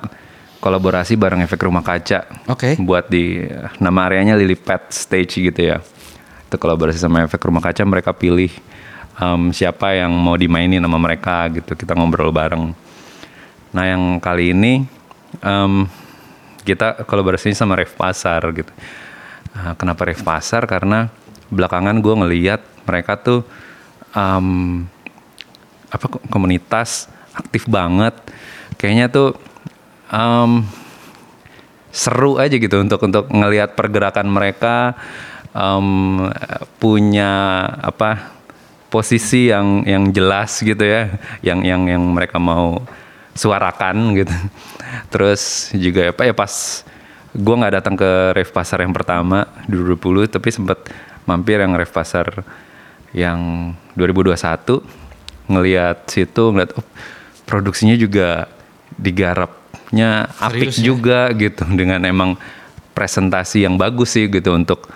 kolaborasi 0.62 1.18
bareng 1.18 1.42
Efek 1.42 1.66
Rumah 1.66 1.82
Kaca. 1.82 2.30
Oke. 2.48 2.78
Buat 2.78 3.10
di 3.10 3.42
nama 3.82 4.06
areanya 4.06 4.38
Lily 4.38 4.56
Pad 4.56 4.94
Stage 4.94 5.42
gitu 5.42 5.62
ya. 5.74 5.82
Itu 6.52 6.60
kolaborasi 6.60 7.00
sama 7.00 7.24
Efek 7.24 7.40
Rumah 7.40 7.64
Kaca 7.64 7.80
mereka 7.88 8.12
pilih 8.12 8.52
em, 9.16 9.56
siapa 9.56 9.96
yang 9.96 10.12
mau 10.12 10.36
dimainin 10.36 10.84
sama 10.84 11.00
mereka 11.00 11.48
gitu. 11.48 11.80
Kita 11.80 11.96
ngobrol 11.96 12.28
bareng. 12.36 12.76
Nah 13.72 13.84
yang 13.88 14.20
kali 14.20 14.52
ini 14.52 14.84
em, 15.40 15.88
kita 16.68 17.08
kolaborasinya 17.08 17.56
sama 17.56 17.80
Ref 17.80 17.96
Pasar 17.96 18.44
gitu. 18.52 18.68
Nah, 19.56 19.80
kenapa 19.80 20.04
Ref 20.04 20.28
Pasar? 20.28 20.68
Karena 20.68 21.08
belakangan 21.48 22.04
gue 22.04 22.14
ngeliat 22.20 22.62
mereka 22.84 23.16
tuh 23.16 23.48
em, 24.12 24.84
apa 25.88 26.06
ko- 26.12 26.24
komunitas 26.28 27.08
aktif 27.32 27.64
banget. 27.72 28.12
Kayaknya 28.76 29.08
tuh 29.08 29.40
em, 30.12 30.68
seru 31.96 32.36
aja 32.44 32.60
gitu 32.60 32.76
untuk 32.76 33.00
untuk 33.08 33.32
ngelihat 33.32 33.80
pergerakan 33.80 34.28
mereka 34.28 35.00
em, 35.56 35.88
punya 36.80 37.32
apa 37.80 38.34
posisi 38.92 39.48
yang 39.48 39.88
yang 39.88 40.12
jelas 40.12 40.60
gitu 40.60 40.84
ya 40.84 41.16
yang 41.40 41.64
yang 41.64 41.88
yang 41.88 42.04
mereka 42.12 42.36
mau 42.38 42.84
suarakan 43.32 44.12
gitu 44.20 44.36
terus 45.12 45.72
juga 45.72 46.12
apa 46.12 46.28
ya 46.28 46.36
pas 46.36 46.84
gua 47.32 47.56
nggak 47.64 47.76
datang 47.80 47.96
ke 47.96 48.36
ref 48.36 48.52
pasar 48.52 48.84
yang 48.84 48.92
pertama 48.92 49.48
2020 49.72 50.28
tapi 50.28 50.52
sempat 50.52 50.80
mampir 51.24 51.64
yang 51.64 51.72
ref 51.80 51.96
pasar 51.96 52.44
yang 53.16 53.72
2021 53.96 54.84
ngelihat 55.48 55.98
situ 56.12 56.44
ngeliat 56.52 56.72
oh, 56.76 56.86
produksinya 57.48 57.96
juga 57.96 58.52
digarapnya 59.00 60.32
apik 60.40 60.72
Serius 60.72 60.78
ya? 60.80 60.84
juga 60.84 61.20
gitu 61.36 61.64
dengan 61.72 62.04
emang 62.04 62.36
presentasi 62.92 63.64
yang 63.64 63.80
bagus 63.80 64.20
sih 64.20 64.28
gitu 64.28 64.52
untuk 64.52 64.92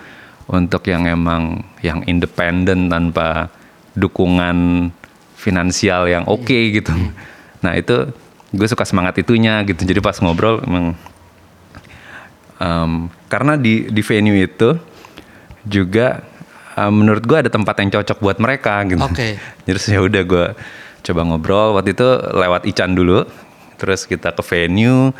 untuk 0.46 0.86
yang 0.86 1.06
emang 1.10 1.66
yang 1.82 2.06
independen 2.06 2.86
tanpa 2.86 3.50
dukungan 3.98 4.88
finansial 5.34 6.06
yang 6.06 6.22
oke 6.26 6.58
gitu. 6.70 6.94
Nah 7.62 7.74
itu 7.74 8.10
gue 8.54 8.68
suka 8.70 8.86
semangat 8.86 9.18
itunya 9.18 9.62
gitu. 9.66 9.82
Jadi 9.82 9.98
pas 9.98 10.14
ngobrol 10.22 10.62
emang 10.62 10.94
em, 12.62 13.10
karena 13.26 13.58
di 13.58 13.90
di 13.90 14.02
venue 14.06 14.38
itu 14.38 14.78
juga 15.66 16.22
em, 16.78 16.94
menurut 16.94 17.26
gue 17.26 17.38
ada 17.46 17.50
tempat 17.50 17.74
yang 17.82 17.90
cocok 17.98 18.18
buat 18.22 18.38
mereka 18.38 18.86
gitu. 18.86 19.02
Oke. 19.02 19.34
Jadi 19.66 19.78
ya 19.90 20.00
udah 20.02 20.22
gue 20.22 20.46
coba 21.06 21.20
ngobrol 21.22 21.74
waktu 21.78 21.94
itu 21.94 22.08
lewat 22.34 22.66
Ican 22.66 22.94
dulu, 22.94 23.26
terus 23.78 24.06
kita 24.06 24.34
ke 24.34 24.42
venue, 24.42 25.14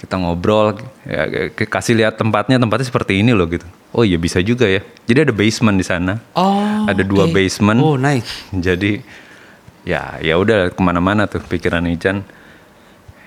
kita 0.00 0.16
ngobrol, 0.16 0.80
ya, 1.04 1.52
kasih 1.52 2.00
lihat 2.00 2.16
tempatnya, 2.16 2.56
tempatnya 2.56 2.88
seperti 2.88 3.20
ini 3.20 3.36
loh 3.36 3.44
gitu. 3.44 3.68
Oh 3.92 4.04
iya 4.04 4.20
bisa 4.20 4.44
juga 4.44 4.68
ya. 4.68 4.84
Jadi 5.08 5.24
ada 5.24 5.32
basement 5.32 5.76
di 5.80 5.86
sana. 5.86 6.20
Oh, 6.36 6.84
Ada 6.84 7.00
dua 7.00 7.24
oke. 7.24 7.32
basement. 7.32 7.80
Oh, 7.80 7.96
nice. 7.96 8.44
Jadi 8.52 9.00
ya 9.88 10.20
ya 10.20 10.36
udah 10.36 10.68
ke 10.68 10.80
mana-mana 10.84 11.24
tuh 11.24 11.40
pikiran 11.40 11.80
Ican. 11.88 12.20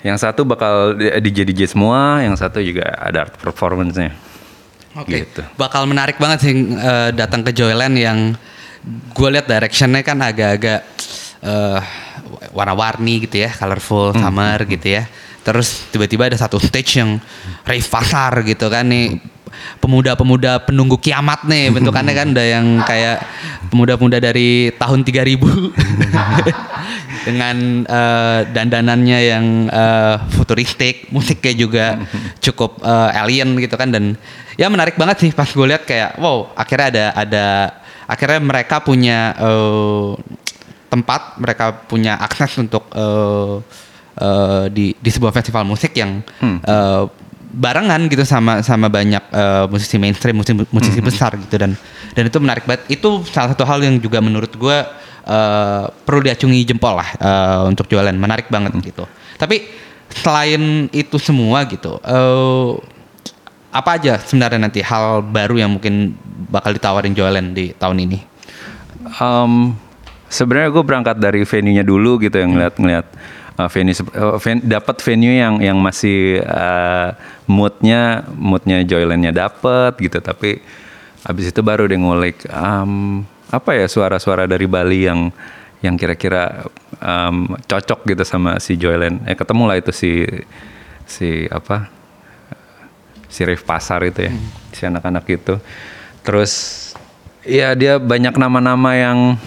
Yang 0.02 0.18
satu 0.22 0.42
bakal 0.46 0.98
DJ 0.98 1.46
DJ 1.46 1.70
semua, 1.70 2.22
yang 2.22 2.34
satu 2.38 2.58
juga 2.62 2.86
ada 2.98 3.26
art 3.26 3.34
performance-nya. 3.38 4.14
Oke. 4.98 5.26
Gitu. 5.26 5.42
Bakal 5.58 5.86
menarik 5.86 6.18
banget 6.18 6.38
sih 6.46 6.54
eh, 6.74 7.10
datang 7.14 7.42
ke 7.42 7.50
Joyland 7.54 7.94
yang 7.98 8.18
gue 9.14 9.28
lihat 9.30 9.46
directionnya 9.46 10.02
kan 10.02 10.18
agak-agak 10.18 10.80
eh, 11.42 11.78
warna-warni 12.50 13.26
gitu 13.26 13.46
ya, 13.46 13.50
colorful 13.54 14.10
summer 14.14 14.62
gitu 14.66 14.90
ya. 14.90 15.06
Terus 15.42 15.90
tiba-tiba 15.90 16.30
ada 16.30 16.38
satu 16.38 16.58
stage 16.62 17.02
yang 17.02 17.18
rave 17.66 17.86
pasar 17.86 18.42
gitu 18.46 18.70
kan 18.70 18.86
nih 18.86 19.18
pemuda-pemuda 19.80 20.64
penunggu 20.64 20.96
kiamat 20.98 21.44
nih 21.46 21.72
bentukannya 21.74 22.14
kan 22.14 22.26
udah 22.34 22.46
yang 22.46 22.66
kayak 22.84 23.24
pemuda-pemuda 23.72 24.18
dari 24.20 24.72
tahun 24.76 25.04
3000 25.04 25.38
dengan 27.26 27.56
eh, 27.86 28.40
dandanannya 28.50 29.18
yang 29.22 29.46
eh, 29.70 30.16
futuristik 30.34 31.08
musiknya 31.14 31.52
juga 31.54 31.86
cukup 32.42 32.82
eh, 32.82 33.20
alien 33.20 33.54
gitu 33.62 33.74
kan 33.78 33.94
dan 33.94 34.18
ya 34.58 34.66
menarik 34.68 34.98
banget 34.98 35.28
sih 35.28 35.30
pas 35.30 35.48
gue 35.48 35.66
lihat 35.66 35.86
kayak 35.86 36.18
wow 36.18 36.50
akhirnya 36.58 36.88
ada 36.90 37.04
ada 37.14 37.46
akhirnya 38.10 38.40
mereka 38.42 38.82
punya 38.82 39.32
eh, 39.38 40.10
tempat 40.92 41.40
mereka 41.40 41.72
punya 41.88 42.20
akses 42.20 42.52
untuk 42.60 42.84
eh, 42.92 43.56
eh, 44.20 44.64
di 44.68 44.92
di 44.98 45.10
sebuah 45.10 45.32
festival 45.32 45.64
musik 45.64 45.96
yang 45.96 46.20
eh, 46.42 47.02
barengan 47.52 48.08
gitu 48.08 48.24
sama 48.24 48.64
sama 48.64 48.88
banyak 48.88 49.20
eh, 49.30 49.64
musisi 49.68 50.00
mainstream 50.00 50.40
musisi 50.40 50.56
musisi 50.72 51.00
besar 51.04 51.36
gitu. 51.36 51.54
Dan 51.60 51.76
dan 52.16 52.24
itu 52.26 52.38
menarik 52.40 52.64
banget. 52.64 52.88
Itu 52.88 53.22
salah 53.28 53.52
satu 53.52 53.68
hal 53.68 53.84
yang 53.84 54.00
juga 54.00 54.18
menurut 54.24 54.52
gue 54.56 54.78
eh, 55.28 55.84
perlu 56.04 56.20
diacungi 56.24 56.64
jempol 56.64 56.96
lah 56.96 57.08
eh, 57.20 57.60
untuk 57.68 57.86
jualan. 57.86 58.16
Menarik 58.16 58.48
banget 58.48 58.72
gitu. 58.80 59.04
Tapi 59.36 59.68
selain 60.12 60.92
itu 60.92 61.16
semua 61.16 61.64
gitu 61.64 61.96
eh, 62.04 62.72
apa 63.72 63.96
aja 63.96 64.20
sebenarnya 64.20 64.60
nanti 64.60 64.84
hal 64.84 65.24
baru 65.24 65.56
yang 65.56 65.80
mungkin 65.80 66.12
bakal 66.52 66.76
ditawarin 66.76 67.16
jualan 67.16 67.56
di 67.56 67.72
tahun 67.72 68.04
ini? 68.04 68.18
Um, 69.16 69.72
sebenarnya 70.28 70.68
gue 70.68 70.84
berangkat 70.84 71.16
dari 71.16 71.40
venue-nya 71.48 71.80
dulu 71.80 72.20
gitu 72.20 72.36
yang 72.36 72.52
ngeliat 72.52 72.76
ngeliat 72.76 73.06
uh, 73.58 73.68
venue 73.68 73.96
uh, 74.14 74.38
ven- 74.38 74.64
dapat 74.64 74.96
venue 75.02 75.36
yang 75.36 75.58
yang 75.60 75.78
masih 75.80 76.40
uh, 76.44 77.16
moodnya 77.48 78.24
moodnya 78.36 78.84
Joylandnya 78.86 79.32
dapat 79.32 79.98
gitu. 79.98 80.20
Tapi 80.22 80.62
abis 81.22 81.54
itu 81.54 81.60
baru 81.62 81.86
deh 81.86 81.98
ngulik 81.98 82.46
um, 82.50 83.22
apa 83.52 83.76
ya 83.76 83.86
suara-suara 83.86 84.48
dari 84.48 84.64
Bali 84.64 85.06
yang 85.06 85.30
yang 85.82 85.98
kira-kira 85.98 86.66
um, 87.02 87.58
cocok 87.66 88.06
gitu 88.14 88.22
sama 88.22 88.62
si 88.62 88.78
Joyland. 88.78 89.26
Eh 89.26 89.34
ketemu 89.34 89.66
lah 89.66 89.76
itu 89.78 89.90
si 89.90 90.22
si 91.06 91.50
apa 91.50 91.90
si 93.32 93.48
Rif 93.48 93.64
Pasar 93.64 94.04
itu 94.04 94.28
ya, 94.28 94.32
si 94.76 94.82
anak-anak 94.84 95.24
itu. 95.26 95.56
Terus 96.22 96.52
ya 97.42 97.74
dia 97.74 97.98
banyak 97.98 98.36
nama-nama 98.36 98.92
yang 98.94 99.40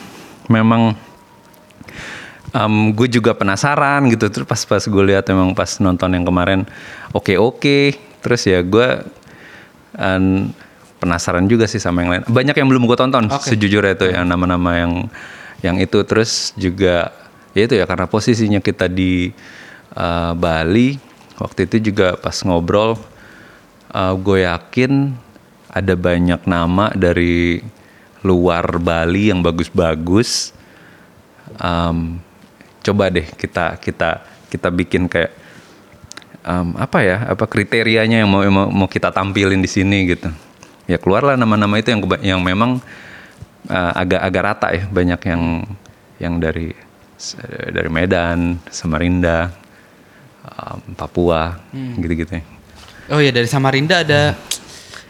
memang 0.52 0.98
gue 2.96 3.08
juga 3.12 3.36
penasaran 3.36 4.08
gitu. 4.12 4.32
Terus 4.32 4.48
pas 4.48 4.62
pas 4.64 4.84
gue 4.84 5.04
lihat 5.04 5.28
memang 5.30 5.52
pas 5.52 5.68
nonton 5.84 6.10
yang 6.12 6.24
kemarin 6.24 6.64
oke 7.12 7.36
oke. 7.36 7.96
Terus 8.24 8.42
ya 8.48 8.60
gue 8.64 8.88
an- 10.00 10.52
penasaran 10.98 11.46
juga 11.46 11.68
sih 11.68 11.80
sama 11.80 12.02
yang 12.02 12.12
lain. 12.16 12.24
Banyak 12.26 12.56
yang 12.56 12.68
belum 12.72 12.84
gue 12.88 12.98
tonton 12.98 13.30
Oke. 13.30 13.52
sejujurnya 13.52 13.94
itu 14.00 14.08
yang 14.10 14.26
nama-nama 14.26 14.72
yang 14.80 14.94
yang 15.62 15.78
itu. 15.78 16.02
Terus 16.08 16.56
juga 16.58 17.12
ya 17.54 17.68
itu 17.68 17.76
ya 17.78 17.86
karena 17.86 18.08
posisinya 18.10 18.60
kita 18.64 18.90
di 18.90 19.30
uh, 19.94 20.34
Bali 20.34 20.98
waktu 21.38 21.68
itu 21.68 21.92
juga 21.92 22.16
pas 22.16 22.36
ngobrol 22.48 22.96
gue 23.96 24.44
yakin 24.44 25.16
ada 25.72 25.96
banyak 25.96 26.44
nama 26.44 26.92
dari 26.92 27.64
luar 28.28 28.76
Bali 28.76 29.32
yang 29.32 29.40
bagus-bagus 29.40 30.52
Em, 31.62 32.20
coba 32.86 33.10
deh 33.10 33.26
kita 33.26 33.82
kita 33.82 34.22
kita 34.54 34.70
bikin 34.70 35.10
kayak 35.10 35.34
em, 36.46 36.78
apa 36.78 37.02
ya 37.02 37.18
apa 37.34 37.50
kriterianya 37.50 38.22
yang 38.22 38.30
mau 38.30 38.46
mau, 38.46 38.70
mau 38.70 38.88
kita 38.88 39.10
tampilin 39.10 39.58
di 39.58 39.70
sini 39.70 40.14
gitu. 40.14 40.30
Ya 40.86 41.02
keluarlah 41.02 41.34
nama-nama 41.34 41.82
itu 41.82 41.90
yang 41.90 42.06
yang 42.22 42.40
memang 42.46 42.78
eh, 43.66 43.92
agak 43.98 44.22
agak 44.22 44.44
rata 44.46 44.68
ya. 44.70 44.86
Banyak 44.86 45.22
yang 45.26 45.42
yang 46.22 46.34
dari 46.38 46.70
dari 47.74 47.90
Medan 47.90 48.62
Samarinda 48.70 49.50
em, 50.46 50.94
Papua 50.94 51.58
gitu-gitu 51.74 52.38
ya. 52.38 52.44
Oh 53.10 53.18
ya 53.22 53.34
dari 53.34 53.50
Samarinda 53.50 54.06
ada 54.06 54.38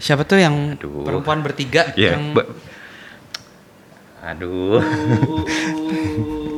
siapa 0.00 0.24
tuh 0.24 0.40
yang 0.40 0.76
Aduh. 0.76 1.04
perempuan 1.04 1.40
bertiga 1.40 1.92
Iya, 1.96 2.16
yang 2.16 2.36
aduh 4.26 4.82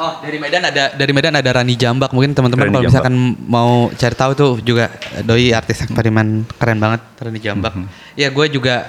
Oh 0.00 0.16
dari 0.24 0.40
Medan 0.40 0.64
ada 0.64 0.96
dari 0.96 1.12
Medan 1.12 1.36
ada 1.36 1.50
Rani 1.52 1.76
Jambak 1.76 2.16
mungkin 2.16 2.32
teman-teman 2.32 2.72
kalau 2.72 2.80
Jambak. 2.80 3.04
misalkan 3.04 3.16
mau 3.44 3.92
cari 3.92 4.16
tahu 4.16 4.32
tuh 4.32 4.52
juga 4.64 4.88
doi 5.20 5.52
artis 5.52 5.84
eksperimen 5.84 6.48
keren 6.56 6.80
banget 6.80 7.04
Rani 7.20 7.36
Jambak. 7.36 7.76
Mhm. 7.76 7.86
Ya 8.16 8.32
gue 8.32 8.46
juga 8.48 8.88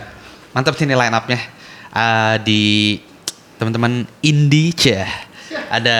mantap 0.51 0.79
sini 0.79 0.95
line 0.95 1.11
up-nya 1.11 1.39
Ah, 1.91 2.39
di 2.39 2.95
teman-teman 3.59 4.07
indie 4.23 4.71
ceh 4.71 5.03
ada 5.67 5.99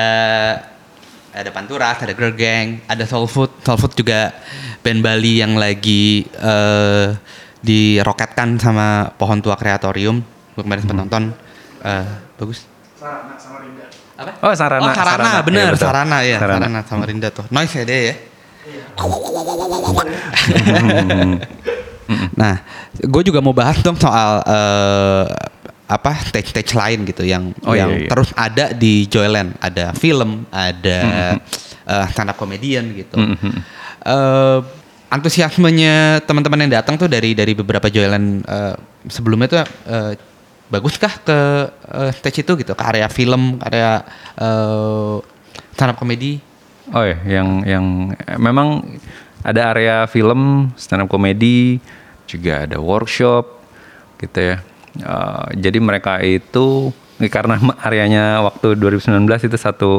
ada 1.32 1.50
Panturas, 1.52 2.00
ada 2.00 2.16
Girl 2.16 2.32
Gang, 2.32 2.80
ada 2.88 3.04
Soul 3.04 3.28
Food. 3.28 3.52
Soul 3.60 3.76
Food 3.76 4.00
juga 4.00 4.32
band 4.80 5.04
Bali 5.04 5.44
yang 5.44 5.60
lagi 5.60 6.24
eh 6.32 7.12
diroketkan 7.60 8.56
sama 8.58 9.12
Pohon 9.12 9.44
Tua 9.44 9.60
Kreatorium. 9.60 10.24
Gue 10.56 10.64
kemarin 10.64 10.80
Mhm. 10.80 10.84
sempat 10.88 10.98
nonton. 11.04 11.24
Eh, 11.84 12.08
bagus. 12.40 12.64
Apa? 14.22 14.32
Oh, 14.46 14.54
Sarana, 14.54 14.86
Oh, 14.86 14.94
Sarana, 14.94 15.18
Sarana. 15.18 15.42
bener. 15.42 15.62
Iya, 15.62 15.72
betul. 15.74 15.86
Sarana 15.90 16.18
ya, 16.22 16.38
Sarana. 16.38 16.62
Sarana. 16.62 16.80
sama 16.86 17.04
Rinda 17.06 17.30
tuh. 17.30 17.46
Noise 17.50 17.74
ya 17.82 17.84
dia 17.84 18.00
ya. 18.06 18.16
nah, 22.36 22.56
gue 22.98 23.24
juga 23.24 23.40
mau 23.40 23.56
bahas 23.56 23.80
dong 23.80 23.96
soal 23.96 24.44
eh, 24.44 25.26
apa 25.88 26.12
stage-stage 26.24 26.72
lain 26.72 27.04
gitu 27.04 27.24
yang 27.24 27.52
Oh, 27.64 27.76
iya, 27.76 27.88
yang 27.88 27.92
iya. 27.98 28.08
terus 28.08 28.30
ada 28.36 28.72
di 28.72 29.08
Joyland. 29.08 29.56
Ada 29.60 29.96
film, 29.96 30.46
ada 30.52 31.00
eh, 31.88 32.06
stand 32.12 32.32
up 32.32 32.38
comedian 32.38 32.92
gitu. 32.96 33.16
Mhm. 33.18 33.52
Eh, 34.02 34.60
antusiasmenya 35.12 36.24
teman-teman 36.24 36.64
yang 36.64 36.72
datang 36.80 36.96
tuh 36.96 37.12
dari 37.12 37.36
dari 37.36 37.52
beberapa 37.52 37.88
Joyland 37.88 38.44
eh, 38.44 38.76
sebelumnya 39.08 39.48
tuh 39.50 39.60
eh, 39.88 40.12
baguskah 40.72 41.14
ke 41.22 41.40
eh, 41.92 42.12
stage 42.16 42.48
itu 42.48 42.56
gitu 42.64 42.74
ke 42.74 42.84
area 42.88 43.12
film 43.12 43.60
ke 43.60 43.64
area 43.68 44.02
eh, 44.40 45.16
stand 45.76 45.92
up 45.92 46.00
comedy 46.00 46.40
Oh 46.92 47.06
ya, 47.08 47.18
yang 47.24 47.64
yang 47.64 47.86
memang 48.36 48.84
ada 49.46 49.72
area 49.72 50.04
film, 50.12 50.74
stand 50.76 51.06
up 51.06 51.08
comedy, 51.08 51.80
juga 52.28 52.68
ada 52.68 52.84
workshop, 52.84 53.48
gitu 54.20 54.40
ya. 54.54 54.58
Eh, 55.00 55.48
jadi 55.56 55.80
mereka 55.80 56.20
itu 56.20 56.92
karena 57.32 57.56
areanya 57.88 58.44
waktu 58.44 58.76
2019 58.76 59.24
itu 59.48 59.58
satu 59.62 59.92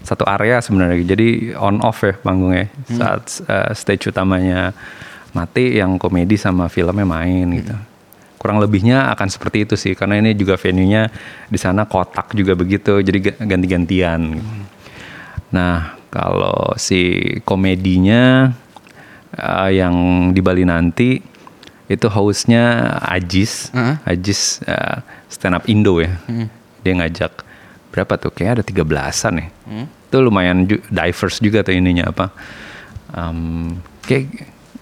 satu 0.00 0.24
area 0.24 0.62
sebenarnya. 0.64 1.04
Jadi 1.04 1.52
on 1.52 1.84
off 1.84 2.00
ya 2.00 2.16
panggungnya. 2.16 2.72
Saat 2.86 3.44
eh, 3.44 3.70
stage 3.76 4.08
utamanya 4.08 4.72
mati, 5.36 5.76
yang 5.76 6.00
komedi 6.00 6.40
sama 6.40 6.72
filmnya 6.72 7.04
main 7.04 7.44
gitu. 7.60 7.76
Kurang 8.38 8.62
lebihnya 8.62 9.10
akan 9.10 9.28
seperti 9.28 9.66
itu 9.66 9.74
sih, 9.74 9.92
karena 9.92 10.22
ini 10.22 10.30
juga 10.32 10.54
venue-nya 10.54 11.10
di 11.46 11.58
sana 11.58 11.84
kotak 11.84 12.32
juga 12.32 12.54
begitu, 12.54 13.02
jadi 13.02 13.18
ga- 13.18 13.38
ganti-gantian. 13.44 14.38
Nah, 15.50 15.98
kalau 16.08 16.72
si 16.78 17.18
komedinya 17.42 18.54
eh, 19.34 19.70
yang 19.76 19.94
di 20.30 20.40
Bali 20.40 20.62
nanti 20.62 21.18
itu 21.88 22.06
hostnya 22.06 22.94
Ajis, 23.02 23.72
Heeh. 23.72 23.96
Ajis 24.06 24.60
eh, 24.62 25.02
stand 25.26 25.58
up 25.58 25.64
Indo 25.66 25.98
ya. 25.98 26.14
Dia 26.84 26.92
ngajak 26.94 27.32
berapa 27.90 28.14
tuh? 28.20 28.30
Kayak 28.30 28.60
ada 28.60 28.64
13-an 28.64 29.34
ya. 29.40 29.46
Itu 30.08 30.16
lumayan 30.20 30.68
ju- 30.68 30.84
diverse 30.86 31.42
juga 31.42 31.64
tuh 31.64 31.74
ininya 31.74 32.12
apa. 32.12 32.30
Em, 33.08 33.72
kayak 34.04 34.30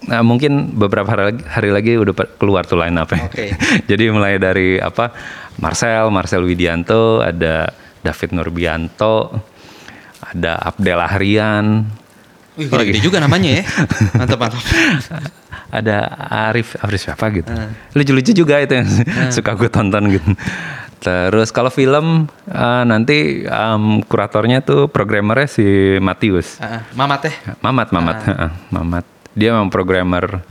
nah, 0.05 0.21
mungkin 0.21 0.77
beberapa 0.77 1.09
hari 1.09 1.23
lagi, 1.33 1.41
hari 1.49 1.69
lagi 1.73 1.91
udah 1.97 2.13
keluar 2.37 2.69
tuh 2.69 2.77
line 2.77 2.97
up 3.01 3.09
Oke. 3.09 3.57
Jadi 3.89 4.03
mulai 4.13 4.37
dari 4.37 4.77
apa? 4.77 5.09
Marcel, 5.57 6.13
Marcel 6.13 6.45
Widianto, 6.45 7.25
ada 7.25 7.73
David 8.05 8.37
Nurbianto, 8.37 9.33
ada 10.21 10.61
Abdel 10.61 11.01
Ahrian, 11.01 11.89
Wih, 12.57 12.73
gede, 12.73 13.05
juga 13.05 13.21
namanya 13.21 13.61
ya. 13.61 13.63
Mantap, 14.17 14.37
mantap. 14.41 14.61
ada 15.69 15.97
Arif, 16.49 16.73
Arif 16.81 17.05
siapa 17.05 17.29
gitu. 17.29 17.53
Lucu-lucu 17.93 18.31
juga 18.33 18.57
itu 18.57 18.81
yang 18.81 18.89
suka 19.35 19.53
gue 19.53 19.69
tonton 19.69 20.09
gitu. 20.09 20.33
Terus 20.97 21.53
kalau 21.53 21.69
film 21.69 22.25
eh, 22.49 22.83
nanti 22.89 23.45
em, 23.45 24.01
kuratornya 24.01 24.65
tuh 24.65 24.89
programmernya 24.89 25.45
si 25.45 25.65
Matius. 26.01 26.57
Ah, 26.57 26.81
ah. 26.81 26.83
Mamat 26.97 27.19
teh. 27.29 27.35
Mamat, 27.61 27.87
Mamat, 27.93 28.17
heeh, 28.25 28.49
Mamat. 28.73 29.05
Dia 29.37 29.53
memang 29.53 29.69
programmer 29.69 30.41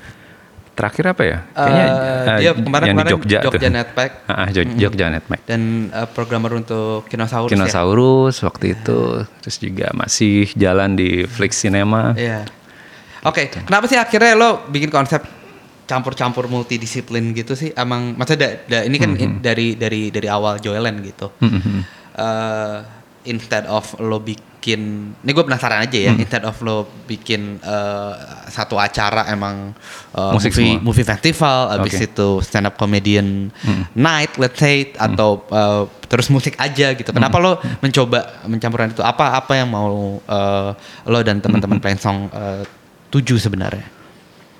terakhir 0.73 1.05
apa 1.11 1.23
ya? 1.25 1.39
Kayaknya 1.51 1.87
eh, 1.89 2.39
dia 2.39 2.51
kemarin- 2.53 2.87
yang 2.87 2.97
di 2.97 3.03
kemarin 3.03 3.13
Jogja, 3.13 3.39
tuh. 3.41 3.51
Jogja 3.51 3.71
Netpack. 3.73 4.11
Heeh, 4.25 4.49
Jog- 4.55 4.77
Jogja 4.79 5.07
Netpack. 5.09 5.41
Dan 5.43 5.63
eh, 5.89 6.09
programmer 6.09 6.53
untuk 6.55 7.05
Kinosaurus 7.07 7.49
ya. 7.49 7.55
Kinosaurus 7.57 8.37
waktu 8.41 8.67
itu 8.73 8.99
terus 9.41 9.57
juga 9.59 9.91
masih 9.93 10.53
jalan 10.55 10.95
di 10.95 11.27
Flix 11.27 11.59
Cinema. 11.59 12.15
Iya. 12.15 12.47
Oke, 13.23 13.51
kenapa 13.51 13.85
sih 13.85 13.97
akhirnya 13.97 14.33
lo 14.33 14.51
bikin 14.67 14.87
konsep 14.87 15.25
campur-campur 15.83 16.47
multidisiplin 16.47 17.31
gitu 17.33 17.55
sih? 17.55 17.73
Emang 17.73 18.15
maksudnya 18.15 18.55
da- 18.63 18.79
da- 18.79 18.85
ini 18.85 18.97
kan 18.97 19.11
in- 19.15 19.39
dari 19.41 19.75
dari 19.75 20.11
dari 20.11 20.29
awal 20.29 20.59
Joyland 20.59 21.03
gitu. 21.03 21.35
Mhm. 21.37 21.79
Eh, 22.15 22.79
instead 23.27 23.67
of 23.67 23.99
lo 23.99 24.19
bikin, 24.19 24.45
ini 24.75 25.31
gue 25.31 25.45
penasaran 25.47 25.87
aja 25.87 25.95
ya. 25.95 26.13
Instead 26.19 26.43
of 26.43 26.59
lo 26.67 26.91
bikin 27.07 27.63
eh, 27.63 28.13
satu 28.51 28.75
acara 28.75 29.31
emang 29.31 29.71
eh, 30.11 30.33
Musik 30.35 30.51
movie, 30.51 30.75
semua. 30.75 30.83
movie 30.83 31.07
festival, 31.07 31.59
habis 31.71 31.95
Oke. 31.95 32.11
itu 32.11 32.29
stand 32.43 32.67
up 32.67 32.75
comedian 32.75 33.55
night, 33.95 34.35
let's 34.43 34.59
say, 34.59 34.91
atau 34.99 35.47
eh, 35.47 35.83
terus 36.11 36.27
musik 36.33 36.59
aja 36.59 36.91
gitu. 36.97 37.11
Kenapa 37.15 37.39
lo 37.39 37.63
mencoba 37.79 38.43
mencampurkan 38.51 38.91
itu? 38.91 39.07
Apa 39.07 39.39
apa 39.39 39.53
yang 39.55 39.71
mau 39.71 40.19
eh, 40.19 40.71
lo 41.07 41.19
dan 41.23 41.39
teman-teman 41.39 41.79
Plain 41.79 42.01
Song 42.03 42.27
eh, 42.35 42.67
tuju 43.15 43.39
sebenarnya? 43.39 43.87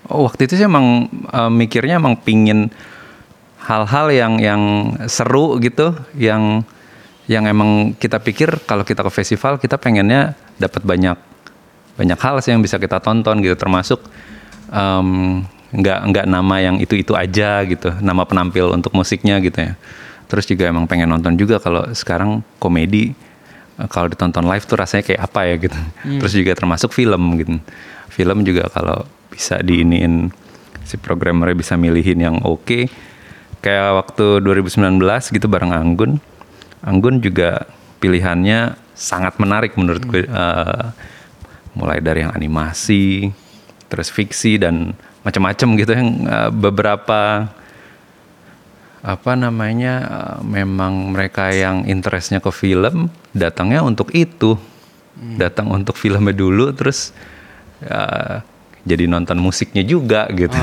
Oh 0.07 0.23
waktu 0.23 0.47
itu 0.47 0.55
sih 0.55 0.67
emang 0.71 1.11
eh, 1.11 1.51
mikirnya 1.51 1.99
emang 1.99 2.15
pingin 2.23 2.71
hal-hal 3.67 4.15
yang 4.15 4.39
yang 4.39 4.63
seru 5.11 5.59
gitu, 5.59 5.91
yang 6.15 6.63
yang 7.27 7.47
emang 7.51 7.95
kita 7.99 8.23
pikir 8.23 8.63
kalau 8.67 8.87
kita 8.87 9.03
ke 9.03 9.11
festival 9.11 9.59
kita 9.59 9.79
pengennya 9.79 10.39
dapat 10.63 10.83
banyak 10.87 11.19
banyak 11.97 12.19
hal 12.21 12.39
sih 12.45 12.53
yang 12.53 12.63
bisa 12.63 12.77
kita 12.77 13.01
tonton 13.01 13.41
gitu, 13.41 13.57
termasuk 13.57 14.05
em, 14.71 15.43
nggak 15.73 16.01
nggak 16.13 16.27
nama 16.29 16.57
yang 16.63 16.77
itu 16.79 16.95
itu 16.95 17.17
aja 17.17 17.65
gitu, 17.65 17.91
nama 18.05 18.23
penampil 18.29 18.71
untuk 18.77 18.93
musiknya 18.95 19.41
gitu 19.41 19.59
ya. 19.59 19.73
Terus 20.27 20.45
juga 20.47 20.69
emang 20.69 20.85
pengen 20.87 21.11
nonton 21.11 21.35
juga 21.35 21.59
kalau 21.59 21.89
sekarang 21.97 22.45
komedi 22.61 23.17
eh, 23.81 23.89
kalau 23.89 24.13
ditonton 24.13 24.45
live 24.47 24.65
tuh 24.69 24.77
rasanya 24.79 25.03
kayak 25.09 25.21
apa 25.25 25.41
ya 25.49 25.55
gitu. 25.59 25.79
Terus 26.23 26.33
juga 26.37 26.53
termasuk 26.55 26.93
film 26.93 27.23
gitu. 27.41 27.59
Film 28.13 28.45
juga 28.45 28.69
kalau 28.71 29.09
bisa 29.33 29.59
diiniin 29.65 30.31
si 30.87 30.95
programmernya 31.01 31.57
bisa 31.57 31.75
milihin 31.75 32.21
yang 32.21 32.37
oke. 32.45 32.87
Kayak 33.65 33.99
waktu 34.05 34.45
2019 34.45 35.01
gitu 35.33 35.47
bareng 35.49 35.73
Anggun. 35.75 36.23
Anggun 36.87 37.19
juga 37.19 37.67
pilihannya 37.99 38.79
sangat 38.95 39.43
menarik 39.43 39.75
menurut 39.75 40.03
gue. 40.07 40.23
Eh, 40.25 40.85
mulai 41.77 42.01
dari 42.01 42.25
yang 42.25 42.33
animasi, 42.33 43.29
terus 43.91 44.09
fiksi 44.09 44.57
dan 44.57 44.95
macam-macam 45.27 45.69
gitu. 45.77 45.91
Yang 45.93 46.11
eh, 46.25 46.51
beberapa 46.55 47.51
apa 49.03 49.33
namanya 49.35 49.95
eh, 50.07 50.37
memang 50.47 51.11
mereka 51.11 51.51
yang 51.51 51.85
interestnya 51.91 52.39
ke 52.39 52.55
film 52.55 53.11
datangnya 53.35 53.83
untuk 53.83 54.15
itu. 54.15 54.55
Datang 55.17 55.73
untuk 55.73 55.97
filmnya 55.97 56.37
dulu 56.37 56.77
terus 56.77 57.17
eh, 57.83 58.45
jadi 58.87 59.11
nonton 59.11 59.41
musiknya 59.43 59.83
juga 59.83 60.31
gitu 60.31 60.55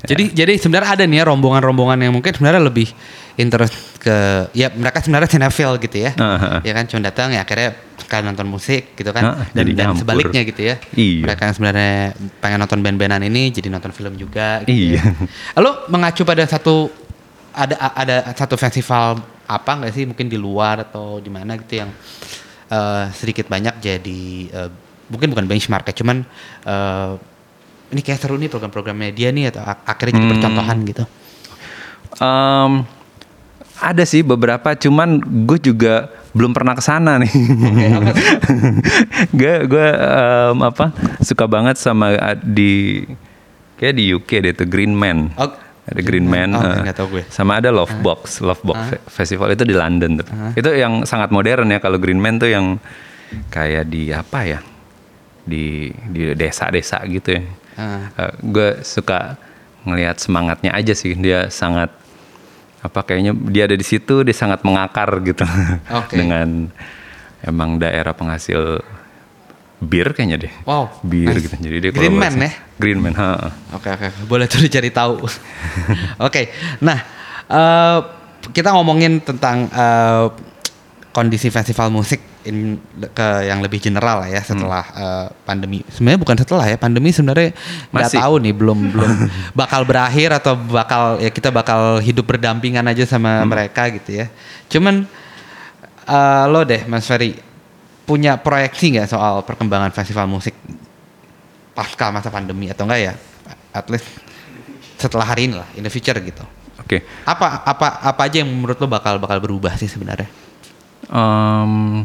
Jadi 0.10 0.32
jadi 0.32 0.56
sebenarnya 0.56 0.96
ada 0.96 1.04
nih 1.04 1.20
ya 1.20 1.24
rombongan-rombongan 1.28 1.98
yang 2.08 2.12
mungkin 2.16 2.32
sebenarnya 2.32 2.62
lebih 2.64 2.88
interest 3.36 4.00
ke 4.00 4.48
ya 4.56 4.72
mereka 4.72 5.04
sebenarnya 5.04 5.28
cinefil 5.28 5.76
gitu 5.76 6.08
ya. 6.08 6.16
Ah. 6.16 6.64
Ya 6.64 6.72
kan 6.72 6.88
cuma 6.88 7.04
datang 7.04 7.36
ya 7.36 7.44
akhirnya 7.44 7.76
sekalian 8.00 8.32
nonton 8.32 8.48
musik 8.48 8.96
gitu 8.96 9.12
kan. 9.12 9.22
Ah, 9.36 9.44
dan, 9.52 9.68
dan 9.76 9.92
nyampur. 9.92 10.00
sebaliknya 10.00 10.40
gitu 10.48 10.60
ya. 10.64 10.80
Iya. 10.96 11.20
Mereka 11.28 11.40
yang 11.44 11.54
sebenarnya 11.54 11.94
pengen 12.40 12.58
nonton 12.64 12.80
band-bandan 12.80 13.22
ini 13.28 13.52
jadi 13.52 13.68
nonton 13.68 13.92
film 13.92 14.16
juga 14.16 14.64
gitu. 14.64 14.96
Iya. 14.96 15.04
Ya. 15.04 15.60
Lo 15.60 15.84
mengacu 15.92 16.24
pada 16.24 16.48
satu 16.48 16.88
ada 17.52 17.76
ada 17.92 18.16
satu 18.32 18.56
festival 18.56 19.20
apa 19.50 19.70
nggak 19.82 19.92
sih 19.92 20.04
mungkin 20.06 20.30
di 20.30 20.38
luar 20.38 20.86
atau 20.86 21.18
di 21.18 21.28
mana 21.28 21.58
gitu 21.58 21.82
yang 21.82 21.90
eh, 22.70 23.04
sedikit 23.10 23.50
banyak 23.50 23.82
jadi 23.82 24.22
eh, 24.48 24.70
mungkin 25.10 25.34
bukan 25.34 25.50
benchmark 25.50 25.90
ya 25.90 25.94
cuman 25.98 26.22
eh, 26.64 27.12
ini 27.90 28.00
kayak 28.00 28.18
seru 28.18 28.34
nih 28.34 28.46
program-programnya 28.46 29.10
dia 29.10 29.28
nih 29.28 29.50
atau 29.50 29.62
ak- 29.62 29.84
akhirnya 29.84 30.12
jadi 30.12 30.22
Hmm. 30.22 30.32
percontohan 30.32 30.78
gitu. 30.84 31.04
Em, 32.16 32.72
ada 33.76 34.04
sih 34.04 34.20
beberapa, 34.20 34.74
cuman 34.74 35.16
gue 35.44 35.58
juga 35.58 35.94
belum 36.30 36.52
pernah 36.52 36.72
ke 36.72 36.80
sana 36.80 37.16
nih. 37.16 37.32
gue 39.32 39.54
gue 39.66 39.86
em, 39.90 40.58
apa 40.60 40.92
suka 41.20 41.44
banget 41.44 41.76
sama 41.76 42.12
uh, 42.12 42.36
di 42.36 43.02
kayak 43.76 43.94
di 43.94 44.04
UK 44.12 44.30
deh 44.40 44.52
tuh 44.54 44.66
Green 44.66 44.92
Man. 44.92 45.32
Oh, 45.34 45.50
ada 45.82 46.00
Green 46.00 46.24
Man. 46.24 46.52
Oh, 46.52 46.62
tahu 46.92 47.18
gue. 47.18 47.24
Sama 47.26 47.58
ada 47.58 47.72
Love 47.72 47.94
Box, 47.98 48.38
Love 48.38 48.62
Box 48.62 48.78
Fe- 48.88 49.02
Festival 49.10 49.50
itu 49.50 49.64
di 49.64 49.72
London 49.72 50.20
tuh. 50.20 50.26
Itu 50.54 50.70
yang 50.70 51.02
sangat 51.02 51.32
modern 51.32 51.66
ya 51.66 51.80
kalau 51.80 51.96
Green 51.96 52.20
Man 52.20 52.36
tuh 52.36 52.46
yang 52.46 52.78
kayak 53.48 53.88
di 53.88 54.12
apa 54.12 54.38
ya? 54.44 54.60
Di 55.40 55.88
di 55.90 56.36
desa-desa 56.36 57.00
gitu 57.08 57.32
ya. 57.32 57.42
Ah. 57.80 58.28
gue 58.36 58.84
suka 58.84 59.40
ngelihat 59.88 60.20
semangatnya 60.20 60.76
aja 60.76 60.92
sih 60.92 61.16
dia 61.16 61.48
sangat 61.48 61.88
apa 62.80 63.00
kayaknya 63.00 63.32
dia 63.48 63.64
ada 63.64 63.76
di 63.76 63.84
situ 63.84 64.20
dia 64.20 64.36
sangat 64.36 64.60
mengakar 64.60 65.08
gitu 65.24 65.44
Oke. 66.00 66.16
dengan 66.16 66.68
emang 67.40 67.80
daerah 67.80 68.12
penghasil 68.12 68.84
bir 69.80 70.12
kayaknya 70.12 70.36
deh 70.44 70.52
Wow, 70.68 70.92
bir 71.00 71.32
nice. 71.32 71.48
gitu 71.48 71.56
jadi 71.56 71.76
dia 71.80 71.90
Green 71.96 72.20
Man 72.20 72.36
ya? 72.36 72.52
Green 72.76 73.00
Man. 73.00 73.16
Oke 73.72 73.88
oke 73.88 74.08
boleh 74.28 74.44
tuh 74.44 74.60
dicari 74.60 74.92
tahu. 74.92 75.24
Oke, 76.28 76.52
nah 76.84 77.00
eh, 77.48 77.98
kita 78.52 78.76
ngomongin 78.76 79.24
tentang 79.24 79.72
eh, 79.72 80.24
kondisi 81.12 81.48
festival 81.48 81.88
musik 81.88 82.20
in, 82.44 82.80
ke 83.12 83.28
yang 83.44 83.60
lebih 83.60 83.80
general 83.80 84.24
lah 84.24 84.28
ya 84.30 84.40
setelah 84.40 84.84
eh, 84.96 85.26
pandemi. 85.44 85.84
Sebenarnya 85.88 86.20
bukan 86.20 86.36
setelah 86.40 86.64
ya 86.68 86.76
pandemi 86.80 87.10
sebenarnya 87.12 87.52
nggak 87.92 88.10
tahu 88.16 88.34
nih 88.40 88.54
belum 88.56 88.78
belum 88.94 89.12
bakal 89.52 89.84
berakhir 89.84 90.36
atau 90.36 90.56
bakal 90.56 91.20
ya 91.20 91.30
kita 91.32 91.52
bakal 91.52 92.00
hidup 92.00 92.24
berdampingan 92.24 92.84
aja 92.88 93.04
sama 93.04 93.44
mereka 93.44 93.88
gitu 93.92 94.24
ya. 94.24 94.26
Cuman 94.72 95.04
eh, 96.08 96.44
lo 96.48 96.60
deh 96.64 96.84
Mas 96.88 97.04
Ferry 97.04 97.36
punya 98.08 98.40
proyeksi 98.40 98.98
nggak 98.98 99.08
soal 99.08 99.44
perkembangan 99.46 99.94
festival 99.94 100.26
musik 100.26 100.56
pasca 101.76 102.10
masa 102.10 102.28
pandemi 102.28 102.68
atau 102.68 102.84
enggak 102.88 103.00
ya? 103.00 103.12
At 103.70 103.86
least 103.86 104.08
setelah 105.00 105.24
hari 105.24 105.48
ini 105.48 105.56
lah 105.56 105.68
in 105.78 105.86
the 105.86 105.92
future 105.92 106.16
gitu. 106.20 106.44
Oke. 106.80 107.06
Apa 107.24 107.64
apa 107.64 108.02
apa 108.02 108.20
aja 108.26 108.42
yang 108.42 108.50
menurut 108.50 108.76
lo 108.76 108.88
bakal 108.90 109.16
bakal 109.16 109.38
berubah 109.40 109.78
sih 109.78 109.86
sebenarnya? 109.86 110.26
Em, 111.08 112.04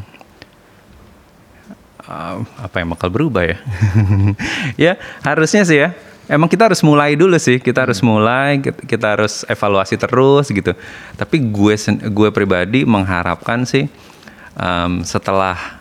uh, 2.09 2.41
apa 2.61 2.75
yang 2.81 2.93
bakal 2.93 3.09
berubah 3.11 3.43
ya? 3.45 3.57
ya 4.89 4.93
harusnya 5.25 5.63
sih 5.65 5.79
ya. 5.81 5.89
Emang 6.25 6.49
kita 6.49 6.65
harus 6.71 6.81
mulai 6.81 7.13
dulu 7.13 7.37
sih. 7.37 7.61
Kita 7.61 7.85
harus 7.85 8.01
mulai. 8.01 8.57
Kita, 8.61 9.13
harus 9.13 9.45
evaluasi 9.45 9.93
terus 9.93 10.49
gitu. 10.49 10.73
Tapi 11.13 11.37
gue 11.37 11.75
gue 12.09 12.29
pribadi 12.33 12.81
mengharapkan 12.81 13.61
sih 13.61 13.85
em, 14.57 15.05
setelah 15.05 15.77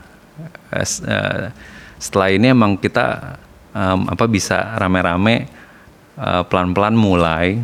eh, 0.68 0.84
eh, 0.84 1.48
setelah 1.96 2.28
ini 2.28 2.52
emang 2.52 2.76
kita 2.76 3.40
em, 3.72 4.04
apa 4.04 4.28
bisa 4.28 4.76
rame-rame 4.76 5.48
eh, 6.20 6.42
pelan-pelan 6.44 6.92
mulai. 6.92 7.56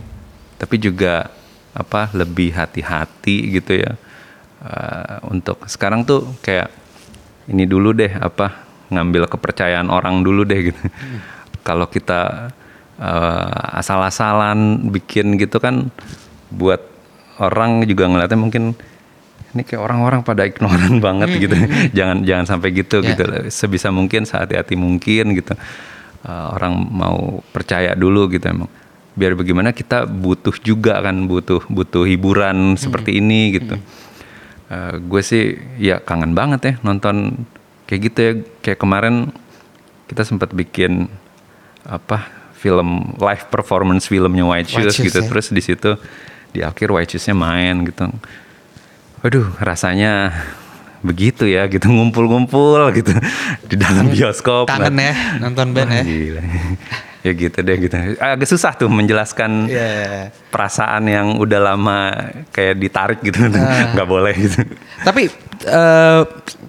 Tapi 0.57 0.77
juga 0.81 1.29
apa 1.77 2.09
lebih 2.17 2.57
hati-hati 2.57 3.61
gitu 3.61 3.77
ya 3.77 3.93
Eh, 4.61 5.19
untuk 5.33 5.65
sekarang 5.65 6.05
tuh 6.05 6.37
kayak 6.45 6.69
ini 7.51 7.67
dulu 7.67 7.91
deh 7.93 8.11
apa 8.11 8.63
ngambil 8.89 9.27
kepercayaan 9.27 9.87
orang 9.87 10.23
dulu 10.23 10.43
deh 10.43 10.71
gitu. 10.71 10.81
Kalau 11.61 11.87
kita 11.87 12.51
eh, 12.97 13.77
asal-asalan 13.77 14.89
bikin 14.89 15.37
gitu 15.37 15.59
kan 15.59 15.91
buat 16.51 16.81
orang 17.39 17.85
juga 17.85 18.07
ngeliatnya 18.07 18.37
mungkin 18.37 18.65
ini 19.51 19.67
kayak 19.67 19.83
orang-orang 19.83 20.21
pada 20.23 20.47
ignoran 20.47 20.99
banget 21.07 21.31
gitu. 21.37 21.57
jangan 21.91 22.23
jangan 22.23 22.45
sampai 22.47 22.71
gitu 22.73 23.03
Ya. 23.03 23.15
gitu. 23.15 23.23
Sebisa 23.49 23.91
mungkin 23.91 24.23
sehati-hati 24.23 24.75
mungkin 24.75 25.35
gitu. 25.35 25.55
Eh, 26.21 26.47
orang 26.55 26.75
mau 26.87 27.43
percaya 27.51 27.95
dulu 27.95 28.29
gitu 28.29 28.47
emang. 28.47 28.71
Biar 29.11 29.35
bagaimana 29.35 29.75
kita 29.75 30.07
butuh 30.07 30.55
juga 30.59 31.03
kan 31.03 31.27
butuh 31.27 31.67
butuh 31.67 32.07
hiburan 32.07 32.79
seperti 32.79 33.19
ini 33.19 33.59
gitu. 33.59 33.75
Eh, 34.71 34.95
gue 35.03 35.23
sih 35.27 35.59
ya 35.83 35.99
kangen 35.99 36.31
banget 36.31 36.61
ya 36.63 36.73
nonton 36.87 37.43
kayak 37.91 38.01
gitu 38.07 38.19
ya. 38.23 38.33
Kayak 38.63 38.79
kemarin 38.79 39.15
kita 40.07 40.23
sempat 40.23 40.55
bikin 40.55 41.11
apa 41.83 42.31
film 42.55 43.19
live 43.19 43.51
performance 43.51 44.07
filmnya 44.07 44.47
White 44.47 44.71
White 44.71 44.95
Shoes 44.95 45.11
gitu. 45.11 45.19
Ya. 45.19 45.27
terus 45.27 45.47
di 45.51 45.63
situ 45.65 45.91
di 46.55 46.63
akhir 46.63 46.95
White 46.95 47.19
Shoes-nya 47.19 47.35
main 47.35 47.83
gitu. 47.83 48.07
Waduh 49.27 49.59
rasanya 49.59 50.31
begitu 51.01 51.49
ya 51.49 51.65
gitu 51.67 51.89
ngumpul-ngumpul 51.89 52.95
gitu 52.95 53.11
di 53.71 53.75
dalam 53.75 54.07
bioskop. 54.07 54.71
kangen 54.71 54.95
Nah, 54.95 55.11
ya 55.11 55.15
nonton 55.43 55.67
band 55.75 55.91
ya. 55.91 56.03
Gila. 56.07 56.43
Ya 57.21 57.33
gitu 57.33 57.59
deh 57.61 57.77
gitu. 57.77 57.95
Agak 58.17 58.49
susah 58.49 58.73
tuh 58.73 58.89
menjelaskan 58.89 59.69
Iya. 59.69 60.33
perasaan 60.49 61.05
yang 61.05 61.37
udah 61.37 61.61
lama 61.61 61.99
kayak 62.51 62.75
ditarik 62.77 63.21
gitu. 63.21 63.45
Ah. 63.53 63.91
nggak 63.95 64.09
boleh 64.09 64.35
gitu. 64.37 64.61
Tapi 65.05 65.29
eh, 65.65 66.21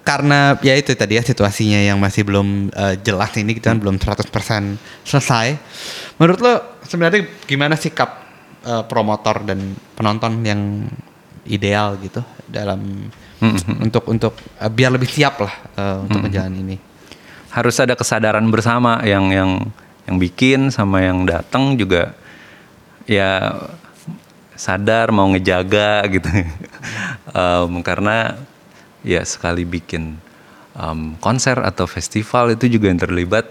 karena 0.04 0.54
ya 0.60 0.74
itu 0.76 0.92
tadi 0.92 1.16
ya 1.16 1.24
situasinya 1.24 1.80
yang 1.80 1.96
masih 1.96 2.22
belum 2.28 2.68
eh, 2.68 2.94
jelas 3.00 3.32
ini 3.36 3.56
kita 3.56 3.72
kan 3.72 3.78
belum 3.80 3.96
100% 3.96 4.28
selesai 5.08 5.46
menurut 6.20 6.38
lo 6.42 6.54
sebenarnya 6.84 7.24
gimana 7.48 7.78
sikap 7.78 8.10
eh, 8.66 8.82
promotor 8.84 9.46
dan 9.48 9.72
penonton 9.96 10.44
yang 10.44 10.84
ideal 11.48 11.96
gitu 11.98 12.20
dalam 12.46 13.08
untuk 13.82 14.06
untuk 14.06 14.32
eh, 14.60 14.70
biar 14.70 14.92
lebih 14.94 15.08
siap 15.08 15.40
lah 15.42 15.54
eh, 15.74 15.96
untuk 16.04 16.20
menjalani 16.22 16.58
ini? 16.60 16.76
Harus 17.52 17.76
ada 17.80 17.92
kesadaran 17.92 18.44
bersama 18.48 19.02
yang 19.04 19.28
yang 19.28 19.50
yang 20.06 20.16
bikin 20.18 20.74
sama 20.74 21.02
yang 21.04 21.22
datang 21.26 21.78
juga 21.78 22.14
ya 23.06 23.54
sadar 24.58 25.10
mau 25.10 25.26
ngejaga 25.30 26.06
gitu. 26.10 26.28
Em, 27.32 27.80
karena 27.80 28.36
ya 29.00 29.24
sekali 29.24 29.64
bikin 29.64 30.20
em, 30.76 31.16
konser 31.22 31.56
atau 31.62 31.88
festival 31.88 32.52
itu 32.52 32.68
juga 32.68 32.92
yang 32.92 33.00
terlibat 33.00 33.46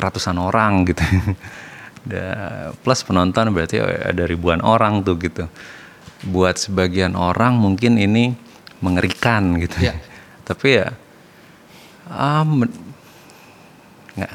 ratusan 0.00 0.36
orang 0.40 0.88
gitu. 0.88 1.04
Da- 2.02 2.74
plus 2.82 3.06
penonton 3.06 3.54
berarti 3.54 3.78
ada 3.78 4.26
ribuan 4.26 4.58
orang 4.58 5.06
tuh 5.06 5.14
gitu. 5.22 5.46
Buat 6.26 6.58
sebagian 6.58 7.14
orang 7.14 7.54
mungkin 7.54 7.94
ini 7.94 8.34
mengerikan 8.82 9.54
gitu. 9.62 9.86
Ya. 9.86 9.94
tapi 10.42 10.82
ya 10.82 10.90
men- 12.42 12.74
nggak 14.18 14.32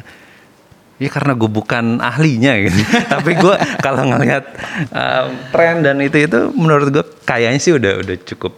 ya 0.97 1.09
karena 1.09 1.33
gue 1.33 1.45
bukan 1.45 2.01
ahlinya 2.01 2.57
gitu. 2.57 2.77
Tapi 3.13 3.31
gue 3.33 3.55
kalau 3.79 4.03
ngelihat 4.09 4.43
um, 4.89 5.27
tren 5.49 5.81
dan 5.81 6.01
itu 6.01 6.17
itu 6.19 6.49
menurut 6.53 6.89
gue 6.89 7.05
kayaknya 7.21 7.59
sih 7.59 7.73
udah 7.73 8.01
udah 8.01 8.15
cukup 8.25 8.53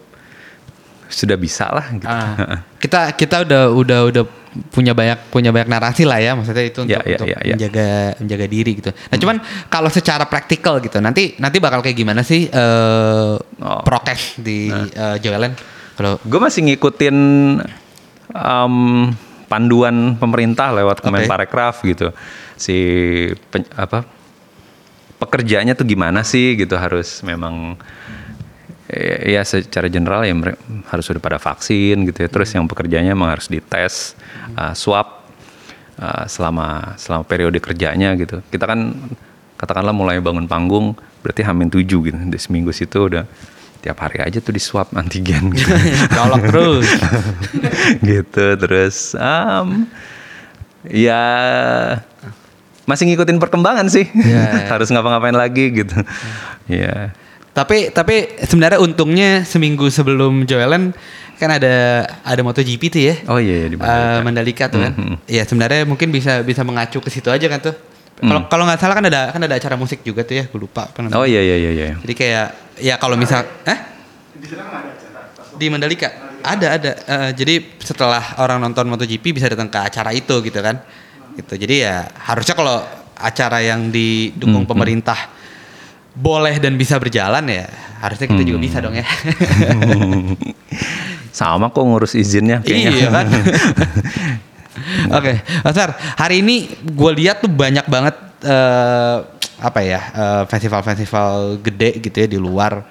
sudah 1.10 1.36
bisa 1.36 1.68
lah 1.68 1.86
gitu. 1.92 2.06
Ah, 2.06 2.62
kita 2.84 3.12
kita 3.14 3.44
udah 3.44 3.64
udah 3.74 4.00
udah 4.08 4.24
punya 4.74 4.98
banyak 4.98 5.30
punya 5.30 5.54
banyak 5.54 5.70
narasi 5.70 6.10
lah 6.10 6.18
ya 6.18 6.34
maksudnya 6.34 6.66
itu 6.66 6.82
untuk, 6.82 6.98
Ya, 6.98 7.06
ya, 7.06 7.18
untuk 7.22 7.28
ya, 7.30 7.38
ya. 7.38 7.54
menjaga 7.54 7.88
menjaga 8.18 8.46
diri 8.46 8.72
gitu. 8.78 8.90
Nah 8.90 9.18
cuman 9.18 9.38
kalau 9.70 9.90
secara 9.90 10.26
praktikal 10.26 10.82
gitu 10.82 10.98
nanti 10.98 11.38
nanti 11.38 11.58
bakal 11.62 11.82
kayak 11.82 11.94
gimana 11.96 12.22
sih 12.24 12.50
eh 12.50 13.36
Oh. 13.60 13.84
prokes 13.84 14.40
di 14.40 14.72
eh, 14.72 15.18
Joelen 15.20 15.52
kalau 15.94 16.16
gue 16.24 16.40
masih 16.40 16.64
ngikutin 16.64 17.16
um, 18.32 19.12
panduan 19.50 20.14
pemerintah 20.16 20.70
lewat 20.72 21.02
Kemenparekraf 21.02 21.82
gitu. 21.82 22.14
Si 22.54 22.78
pen- 23.50 23.68
apa 23.74 24.06
pekerjaannya 25.18 25.74
tuh 25.76 25.84
gimana 25.90 26.24
sih 26.24 26.56
gitu 26.56 26.78
harus 26.80 27.26
memang 27.26 27.76
eh, 28.88 29.36
ya 29.36 29.44
secara 29.44 29.90
general 29.92 30.24
ya 30.24 30.32
harus 30.94 31.04
sudah 31.04 31.20
pada 31.20 31.42
vaksin 31.42 32.08
gitu 32.08 32.24
ya. 32.24 32.30
Terus 32.30 32.54
yang 32.54 32.70
pekerjaannya 32.70 33.12
memang 33.12 33.36
harus 33.36 33.50
dites 33.50 34.14
uh, 34.56 34.72
swab 34.78 35.28
uh, 36.00 36.24
selama 36.30 36.96
selama 36.96 37.26
periode 37.26 37.58
kerjanya 37.58 38.14
gitu. 38.16 38.40
Kita 38.48 38.70
kan 38.70 38.96
katakanlah 39.60 39.92
mulai 39.92 40.24
bangun 40.24 40.48
panggung 40.48 40.96
berarti 41.20 41.42
hamin 41.44 41.68
tujuh 41.68 42.00
gitu. 42.08 42.16
Di 42.16 42.40
seminggu 42.40 42.72
situ 42.72 43.12
udah 43.12 43.28
tiap 43.80 43.98
hari 44.00 44.20
aja 44.20 44.40
tuh 44.40 44.52
di 44.52 44.60
swab 44.60 44.92
antigen 44.94 45.52
gitu. 45.56 45.72
Colok 46.12 46.44
terus. 46.52 46.88
gitu 48.10 48.46
terus 48.60 49.16
um, 49.16 49.88
ya 50.88 51.22
masih 52.84 53.06
ngikutin 53.06 53.38
perkembangan 53.38 53.86
sih 53.88 54.10
Ya. 54.18 54.66
harus 54.74 54.90
ngapa-ngapain 54.90 55.36
lagi 55.36 55.70
gitu 55.72 55.94
ya 56.66 57.14
tapi 57.54 57.92
tapi 57.94 58.40
sebenarnya 58.42 58.80
untungnya 58.80 59.44
seminggu 59.44 59.92
sebelum 59.92 60.48
Joelen 60.48 60.96
kan 61.40 61.50
ada 61.56 62.04
ada 62.24 62.42
MotoGP 62.44 62.84
tuh 62.92 63.00
ya. 63.00 63.16
oh 63.32 63.40
iya, 63.40 63.64
iya 63.64 63.68
di 63.72 63.76
Mandalika. 63.80 64.12
Eh, 64.12 64.20
Mandalika 64.28 64.66
tuh 64.68 64.80
kan. 64.84 64.92
Mhm. 64.92 65.16
Iya 65.24 65.44
sebenarnya 65.48 65.82
mungkin 65.88 66.12
bisa 66.12 66.44
bisa 66.44 66.68
mengacu 66.68 67.00
ke 67.00 67.08
situ 67.08 67.32
aja 67.32 67.48
kan 67.48 67.64
tuh. 67.64 67.76
Kalau 68.20 68.52
kalau 68.52 68.64
nggak 68.68 68.78
salah 68.78 68.96
kan 69.00 69.06
ada 69.08 69.32
kan 69.32 69.40
ada 69.40 69.56
acara 69.56 69.80
musik 69.80 70.04
juga 70.04 70.28
tuh 70.28 70.36
ya, 70.36 70.44
gue 70.46 70.60
lupa 70.60 70.92
oh 70.92 71.24
iya 71.24 71.40
iya 71.40 71.56
iya 71.56 71.72
iya. 71.72 71.96
Jadi 72.04 72.14
kayak 72.14 72.48
ya 72.78 72.96
kalau 73.00 73.16
misal 73.16 73.48
eh? 73.64 73.80
Di 75.56 75.66
Mandalika? 75.68 76.10
Ada 76.40 76.68
ada. 76.80 76.92
Eh, 76.96 77.30
jadi 77.36 77.60
setelah 77.80 78.40
orang 78.40 78.60
nonton 78.60 78.88
MotoGP 78.88 79.36
bisa 79.36 79.48
datang 79.48 79.68
ke 79.68 79.76
acara 79.76 80.12
itu 80.12 80.40
gitu 80.40 80.60
kan. 80.60 80.80
Gitu. 81.36 81.54
Jadi 81.56 81.84
ya 81.84 82.08
harusnya 82.28 82.56
kalau 82.56 82.84
acara 83.16 83.60
yang 83.60 83.88
didukung 83.88 84.64
Hmm, 84.64 84.72
pemerintah 84.72 85.20
boleh 86.16 86.60
dan 86.60 86.76
bisa 86.76 86.96
berjalan 86.96 87.44
ya 87.48 87.68
harusnya 88.00 88.28
kita 88.28 88.44
juga 88.44 88.60
Hmm. 88.60 88.68
bisa 88.68 88.78
dong 88.80 88.96
ya. 88.96 89.04
Sama 91.36 91.70
kok 91.70 91.84
ngurus 91.84 92.16
izinnya 92.16 92.64
kayaknya. 92.64 92.92
Iya 92.96 93.08
kan 93.12 93.26
oke 95.18 95.34
Mas 95.66 95.76
Far, 95.76 95.92
hari 96.18 96.42
ini 96.44 96.70
gue 96.84 97.12
lihat 97.20 97.44
tuh 97.44 97.52
banyak 97.52 97.86
banget 97.88 98.16
eh, 98.44 99.18
apa 99.60 99.80
ya 99.84 100.02
eh, 100.16 100.44
festival-festival 100.48 101.60
gede 101.60 102.00
gitu 102.00 102.18
ya 102.24 102.28
di 102.28 102.40
luar 102.40 102.84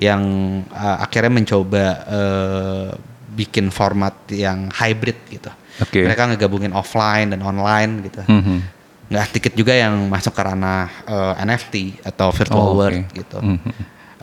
yang 0.00 0.22
eh, 0.68 0.96
akhirnya 1.04 1.32
mencoba 1.32 1.84
eh, 2.08 2.88
bikin 3.34 3.68
format 3.74 4.14
yang 4.30 4.70
hybrid 4.70 5.18
gitu. 5.26 5.50
Oke. 5.82 6.06
Mereka 6.06 6.34
ngegabungin 6.34 6.70
offline 6.70 7.34
dan 7.34 7.42
online 7.42 8.06
gitu. 8.06 8.22
Mhm. 8.30 8.56
Nggak 9.10 9.24
sedikit 9.30 9.52
juga 9.58 9.74
yang 9.74 10.06
masuk 10.06 10.32
ke 10.32 10.42
ranah 10.42 10.86
eh, 11.04 11.42
NFT 11.42 11.74
atau 12.06 12.30
virtual 12.30 12.72
Oh, 12.72 12.78
world 12.78 13.04
gitu. 13.10 13.38
Mhm. 13.42 13.72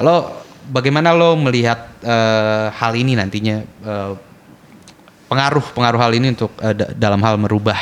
Lo 0.01 0.47
bagaimana 0.71 1.11
lo 1.11 1.35
melihat 1.35 1.91
eh, 2.01 2.67
hal 2.71 2.93
ini 2.95 3.19
nantinya 3.19 3.55
eh, 3.61 4.11
pengaruh 5.31 5.63
pengaruh 5.71 5.99
hal 6.03 6.11
ini 6.11 6.35
untuk 6.35 6.51
da- 6.59 6.91
dalam 6.91 7.23
hal 7.23 7.39
merubah 7.39 7.79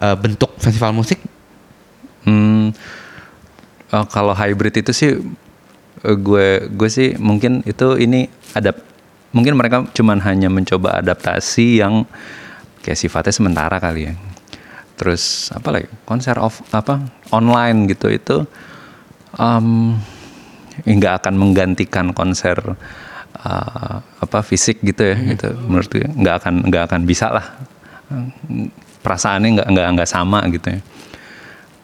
eh, 0.00 0.16
bentuk 0.16 0.56
festival 0.56 0.96
musik? 0.96 1.20
Hmm, 2.24 2.72
eh, 3.92 4.06
kalau 4.08 4.32
hybrid 4.32 4.80
itu 4.80 4.92
sih 4.96 5.10
eh, 6.00 6.16
gue 6.16 6.64
gue 6.72 6.88
sih 6.88 7.12
mungkin 7.20 7.60
itu 7.68 8.00
ini 8.00 8.24
ada 8.56 8.72
mungkin 9.36 9.60
mereka 9.60 9.84
cuman 9.92 10.24
hanya 10.24 10.48
mencoba 10.48 11.04
adaptasi 11.04 11.84
yang 11.84 12.08
kayak 12.80 12.96
sifatnya 12.96 13.36
sementara 13.36 13.76
kali 13.76 14.08
ya. 14.08 14.16
Terus 14.96 15.52
apa 15.52 15.68
lagi 15.68 15.92
konser 16.08 16.40
off 16.40 16.64
apa 16.72 17.04
online 17.36 17.84
gitu 17.92 18.08
itu 18.08 18.36
em, 19.36 19.94
nggak 20.88 21.22
akan 21.22 21.34
menggantikan 21.36 22.16
konser 22.16 22.56
eh, 23.40 23.96
apa 24.02 24.38
fisik 24.42 24.82
gitu 24.82 25.02
ya 25.02 25.16
gitu 25.16 25.54
menurut 25.58 25.86
gue 25.86 26.02
nggak 26.04 26.34
akan 26.42 26.54
nggak 26.66 26.82
akan 26.88 27.00
bisa 27.02 27.30
lah 27.30 27.46
perasaannya 28.98 29.48
nggak 29.56 29.68
nggak 29.68 29.86
nggak 29.94 30.10
sama 30.10 30.42
gitu 30.48 30.68
ya 30.74 30.80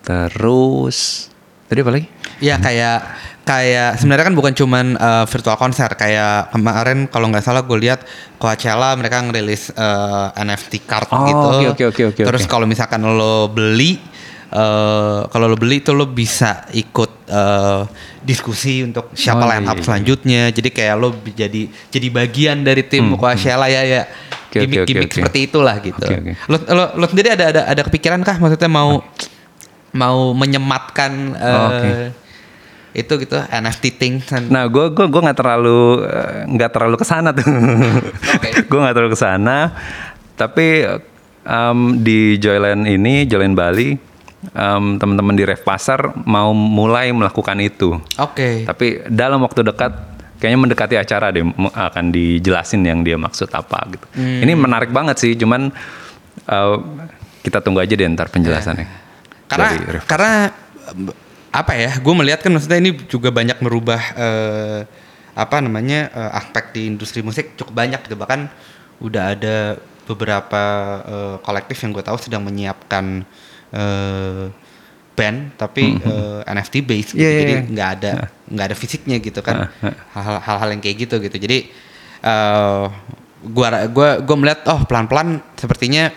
Terus 0.05 1.29
tadi 1.65 1.81
apa 1.81 1.91
lagi? 1.91 2.07
Ya 2.37 2.61
kayak 2.61 2.99
kayak 3.45 3.97
sebenarnya 3.97 4.29
kan 4.29 4.37
bukan 4.37 4.53
cuman 4.53 4.87
eh, 4.95 5.25
virtual 5.25 5.57
konser 5.57 5.89
kayak 5.97 6.53
kemarin 6.53 7.09
kalau 7.09 7.33
nggak 7.33 7.41
salah 7.41 7.65
gue 7.65 7.79
lihat 7.81 8.05
Coachella 8.37 8.93
mereka 8.97 9.25
ngerilis 9.25 9.73
eh, 9.73 10.45
NFT 10.45 10.85
card 10.85 11.09
Oh, 11.09 11.25
gitu. 11.25 11.49
oke, 11.49 11.65
oke, 11.73 11.85
oke, 11.89 12.03
oke, 12.13 12.23
Terus 12.29 12.43
oke. 12.45 12.51
kalau 12.51 12.69
misalkan 12.69 13.01
lo 13.01 13.49
beli 13.49 13.97
eh 14.55 15.21
kalau 15.27 15.47
lo 15.47 15.57
beli 15.57 15.79
itu 15.79 15.91
lo 15.91 16.07
bisa 16.07 16.63
ikut 16.71 17.27
eh, 17.27 17.83
diskusi 18.21 18.81
untuk 18.81 19.11
siapa 19.13 19.43
Oh, 19.43 19.51
line 19.51 19.67
up 19.67 19.75
iya, 19.75 19.83
selanjutnya. 19.83 20.43
Jadi 20.49 20.71
kayak 20.71 20.95
lo 20.95 21.09
jadi 21.27 21.63
jadi 21.91 22.07
bagian 22.09 22.63
dari 22.63 22.83
tim 22.83 23.11
Coachella 23.13 23.67
ya 23.67 23.83
ya. 23.83 24.03
Hmm, 24.05 24.23
Oke, 24.55 24.63
oke, 24.63 24.71
Gimik-gimik 24.71 24.87
oke, 25.03 25.11
oke. 25.11 25.17
seperti 25.19 25.39
itulah 25.45 25.77
gitu. 25.79 25.99
Oke, 26.01 26.15
oke. 26.15 26.33
Lo, 26.47 26.57
lo 26.71 26.85
lo 26.95 27.05
sendiri 27.05 27.29
ada 27.29 27.45
ada 27.49 27.63
ada 27.67 27.83
kepikiran 27.83 28.23
kah 28.23 28.39
maksudnya 28.39 28.71
mau 28.71 29.03
mau 29.93 30.31
menyematkan 30.33 31.13
eh, 31.35 31.51
Oh, 31.51 31.67
oke. 31.69 31.91
itu 32.95 33.13
gitu 33.19 33.35
NFT 33.45 33.85
things 33.93 34.31
and- 34.31 34.47
Nah, 34.49 34.65
gue 34.65 34.87
gue 34.89 35.03
gue 35.05 35.21
nggak 35.21 35.35
terlalu 35.35 35.79
eh, 36.05 36.47
nggak 36.49 36.71
terlalu 36.71 36.95
ke 36.95 37.03
sana 37.05 37.35
tuh. 37.35 37.43
gue 38.71 38.79
nggak 38.79 38.95
terlalu 38.95 39.11
ke 39.11 39.21
sana. 39.21 39.75
Tapi 40.33 40.67
em, 41.43 41.79
di 41.99 42.39
Joyland 42.39 42.87
ini, 42.87 43.27
Joyland 43.27 43.55
Bali, 43.55 43.99
em, 44.53 44.85
teman-teman 45.01 45.35
di 45.39 45.45
Rev 45.49 45.63
Pasar 45.65 46.13
mau 46.29 46.53
mulai 46.53 47.15
melakukan 47.15 47.57
itu. 47.65 47.97
Oke. 48.21 48.69
Tapi 48.69 49.09
dalam 49.09 49.41
waktu 49.41 49.65
dekat, 49.65 49.93
kayaknya 50.37 50.59
mendekati 50.61 50.95
acara 51.01 51.33
deh 51.33 51.47
akan 51.73 52.13
dijelasin 52.13 52.85
yang 52.85 53.01
dia 53.01 53.17
maksud 53.17 53.49
apa 53.55 53.79
gitu. 53.95 54.07
Ini 54.19 54.53
menarik 54.53 54.93
banget 54.93 55.17
sih, 55.23 55.33
cuman 55.39 55.73
eh, 56.45 56.77
kita 57.41 57.65
tunggu 57.65 57.81
aja 57.81 57.95
deh 57.97 58.09
ntar 58.13 58.29
penjelasannya. 58.29 58.87
Karena 59.49 59.69
Rev. 59.81 60.05
karena 60.05 60.33
em, 60.93 61.09
apa 61.55 61.73
ya? 61.79 61.91
Gue 62.03 62.15
melihat 62.19 62.43
kan 62.43 62.51
maksudnya 62.53 62.83
ini 62.83 62.93
juga 63.09 63.31
banyak 63.31 63.63
merubah 63.63 64.03
eh, 64.19 64.81
apa 65.35 65.59
namanya 65.59 66.11
eh, 66.15 66.39
aspek 66.39 66.71
di 66.71 66.87
industri 66.87 67.21
musik 67.21 67.59
cukup 67.59 67.75
banyak 67.75 68.01
gitu 68.07 68.15
bahkan 68.15 68.47
udah 69.03 69.35
ada 69.35 69.57
beberapa 70.07 70.63
eh, 71.05 71.37
kolektif 71.43 71.83
yang 71.83 71.91
gue 71.91 72.05
tahu 72.07 72.19
sedang 72.23 72.47
menyiapkan 72.47 73.27
eh, 73.75 74.45
band 75.15 75.39
tapi 75.55 75.95
eh, 75.97 76.41
NFT 76.49 76.75
based 76.81 77.11
gitu. 77.13 77.19
Mhm. 77.19 77.23
Iya, 77.23 77.31
jadi 77.37 77.53
iya. 77.53 77.63
nggak 77.69 77.89
ada 77.93 78.13
nggak 78.47 78.67
ada 78.67 78.77
fisiknya 78.77 79.17
gitu 79.19 79.41
kan 79.41 79.71
hal- 80.11 80.41
hal-hal 80.41 80.69
yang 80.71 80.81
kayak 80.81 80.97
gitu 81.03 81.19
gitu 81.19 81.37
jadi 81.37 81.59
eh 82.21 82.85
gua 83.45 83.69
gua 83.87 84.09
gua 84.19 84.37
melihat 84.37 84.65
oh 84.67 84.83
pelan-pelan 84.83 85.39
sepertinya 85.55 86.09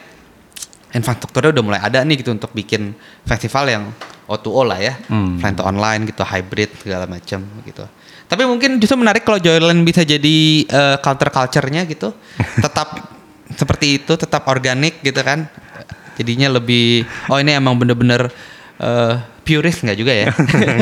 infrastrukturnya 0.89 1.51
udah 1.51 1.63
mulai 1.63 1.81
ada 1.83 1.99
nih 2.01 2.23
gitu 2.23 2.31
untuk 2.31 2.49
bikin 2.51 2.95
festival 3.21 3.67
yang 3.67 3.83
O2O 4.25 4.63
lah 4.63 4.79
ya 4.79 4.95
Hmm. 5.07 5.35
offline 5.35 5.55
to 5.55 5.63
online 5.63 6.01
gitu 6.03 6.23
hybrid 6.23 6.71
segala 6.79 7.05
macam 7.05 7.43
gitu 7.63 7.83
tapi 8.27 8.43
mungkin 8.43 8.75
justru 8.77 8.95
menarik 8.95 9.23
kalau 9.23 9.37
Joyland 9.37 9.83
bisa 9.83 10.01
jadi 10.01 10.37
eh, 10.63 10.97
counter 10.99 11.29
culture-nya 11.29 11.83
gitu 11.85 12.11
tetap 12.63 13.13
seperti 13.47 13.99
itu 13.99 14.13
tetap 14.15 14.47
organik 14.47 14.99
gitu 14.99 15.19
kan 15.21 15.47
jadinya 16.17 16.49
lebih 16.51 17.01
oh 17.29 17.37
ini 17.37 17.53
emang 17.53 17.77
bener-bener 17.77 18.27
eh, 18.77 19.13
purist 19.41 19.79
nggak 19.79 19.95
juga 19.95 20.11
ya 20.11 20.27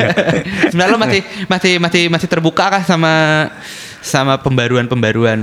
sebenarnya 0.72 0.90
lo 0.90 0.98
masih 0.98 1.20
masih 1.46 1.72
masih 1.78 2.02
masih 2.08 2.26
terbuka 2.26 2.66
kah 2.66 2.82
sama 2.82 3.46
sama 4.02 4.38
pembaruan-pembaruan 4.38 5.38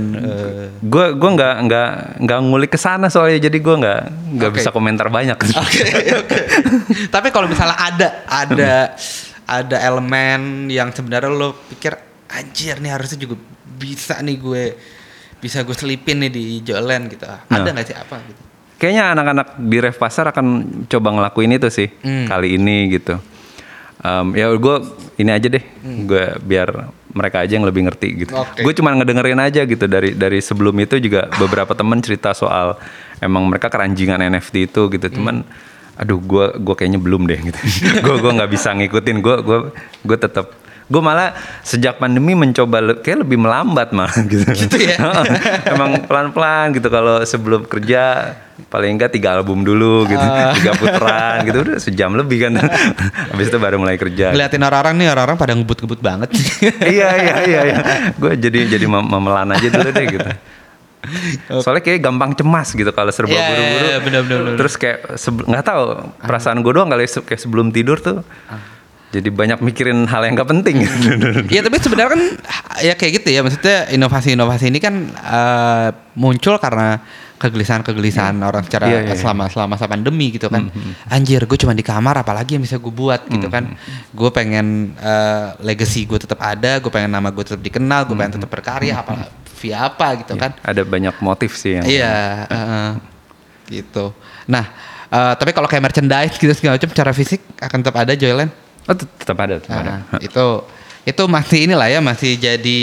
gue 0.80 1.06
gue 1.14 1.30
nggak 1.36 1.54
nggak 1.68 1.90
nggak 2.20 2.38
ngulik 2.40 2.72
ke 2.72 2.80
sana 2.80 3.08
soalnya 3.08 3.44
jadi 3.44 3.58
gue 3.60 3.76
nggak 3.76 4.00
nggak 4.40 4.50
Oke. 4.50 4.56
bisa 4.56 4.68
komentar 4.68 5.08
banyak 5.08 5.36
Oke, 5.64 5.84
oke. 6.16 6.38
Tapi 7.08 7.28
kalau 7.28 7.44
misalnya 7.44 7.76
ada 7.76 8.08
ada 8.24 8.74
ada 9.44 9.76
elemen 9.78 10.72
yang 10.72 10.88
sebenarnya 10.90 11.28
lo 11.28 11.52
pikir 11.68 11.92
anjir 12.28 12.80
nih 12.80 12.92
harusnya 12.92 13.20
juga 13.20 13.36
bisa 13.76 14.16
nih 14.20 14.36
gue 14.40 14.64
bisa 15.38 15.60
gue 15.60 15.76
selipin 15.76 16.24
nih 16.24 16.32
di 16.32 16.44
Jolen 16.60 17.12
gitu. 17.12 17.28
Ada 17.28 17.44
Nah. 17.52 17.68
nggak 17.68 17.84
sih 17.84 17.92
apa 17.92 18.16
gitu? 18.24 18.42
Kayaknya 18.84 19.04
anak-anak 19.10 19.48
di 19.56 19.76
Rev 19.78 19.96
Pasar 19.96 20.28
akan 20.28 20.46
coba 20.86 21.08
ngelakuin 21.10 21.56
itu 21.56 21.68
sih 21.68 21.88
Hmm. 21.96 22.28
kali 22.28 22.54
ini 22.54 22.92
gitu 22.92 23.16
Em, 23.96 24.36
ya 24.36 24.52
gue 24.52 24.76
ini 25.16 25.30
aja 25.30 25.48
deh 25.48 25.64
gue 26.04 26.24
biar 26.38 26.68
mereka 27.08 27.40
aja 27.40 27.56
yang 27.56 27.64
lebih 27.64 27.82
ngerti 27.82 28.08
gitu 28.20 28.30
Hmm. 28.30 28.44
Oke. 28.44 28.60
gue 28.60 28.72
cuma 28.74 28.92
ngedengerin 28.92 29.40
aja 29.40 29.64
gitu 29.64 29.84
dari 29.86 30.12
dari 30.12 30.38
sebelum 30.38 30.76
itu 30.76 31.00
juga 31.00 31.32
beberapa 31.34 31.72
temen 31.72 31.96
cerita 31.98 32.30
soal 32.32 32.76
emang 33.18 33.48
mereka 33.48 33.66
keranjingan 33.66 34.20
NFT 34.20 34.68
itu 34.68 34.82
gitu 34.90 35.06
Hmm. 35.06 35.14
cuman 35.14 35.36
aduh 35.94 36.18
gue 36.18 36.46
gue 36.58 36.74
kayaknya 36.74 36.98
belum 36.98 37.24
deh 37.24 37.40
gitu 37.40 37.58
gue 38.04 38.14
gue 38.18 38.32
nggak 38.34 38.50
bisa 38.50 38.74
ngikutin 38.74 39.16
gue 39.18 39.36
gue 39.40 39.58
gue 40.02 40.18
tetap 40.18 40.52
gue 40.84 41.00
malah 41.00 41.32
sejak 41.60 41.96
pandemi 41.96 42.32
mencoba 42.32 42.78
le- 42.78 42.98
kayak 42.98 43.22
lebih 43.22 43.36
melambat 43.36 43.90
malah 43.90 44.12
gitu, 44.26 44.44
Gitu 44.44 44.76
ya? 44.84 45.00
emang 45.66 46.04
pelan-pelan 46.04 46.72
gitu 46.72 46.86
kalau 46.86 47.20
sebelum 47.22 47.64
kerja 47.64 48.36
paling 48.66 48.94
enggak 48.94 49.10
tiga 49.10 49.34
album 49.34 49.60
dulu 49.60 50.04
gitu 50.04 50.20
Ah. 50.20 50.52
tiga 50.52 50.72
putaran 50.72 51.42
gitu 51.42 51.58
udah 51.62 51.76
sejam 51.78 52.12
lebih 52.12 52.44
kan. 52.44 52.60
Habis 53.32 53.48
itu 53.48 53.56
baru 53.56 53.76
mulai 53.76 53.96
kerja. 53.96 54.30
Ngeliatin 54.30 54.62
orang-orang 54.62 54.94
nih 54.94 55.08
orang-orang 55.08 55.36
pada 55.36 55.52
ngebut-ngebut 55.52 56.00
banget. 56.00 56.28
iya 56.86 57.08
iya 57.16 57.36
iya 57.42 57.60
iya. 57.64 57.76
Gue 58.14 58.36
jadi 58.36 58.68
jadi 58.68 58.84
mem- 58.84 59.08
memelan 59.08 59.50
aja 59.50 59.66
dulu 59.66 59.88
deh 59.88 60.06
gitu. 60.06 60.30
Soalnya 61.58 61.82
kayak 61.82 62.00
gampang 62.00 62.32
cemas 62.32 62.70
gitu 62.70 62.88
kalau 62.88 63.08
serba 63.08 63.28
Iya, 63.30 63.44
buru-buru. 63.46 63.84
iya, 63.84 63.96
bener, 63.98 64.20
bener, 64.22 64.40
bener. 64.42 64.56
terus 64.56 64.74
kayak 64.74 64.98
nggak 65.20 65.64
tahu 65.64 65.82
perasaan 66.18 66.60
gue 66.60 66.72
doang 66.72 66.88
kali 66.88 67.04
kayak 67.04 67.36
sebelum 67.38 67.68
tidur 67.70 67.98
tuh 67.98 68.24
Jadi 69.14 69.28
banyak 69.30 69.62
mikirin 69.62 70.10
hal 70.10 70.26
yang 70.26 70.34
gak 70.34 70.50
penting. 70.50 70.82
Iya 71.54 71.62
tapi 71.62 71.76
sebenarnya 71.84 72.10
kan 72.18 72.22
ya 72.82 72.94
kayak 72.98 73.22
gitu 73.22 73.28
ya 73.30 73.40
maksudnya 73.46 73.86
inovasi-inovasi 73.94 74.74
ini 74.74 74.82
kan 74.82 74.94
eh, 75.14 75.88
muncul 76.18 76.58
karena 76.58 76.98
kegelisahan-kegelisahan 77.38 78.34
orang 78.40 78.64
secara 78.64 78.88
Iya, 78.88 78.98
iya, 79.04 79.12
iya. 79.12 79.20
selama 79.20 79.52
selama 79.52 79.76
masa 79.76 79.86
pandemi 79.90 80.32
gitu 80.32 80.48
kan. 80.48 80.72
Anjir, 81.12 81.44
gue 81.44 81.58
cuma 81.60 81.76
di 81.76 81.84
kamar 81.84 82.24
apalagi 82.24 82.56
yang 82.56 82.64
bisa 82.64 82.80
gue 82.80 82.90
buat 82.94 83.26
gitu 83.28 83.52
kan. 83.52 83.76
Gue 84.16 84.30
pengen 84.32 84.96
eh, 84.96 85.46
legacy 85.60 86.08
gue 86.08 86.18
tetap 86.18 86.40
ada, 86.40 86.80
gue 86.80 86.90
pengen 86.90 87.12
nama 87.12 87.28
gue 87.28 87.44
tetap 87.44 87.60
dikenal, 87.60 88.08
gue 88.08 88.16
pengen 88.16 88.40
tetap 88.40 88.50
berkarya 88.50 88.98
apa 88.98 89.28
via 89.60 89.86
apa 89.86 90.24
gitu 90.24 90.34
kan. 90.40 90.56
Ada 90.64 90.82
banyak 90.82 91.14
motif 91.20 91.54
sih 91.60 91.76
yang. 91.78 91.84
Iya, 91.84 92.48
heeh. 92.48 92.90
gitu. 93.64 94.12
Nah, 94.48 94.64
eh, 95.12 95.34
tapi 95.36 95.52
kalau 95.52 95.68
kayak 95.68 95.84
merchandise 95.84 96.36
gitu 96.40 96.52
segala 96.56 96.80
macam 96.80 96.90
secara 96.92 97.12
fisik 97.12 97.44
akan 97.60 97.78
tetap 97.84 97.96
ada 98.00 98.12
Joyland. 98.16 98.63
Oh, 98.84 98.94
tet- 98.94 99.14
tetap 99.16 99.38
ada, 99.38 99.56
tetap 99.56 99.80
ada. 99.80 100.04
Nah, 100.04 100.20
itu 100.20 100.44
itu 101.04 101.22
masih 101.24 101.58
inilah 101.64 101.88
ya 101.88 102.00
masih 102.00 102.36
jadi 102.36 102.80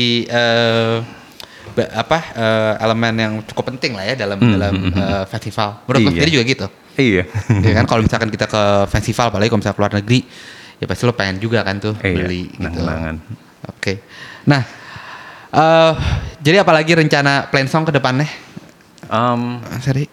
be- 1.71 1.91
apa 1.91 2.17
eh, 2.33 2.73
elemen 2.79 3.13
yang 3.15 3.33
cukup 3.45 3.71
penting 3.71 3.93
lah 3.93 4.03
ya 4.03 4.15
dalam 4.17 4.37
dalam 4.37 4.73
eh, 4.91 5.23
festival. 5.25 5.85
Menurut 5.85 6.01
Iya. 6.01 6.09
sendiri 6.11 6.31
juga 6.31 6.45
gitu. 6.45 6.67
Iya. 6.91 7.23
ya 7.63 7.73
kan 7.73 7.85
kalau 7.85 8.01
misalkan 8.03 8.27
kita 8.27 8.45
ke 8.45 8.63
festival 8.89 9.31
apalagi 9.31 9.47
kalau 9.47 9.61
misalnya 9.63 9.77
keluar 9.79 9.93
negeri 9.95 10.19
ya 10.75 10.85
pasti 10.85 11.03
lo 11.05 11.13
pengen 11.13 11.37
juga 11.37 11.63
kan 11.63 11.77
tuh 11.77 11.95
Iya, 11.97 12.13
beli 12.13 12.43
gitu. 12.51 12.79
Oke. 13.69 13.93
Nah, 14.43 14.61
eh 15.51 15.93
jadi 16.39 16.61
apalagi 16.61 16.91
rencana 16.93 17.47
plan 17.47 17.65
song 17.65 17.85
ke 17.85 17.93
depannya? 17.93 18.27
Em, 19.05 19.41
Seri? 19.77 20.05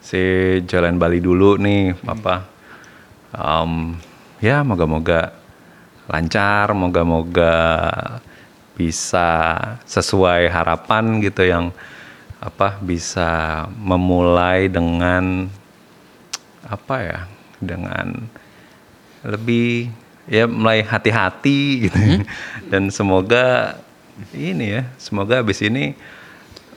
si 0.00 0.18
jalan 0.64 0.96
Bali 0.96 1.20
dulu 1.20 1.54
nih 1.56 1.94
apa 2.02 2.48
Em, 3.30 3.94
ya 4.40 4.64
moga-moga 4.64 5.36
lancar 6.10 6.72
moga-moga 6.74 7.56
bisa 8.74 9.28
sesuai 9.84 10.48
harapan 10.48 11.20
gitu 11.20 11.44
yang 11.44 11.70
apa 12.40 12.80
bisa 12.80 13.62
memulai 13.76 14.66
dengan 14.72 15.52
apa 16.64 16.96
ya 17.04 17.18
dengan 17.60 18.24
lebih 19.20 19.92
ya 20.24 20.48
mulai 20.48 20.80
hati-hati 20.80 21.86
gitu. 21.86 22.24
Dan 22.72 22.88
semoga 22.88 23.76
ini 24.32 24.80
ya 24.80 24.82
semoga 24.96 25.44
habis 25.44 25.60
ini 25.60 25.92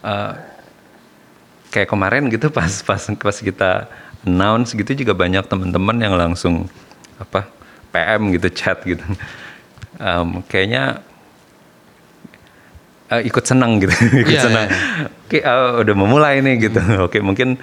eh, 0.03 0.33
kayak 1.71 1.89
kemarin 1.89 2.27
gitu 2.27 2.51
pas 2.51 2.83
pas 2.83 2.99
pas 2.99 3.37
kita 3.39 3.87
announce 4.27 4.75
gitu 4.75 4.91
juga 4.93 5.15
banyak 5.15 5.47
teman-teman 5.47 5.97
yang 6.03 6.15
langsung 6.19 6.67
apa 7.15 7.45
PM 7.89 8.31
gitu 8.31 8.47
chat 8.49 8.81
gitu. 8.83 9.03
Em, 9.95 10.41
kayaknya 10.43 11.01
eh, 13.09 13.21
ikut 13.23 13.43
senang 13.43 13.77
gitu 13.77 13.93
ikut 14.23 14.31
Iya, 14.31 14.41
senang. 14.41 14.67
iya. 14.67 15.05
oke 15.25 15.37
eh, 15.37 15.71
udah 15.81 15.95
memulai 15.95 16.39
nih 16.39 16.55
gitu. 16.63 16.79
Oke 16.99 17.19
mungkin 17.19 17.57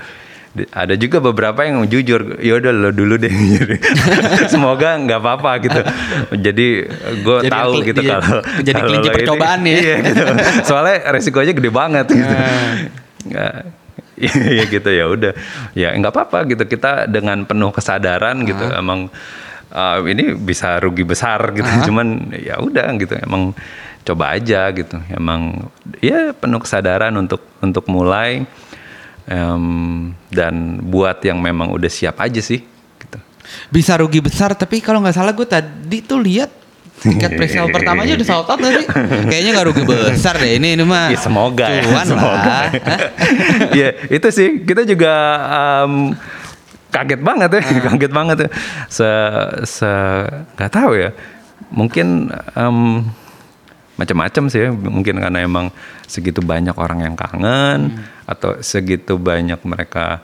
di- 0.50 0.66
ada 0.68 0.94
juga 0.94 1.18
beberapa 1.18 1.62
yang 1.62 1.86
jujur 1.86 2.38
ya 2.38 2.58
udah 2.58 2.72
lo 2.72 2.90
dulu 2.90 3.14
deh. 3.16 3.30
Semoga 4.52 4.98
nggak 4.98 5.18
apa-apa 5.18 5.50
gitu. 5.62 5.80
Jadi 6.36 6.66
gue 7.20 7.38
Jadi 7.40 7.50
tahu 7.50 7.72
gitu 7.84 8.00
iya, 8.00 8.18
kalau 8.18 8.42
jadi 8.58 8.72
kalau 8.72 8.88
kelinci 8.88 9.00
lo 9.00 9.10
ini- 9.10 9.18
percobaan 9.18 9.60
ya. 9.62 9.74
iya 9.74 9.94
gitu. 10.00 10.22
Soalnya 10.64 10.96
resikonya 11.10 11.52
gede 11.52 11.70
banget 11.70 12.06
gitu. 12.08 12.34
Nggak, 13.30 13.52
Iya 14.20 14.64
gitu 14.74 14.90
ya 14.92 15.04
udah. 15.08 15.32
Ya 15.72 15.96
nggak 15.96 16.12
apa-apa 16.12 16.44
gitu. 16.52 16.62
Kita 16.68 17.08
dengan 17.08 17.48
penuh 17.48 17.72
kesadaran 17.72 18.44
gitu 18.44 18.68
emang 18.68 19.08
uh, 19.72 19.98
ini 20.04 20.36
bisa 20.36 20.76
rugi 20.78 21.02
besar 21.08 21.56
gitu. 21.56 21.90
Cuman 21.90 22.36
ya 22.36 22.60
udah 22.60 22.88
gitu. 23.00 23.16
Emang 23.16 23.56
coba 24.04 24.36
aja 24.36 24.68
gitu. 24.76 25.00
Emang 25.08 25.72
ya 26.04 26.36
penuh 26.36 26.60
kesadaran 26.60 27.16
untuk 27.16 27.40
untuk 27.64 27.88
mulai 27.88 28.44
em, 29.30 29.64
dan 30.28 30.84
buat 30.84 31.22
yang 31.24 31.40
memang 31.40 31.72
udah 31.72 31.88
siap 31.88 32.20
aja 32.20 32.42
sih 32.42 32.60
gitu. 33.00 33.18
Bisa 33.72 33.96
rugi 33.96 34.20
besar 34.20 34.52
tapi 34.54 34.84
kalau 34.84 35.00
nggak 35.00 35.16
salah 35.16 35.32
gue 35.32 35.48
tadi 35.48 36.04
tuh 36.04 36.20
lihat 36.20 36.59
tiket 37.00 37.30
presale 37.36 37.72
pertama 37.72 38.04
aja 38.04 38.12
udah 38.16 38.28
sold 38.28 38.48
out 38.48 38.60
tadi. 38.60 38.84
Kayaknya 39.28 39.50
nggak 39.56 39.66
rugi 39.72 39.82
besar 39.88 40.34
deh 40.36 40.60
ini 40.60 40.76
ini 40.76 40.84
mah. 40.84 41.08
Ya, 41.08 41.18
semoga 41.18 41.66
ya, 41.66 41.82
Cuan 41.84 42.06
semoga. 42.06 42.36
lah. 42.44 42.66
ya 43.78 43.88
itu 44.12 44.28
sih 44.28 44.48
kita 44.62 44.84
juga 44.84 45.12
em, 45.48 46.12
kaget 46.92 47.20
banget 47.24 47.50
ya, 47.56 47.60
kaget 47.88 48.12
banget 48.12 48.36
ya. 48.44 48.48
Se 48.92 49.08
se 49.64 49.90
nggak 50.60 50.72
tahu 50.72 50.92
ya. 51.00 51.10
Mungkin 51.72 52.28
em, 52.52 52.78
macam-macam 53.96 54.44
sih 54.52 54.60
ya. 54.60 54.70
Mungkin 54.70 55.16
karena 55.20 55.40
emang 55.40 55.72
segitu 56.04 56.44
banyak 56.44 56.76
orang 56.76 57.00
yang 57.06 57.16
kangen 57.16 58.04
atau 58.28 58.60
segitu 58.60 59.16
banyak 59.16 59.58
mereka 59.64 60.20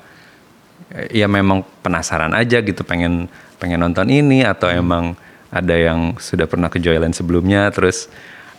ya 1.11 1.27
memang 1.27 1.67
penasaran 1.83 2.31
aja 2.37 2.63
gitu 2.63 2.87
pengen 2.87 3.27
pengen 3.59 3.83
nonton 3.83 4.07
ini 4.07 4.47
atau 4.47 4.71
emang 4.71 5.19
ada 5.51 5.75
yang 5.75 6.19
sudah 6.19 6.47
pernah 6.51 6.67
ke 6.73 6.83
Joyland 6.83 7.15
sebelumnya 7.15 7.71
terus 7.71 8.11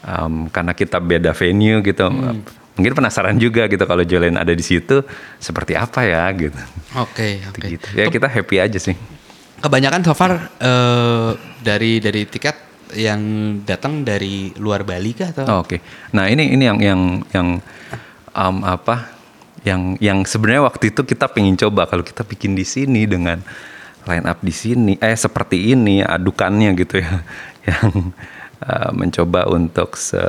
em, 0.06 0.48
karena 0.52 0.72
kita 0.72 0.98
beda 1.04 1.32
venue 1.36 1.84
gitu 1.84 2.08
mungkin 2.78 2.94
penasaran 2.94 3.36
juga 3.42 3.66
gitu 3.66 3.84
kalau 3.90 4.06
Joyland 4.06 4.38
ada 4.38 4.54
di 4.54 4.62
situ 4.62 5.02
seperti 5.42 5.74
apa 5.74 6.06
ya 6.06 6.30
gitu 6.38 6.60
Oke, 6.96 7.42
oke. 7.50 7.66
gitu 7.68 7.88
ya 7.98 8.06
kita 8.08 8.30
happy 8.30 8.58
aja 8.62 8.80
sih 8.80 8.98
Kebanyakan 9.58 10.06
so 10.06 10.14
far 10.14 10.38
eh, 10.62 11.32
dari 11.66 11.98
dari 11.98 12.30
tiket 12.30 12.54
yang 12.94 13.22
datang 13.66 14.06
dari 14.06 14.54
luar 14.62 14.86
Bali 14.86 15.12
kah 15.18 15.34
atau? 15.34 15.46
Oh, 15.50 15.60
Oke. 15.66 15.82
Nah 16.14 16.30
ini 16.30 16.54
ini 16.54 16.64
yang 16.70 16.80
yang 16.80 17.02
yang 17.34 17.48
um, 18.38 18.58
apa? 18.62 19.18
Yang 19.66 19.82
yang 20.00 20.20
sebenarnya 20.24 20.64
waktu 20.64 20.94
itu 20.94 21.02
kita 21.04 21.26
pengen 21.34 21.58
coba 21.58 21.90
kalau 21.90 22.06
kita 22.06 22.22
bikin 22.22 22.54
di 22.54 22.64
sini 22.64 23.10
dengan 23.10 23.42
line 24.08 24.26
up 24.26 24.40
di 24.42 24.54
sini, 24.56 24.94
eh 24.98 25.14
seperti 25.14 25.76
ini 25.76 26.02
adukannya 26.02 26.72
gitu 26.80 27.04
ya, 27.04 27.22
yang 27.70 28.16
uh, 28.64 28.92
mencoba 28.96 29.52
untuk 29.52 30.00
se 30.00 30.22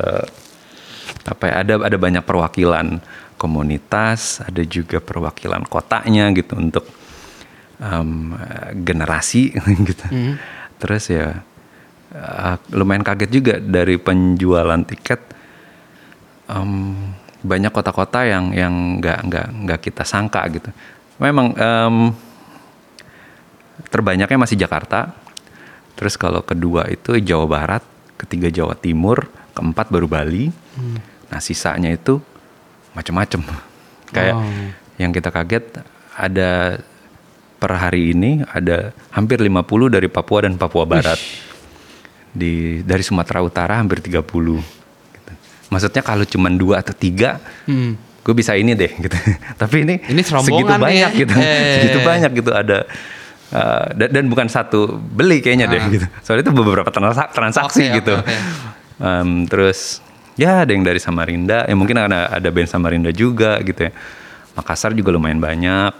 apa 1.29 1.45
ya, 1.49 1.55
ada 1.65 1.75
ada 1.87 1.97
banyak 1.97 2.25
perwakilan 2.25 3.01
komunitas, 3.39 4.43
ada 4.43 4.61
juga 4.67 4.99
perwakilan 4.99 5.63
kotanya 5.71 6.35
gitu 6.35 6.59
untuk 6.59 6.85
um, 7.79 8.35
generasi 8.83 9.55
gitu. 9.89 10.07
Terus 10.79 11.05
ya 11.09 11.41
uh, 12.15 12.55
lumayan 12.75 13.07
kaget 13.07 13.31
juga 13.31 13.55
dari 13.63 13.97
penjualan 13.97 14.83
tiket 14.85 15.21
em, 16.49 16.95
banyak 17.39 17.71
kota-kota 17.71 18.27
yang 18.27 18.51
yang 18.51 18.75
nggak 18.99 19.19
nggak 19.31 19.47
nggak 19.65 19.81
kita 19.81 20.03
sangka 20.03 20.43
gitu. 20.51 20.71
Memang 21.23 21.55
em, 21.55 21.97
terbanyaknya 23.87 24.37
masih 24.37 24.57
Jakarta. 24.57 25.15
Terus 25.95 26.15
kalau 26.15 26.43
kedua 26.43 26.87
itu 26.87 27.15
Jawa 27.17 27.47
Barat, 27.47 27.83
ketiga 28.17 28.47
Jawa 28.49 28.75
Timur, 28.75 29.27
keempat 29.51 29.89
baru 29.89 30.07
Bali. 30.07 30.51
Nah 31.27 31.39
sisanya 31.39 31.89
itu 31.89 32.19
macam-macam. 32.93 33.43
Kayak 34.15 34.35
Oh. 34.35 34.47
yang 34.97 35.11
kita 35.11 35.29
kaget 35.29 35.85
ada 36.13 36.81
per 37.55 37.73
hari 37.73 38.11
ini 38.13 38.41
ada 38.47 38.91
hampir 39.11 39.37
50 39.37 39.59
dari 39.89 40.07
Papua 40.07 40.43
dan 40.43 40.55
Papua 40.55 40.83
Barat. 40.85 41.19
Di 42.29 42.83
dari 42.83 43.03
Sumatera 43.03 43.41
Utara 43.41 43.77
hampir 43.77 43.99
30 43.99 44.23
gitu. 45.11 45.33
Maksudnya 45.69 46.01
kalau 46.01 46.23
cuma 46.23 46.49
dua 46.49 46.79
atau 46.79 46.93
tiga 46.93 47.43
Hmm. 47.65 47.99
gue 48.21 48.35
bisa 48.35 48.55
ini 48.55 48.73
deh 48.73 48.93
gitu. 48.93 49.17
Tapi 49.61 49.77
ini, 49.83 49.95
Ini 50.05 50.21
segitu 50.21 50.63
nih 50.63 50.79
banyak 50.79 51.11
ya. 51.11 51.19
gitu. 51.19 51.35
Eh. 51.35 51.75
Segitu 51.75 51.99
banyak 52.01 52.31
gitu 52.35 52.51
ada 52.53 52.79
uh, 53.51 53.87
dan, 53.95 54.09
dan 54.11 54.25
bukan 54.27 54.47
satu 54.47 54.87
beli 54.95 55.39
kayaknya 55.39 55.67
deh 55.67 55.79
Ah. 55.79 55.89
gitu. 55.89 56.07
Soalnya 56.21 56.43
itu 56.43 56.53
beberapa 56.53 56.89
transa- 56.89 57.29
transaksi 57.29 57.87
oke, 57.87 57.97
gitu. 57.99 58.15
oke. 58.17 58.37
Um, 58.99 59.45
terus 59.45 60.03
ya 60.35 60.63
ada 60.63 60.71
yang 60.71 60.83
dari 60.83 60.99
Samarinda, 60.99 61.65
ya 61.65 61.75
mungkin 61.75 61.97
ada 61.97 62.29
ada 62.29 62.49
band 62.49 62.67
Samarinda 62.67 63.11
juga 63.11 63.59
gitu 63.61 63.87
ya. 63.87 63.93
Makassar 64.53 64.91
juga 64.91 65.11
lumayan 65.11 65.39
banyak. 65.39 65.93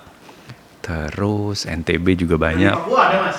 Terus 0.81 1.63
NTB 1.63 2.17
juga 2.19 2.41
banyak. 2.41 2.75
Papua 2.75 3.01
ada 3.05 3.19
mas. 3.23 3.39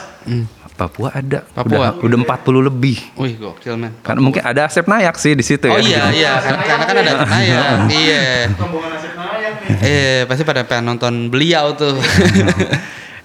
Papua 0.78 1.10
ada. 1.12 1.40
Papua. 1.44 1.92
Udah, 1.92 2.24
udah 2.24 2.40
40 2.40 2.62
lebih. 2.64 2.98
Wih, 3.16 3.36
gokil 3.36 3.76
men. 3.76 3.92
Kan 4.00 4.16
mungkin 4.18 4.40
ada 4.40 4.64
Asep 4.64 4.86
Nayak 4.86 5.18
sih 5.18 5.34
di 5.34 5.44
situ 5.44 5.66
Oh 5.66 5.76
ya. 5.76 5.84
iya 5.84 6.04
iya 6.14 6.32
karena, 6.38 6.64
karena 6.64 6.84
kan 6.86 6.96
ada 6.96 7.12
Naya. 7.26 7.60
iya. 7.90 8.22
Rombongan 8.54 8.92
Asep 8.94 9.12
Nayak 9.12 9.54
nih. 9.60 9.76
Eh 9.84 10.20
pasti 10.24 10.44
pada 10.44 10.64
pengen 10.64 10.88
nonton 10.88 11.28
beliau 11.28 11.74
tuh. 11.74 12.00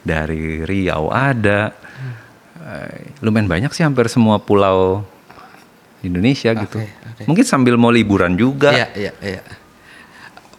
Dari 0.04 0.62
Riau 0.62 1.08
ada 1.10 1.72
Eh, 2.64 3.12
lumayan 3.20 3.44
banyak 3.44 3.70
sih 3.76 3.84
hampir 3.84 4.08
semua 4.08 4.40
pulau 4.40 5.04
Indonesia 6.00 6.48
gitu 6.56 6.80
oke. 6.80 7.28
mungkin 7.28 7.44
sambil 7.44 7.76
mau 7.76 7.92
liburan 7.92 8.40
juga 8.40 8.72
Iya 8.72 8.88
iya 8.96 9.12
iya. 9.20 9.42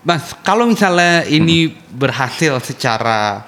Mas, 0.06 0.38
kalau 0.46 0.70
misalnya 0.70 1.26
ini 1.26 1.66
berhasil 1.74 2.62
secara 2.62 3.42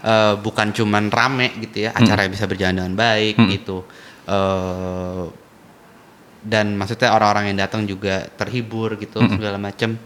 eh, 0.00 0.40
bukan 0.40 0.72
cuman 0.72 1.12
rame 1.12 1.52
gitu 1.60 1.84
ya, 1.84 1.92
acara 1.92 2.24
bisa 2.32 2.48
berjalan 2.48 2.80
dengan 2.80 2.94
baik 2.96 3.36
gitu. 3.60 3.84
eh 4.24 5.24
dan 6.48 6.80
maksudnya 6.80 7.12
orang-orang 7.12 7.52
yang 7.52 7.60
datang 7.60 7.84
juga 7.84 8.24
terhibur 8.40 8.96
gitu 8.96 9.20
segala 9.20 9.60
macam. 9.60 10.00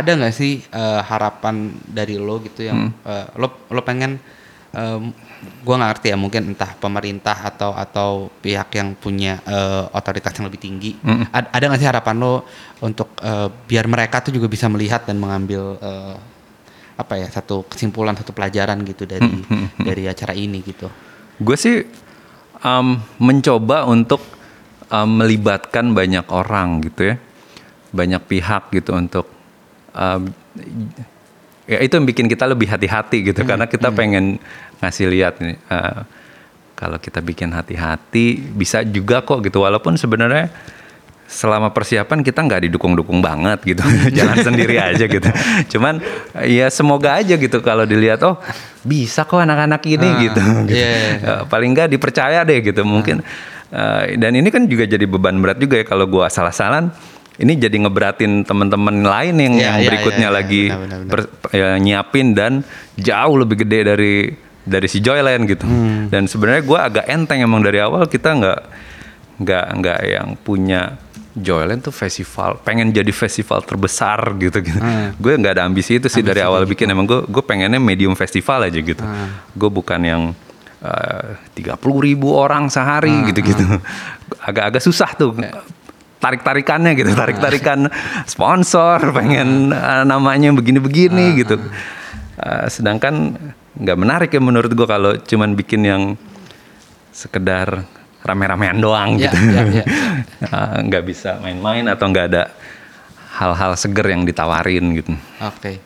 Ada 0.00 0.10
nggak 0.16 0.34
sih 0.34 0.64
eh, 0.64 1.00
harapan 1.04 1.70
dari 1.84 2.16
lo 2.16 2.40
gitu 2.40 2.64
yang 2.64 2.90
eh, 3.04 3.26
lo 3.36 3.68
lo 3.68 3.80
pengen 3.84 4.16
em, 4.72 5.12
gua 5.64 5.74
nggak 5.80 5.90
ngerti 5.96 6.06
ya 6.12 6.16
mungkin 6.20 6.52
entah 6.52 6.76
pemerintah 6.76 7.36
atau 7.44 7.72
atau 7.72 8.28
pihak 8.40 8.68
yang 8.76 8.96
punya 8.96 9.40
eh, 9.44 9.84
otoritas 9.96 10.32
yang 10.36 10.48
lebih 10.48 10.60
tinggi. 10.60 10.92
Ad- 11.32 11.52
ada 11.52 11.64
nggak 11.68 11.80
sih 11.80 11.88
harapan 11.88 12.16
lo 12.20 12.44
untuk 12.80 13.16
eh, 13.20 13.48
biar 13.48 13.86
mereka 13.88 14.24
tuh 14.24 14.32
juga 14.36 14.48
bisa 14.48 14.68
melihat 14.68 15.04
dan 15.04 15.20
mengambil 15.20 15.76
eh, 15.80 16.16
apa 17.00 17.16
ya 17.16 17.32
satu 17.32 17.64
kesimpulan 17.64 18.12
satu 18.12 18.36
pelajaran 18.36 18.76
gitu 18.84 19.08
dari 19.08 19.40
dari 19.80 20.04
acara 20.04 20.36
ini 20.36 20.60
gitu? 20.60 20.84
Gue 21.40 21.56
sih 21.56 21.80
um, 22.60 23.00
mencoba 23.16 23.88
untuk 23.88 24.20
um, 24.92 25.08
melibatkan 25.24 25.96
banyak 25.96 26.28
orang 26.28 26.84
gitu 26.84 27.08
ya, 27.08 27.16
banyak 27.96 28.20
pihak 28.28 28.68
gitu 28.76 28.92
untuk 28.92 29.24
um, 29.94 30.30
ya 31.70 31.78
itu 31.78 31.92
yang 31.94 32.06
bikin 32.06 32.26
kita 32.26 32.50
lebih 32.50 32.66
hati-hati 32.66 33.30
gitu 33.30 33.46
karena 33.46 33.70
kita 33.70 33.94
pengen 33.94 34.42
ngasih 34.82 35.06
lihat 35.06 35.38
nih 35.38 35.56
uh, 35.70 36.02
kalau 36.80 36.96
kita 36.96 37.20
bikin 37.20 37.52
hati-hati 37.52 38.40
bisa 38.56 38.80
juga 38.80 39.20
kok 39.20 39.44
gitu. 39.44 39.60
Walaupun 39.60 40.00
sebenarnya 40.00 40.48
selama 41.30 41.70
persiapan 41.70 42.24
kita 42.26 42.40
nggak 42.42 42.66
didukung-dukung 42.66 43.20
banget 43.20 43.76
gitu. 43.76 43.84
Jalan 44.16 44.40
sendiri 44.40 44.80
aja 44.80 45.04
gitu. 45.04 45.28
Cuman 45.76 46.00
ya 46.48 46.72
semoga 46.72 47.20
aja 47.20 47.36
gitu 47.36 47.60
kalau 47.60 47.84
dilihat 47.84 48.24
oh 48.24 48.40
bisa 48.80 49.28
kok 49.28 49.38
anak-anak 49.38 49.84
ini 49.86 50.08
Ah, 50.08 50.18
gitu, 50.24 50.40
gitu. 50.40 50.74
iya, 50.74 50.88
iya. 50.96 51.12
Eh, 51.20 51.42
paling 51.46 51.70
nggak 51.76 51.88
dipercaya 51.92 52.40
deh 52.48 52.58
gitu 52.64 52.80
mungkin. 52.82 53.20
Eh, 53.70 54.16
dan 54.16 54.32
ini 54.34 54.48
kan 54.48 54.64
juga 54.64 54.88
jadi 54.88 55.04
beban 55.04 55.36
berat 55.38 55.60
juga 55.60 55.78
ya 55.78 55.86
kalau 55.86 56.08
gua 56.08 56.32
salah-salan 56.32 56.90
ini 57.40 57.56
jadi 57.56 57.76
ngeberatin 57.80 58.44
teman-teman 58.44 59.00
lain 59.00 59.34
yang, 59.40 59.54
Iya, 59.56 59.64
yang 59.64 59.76
iya, 59.80 59.88
berikutnya 59.88 60.28
iya, 60.28 60.32
iya. 60.32 60.38
lagi 60.38 60.64
Benar, 60.68 60.80
benar, 60.84 60.98
benar. 61.00 61.12
per- 61.40 61.52
ya, 61.56 61.68
nyiapin 61.80 62.26
dan 62.36 62.52
jauh 62.94 63.36
lebih 63.40 63.64
gede 63.64 63.80
dari 63.88 64.14
dari 64.60 64.86
si 64.86 65.00
Joyland 65.00 65.48
gitu. 65.48 65.64
Hmm. 65.64 66.12
dan 66.12 66.28
sebenarnya 66.28 66.62
gua 66.62 66.78
agak 66.86 67.08
enteng 67.08 67.40
emang 67.40 67.64
dari 67.64 67.80
awal 67.80 68.04
kita 68.04 68.36
nggak 68.36 68.60
nggak 69.40 69.66
nggak 69.80 69.98
yang 70.04 70.28
punya 70.36 71.00
Joyland 71.30 71.80
tuh 71.80 71.94
festival 71.94 72.58
pengen 72.60 72.90
jadi 72.90 73.08
festival 73.14 73.62
terbesar 73.62 74.34
gitu 74.36 74.58
gitu. 74.60 74.76
Gue 75.16 75.38
nggak 75.38 75.56
ada 75.56 75.64
ambisi 75.64 75.96
itu 75.96 76.10
sih 76.10 76.26
dari 76.26 76.42
awal 76.42 76.66
bikin. 76.66 76.90
emang 76.90 77.06
gue 77.06 77.22
gue 77.24 77.38
pengennya 77.40 77.78
medium 77.78 78.18
festival 78.18 78.66
aja 78.66 78.76
gitu. 78.76 79.00
Gue 79.54 79.70
bukan 79.70 80.00
yang 80.02 80.22
tiga 81.54 81.78
puluh 81.78 82.02
ribu 82.02 82.34
orang 82.34 82.66
sehari 82.66 83.14
gitu 83.30 83.46
gitu. 83.46 83.62
agak-agak 84.42 84.82
susah 84.82 85.14
tuh 85.14 85.38
tarik 86.20 86.44
tarikannya 86.44 86.92
gitu 86.94 87.16
tarik 87.16 87.40
tarikan 87.40 87.88
sponsor 88.24 89.00
pengen 89.10 89.72
eh, 89.72 90.04
namanya 90.04 90.52
begini-begini 90.52 91.40
gitu. 91.40 91.56
Eh, 92.36 92.66
sedangkan 92.68 93.36
nggak 93.80 93.98
menarik 93.98 94.30
ya 94.30 94.40
menurut 94.40 94.68
gue 94.70 94.84
kalau 94.84 95.16
cuman 95.16 95.56
bikin 95.56 95.80
yang 95.82 96.02
sekedar 97.10 97.88
rame-ramean 98.20 98.76
doang 98.78 99.16
Ya, 99.16 99.32
gitu. 99.32 99.36
ya. 99.80 99.84
Eh, 100.40 100.78
nggak 100.88 101.04
bisa 101.04 101.36
main-main 101.40 101.84
atau 101.88 102.08
nggak 102.08 102.26
ada 102.32 102.52
hal-hal 103.36 103.72
seger 103.76 104.08
yang 104.08 104.24
ditawarin 104.24 104.92
gitu. 104.96 105.12
Oke. 105.40 105.80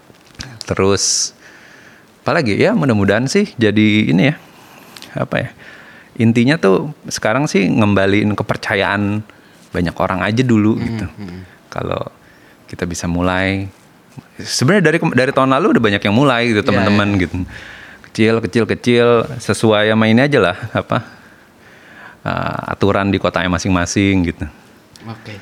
Terus 0.62 1.34
apalagi? 2.22 2.54
Ya 2.56 2.74
mudah-mudahan 2.74 3.26
sih 3.26 3.50
jadi 3.54 4.10
ini 4.10 4.30
ya 4.30 4.36
apa 5.14 5.36
ya 5.38 5.50
intinya 6.18 6.58
tuh 6.58 6.90
sekarang 7.06 7.46
sih 7.46 7.66
ngembaliin 7.66 8.34
kepercayaan 8.34 9.22
banyak 9.74 9.94
orang 9.98 10.22
aja 10.22 10.46
dulu 10.46 10.78
gitu. 10.78 11.06
kalau 11.66 11.98
kita 12.70 12.86
bisa 12.86 13.10
mulai 13.10 13.66
sebenarnya 14.38 14.94
dari 14.94 14.98
dari 15.10 15.32
tahun 15.34 15.50
lalu 15.58 15.74
udah 15.74 15.82
banyak 15.82 16.02
yang 16.06 16.14
mulai 16.14 16.54
gitu 16.54 16.62
Iya, 16.62 16.68
teman-teman 16.70 17.08
iya. 17.12 17.20
gitu. 17.26 17.36
Kecil 18.10 18.34
kecil 18.46 18.64
kecil 18.70 19.06
sesuai 19.42 19.90
sama 19.90 20.06
ini 20.06 20.22
aja 20.22 20.38
lah 20.38 20.56
apa 20.70 21.02
uh, 22.22 22.70
aturan 22.70 23.10
di 23.10 23.18
kotanya 23.18 23.50
masing-masing 23.50 24.30
gitu. 24.30 24.46
Oke. 25.04 25.34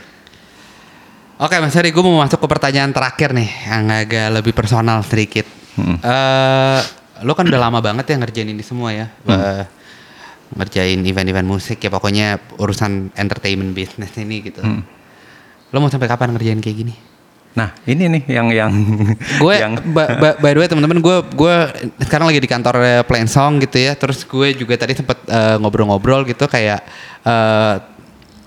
Oke 1.37 1.59
Mas 1.59 1.75
Heri, 1.75 1.91
gue 1.91 2.01
mau 2.01 2.23
masuk 2.23 2.39
ke 2.39 2.47
pertanyaan 2.47 2.95
terakhir 2.95 3.35
nih 3.35 3.51
yang 3.67 3.85
agak 3.91 4.27
lebih 4.31 4.55
personal 4.55 5.03
sedikit. 5.03 5.43
Eh, 5.75 6.81
lo 7.27 7.35
kan 7.35 7.43
udah 7.43 7.59
lama 7.59 7.83
banget 7.83 8.15
ya 8.15 8.17
ngerjain 8.21 8.47
ini 8.47 8.63
semua 8.63 8.95
ya, 8.95 9.11
Eh, 9.27 9.65
ngerjain 10.53 11.01
event-event 11.01 11.49
musik 11.49 11.79
ya 11.79 11.89
pokoknya 11.89 12.27
urusan 12.57 13.13
entertainment 13.15 13.73
business 13.73 14.13
ini 14.17 14.41
gitu. 14.43 14.61
Lo 15.71 15.79
mau 15.79 15.89
sampai 15.89 16.07
kapan 16.07 16.33
ngerjain 16.33 16.61
kayak 16.61 16.79
gini? 16.79 16.95
nah 17.53 17.69
ini 17.85 18.09
nih 18.09 18.23
yang 18.33 18.49
yang 18.49 18.73
gue 19.45 19.55
yang 19.61 19.77
by, 19.93 20.17
by- 20.17 20.39
by 20.41 20.51
the 20.57 20.61
way 20.65 20.69
teman-teman 20.73 21.05
gue 21.05 21.17
gue 21.37 21.55
sekarang 22.01 22.33
lagi 22.33 22.41
di 22.41 22.49
kantor 22.49 23.05
Plain 23.05 23.29
Song 23.29 23.61
gitu 23.61 23.77
ya 23.77 23.93
terus 23.93 24.25
gue 24.25 24.57
juga 24.57 24.81
tadi 24.81 24.97
sempet 24.97 25.21
eh, 25.29 25.61
ngobrol-ngobrol 25.61 26.25
gitu 26.25 26.49
kayak 26.49 26.81
eh, 27.21 27.75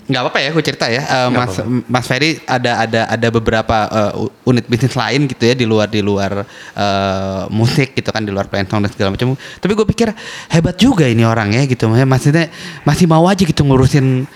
nggak 0.05 0.21
apa-apa 0.21 0.37
ya 0.37 0.49
gue 0.49 0.61
cerita 0.61 0.85
ya. 0.85 1.01
Eh, 1.01 1.29
Mas 1.29 1.57
Mas 1.89 2.05
Ferry 2.05 2.37
ada 2.45 2.77
ada 2.77 3.01
ada 3.09 3.27
beberapa 3.29 3.77
eh, 3.89 4.21
u- 4.21 4.33
unit 4.45 4.61
bisnis 4.65 4.93
lain 4.93 5.25
gitu 5.25 5.43
ya 5.43 5.57
di 5.57 5.65
luar 5.65 5.89
di 5.89 5.97
luar 5.99 6.45
eh, 6.71 7.41
musik 7.49 7.93
gitu 7.93 8.13
kan 8.13 8.21
di 8.21 8.29
luar 8.29 8.45
Plain 8.45 8.69
Song 8.69 8.85
dan 8.85 8.93
segala 8.93 9.17
macam. 9.17 9.33
Tapi 9.33 9.71
gue 9.73 9.87
pikir 9.89 10.13
hebat 10.47 10.77
juga 10.77 11.09
ini 11.09 11.25
orang 11.25 11.49
ya 11.51 11.65
gitu. 11.65 11.89
Maksudnya- 11.89 12.53
masih 12.85 13.05
mau 13.05 13.25
aja 13.25 13.41
gitu 13.41 13.65
ngurusin 13.65 14.29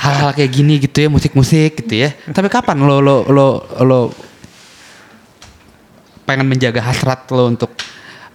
hal-hal 0.00 0.32
kayak 0.32 0.48
gini 0.48 0.80
gitu 0.80 1.04
ya 1.04 1.08
musik-musik 1.08 1.84
gitu 1.84 2.08
ya. 2.08 2.16
Tapi 2.32 2.48
kapan 2.48 2.80
lo 2.80 3.04
lo 3.04 3.28
lo 3.28 3.46
lo 3.84 4.00
pengen 6.24 6.48
menjaga 6.48 6.80
hasrat 6.80 7.28
lo 7.28 7.50
untuk 7.50 7.68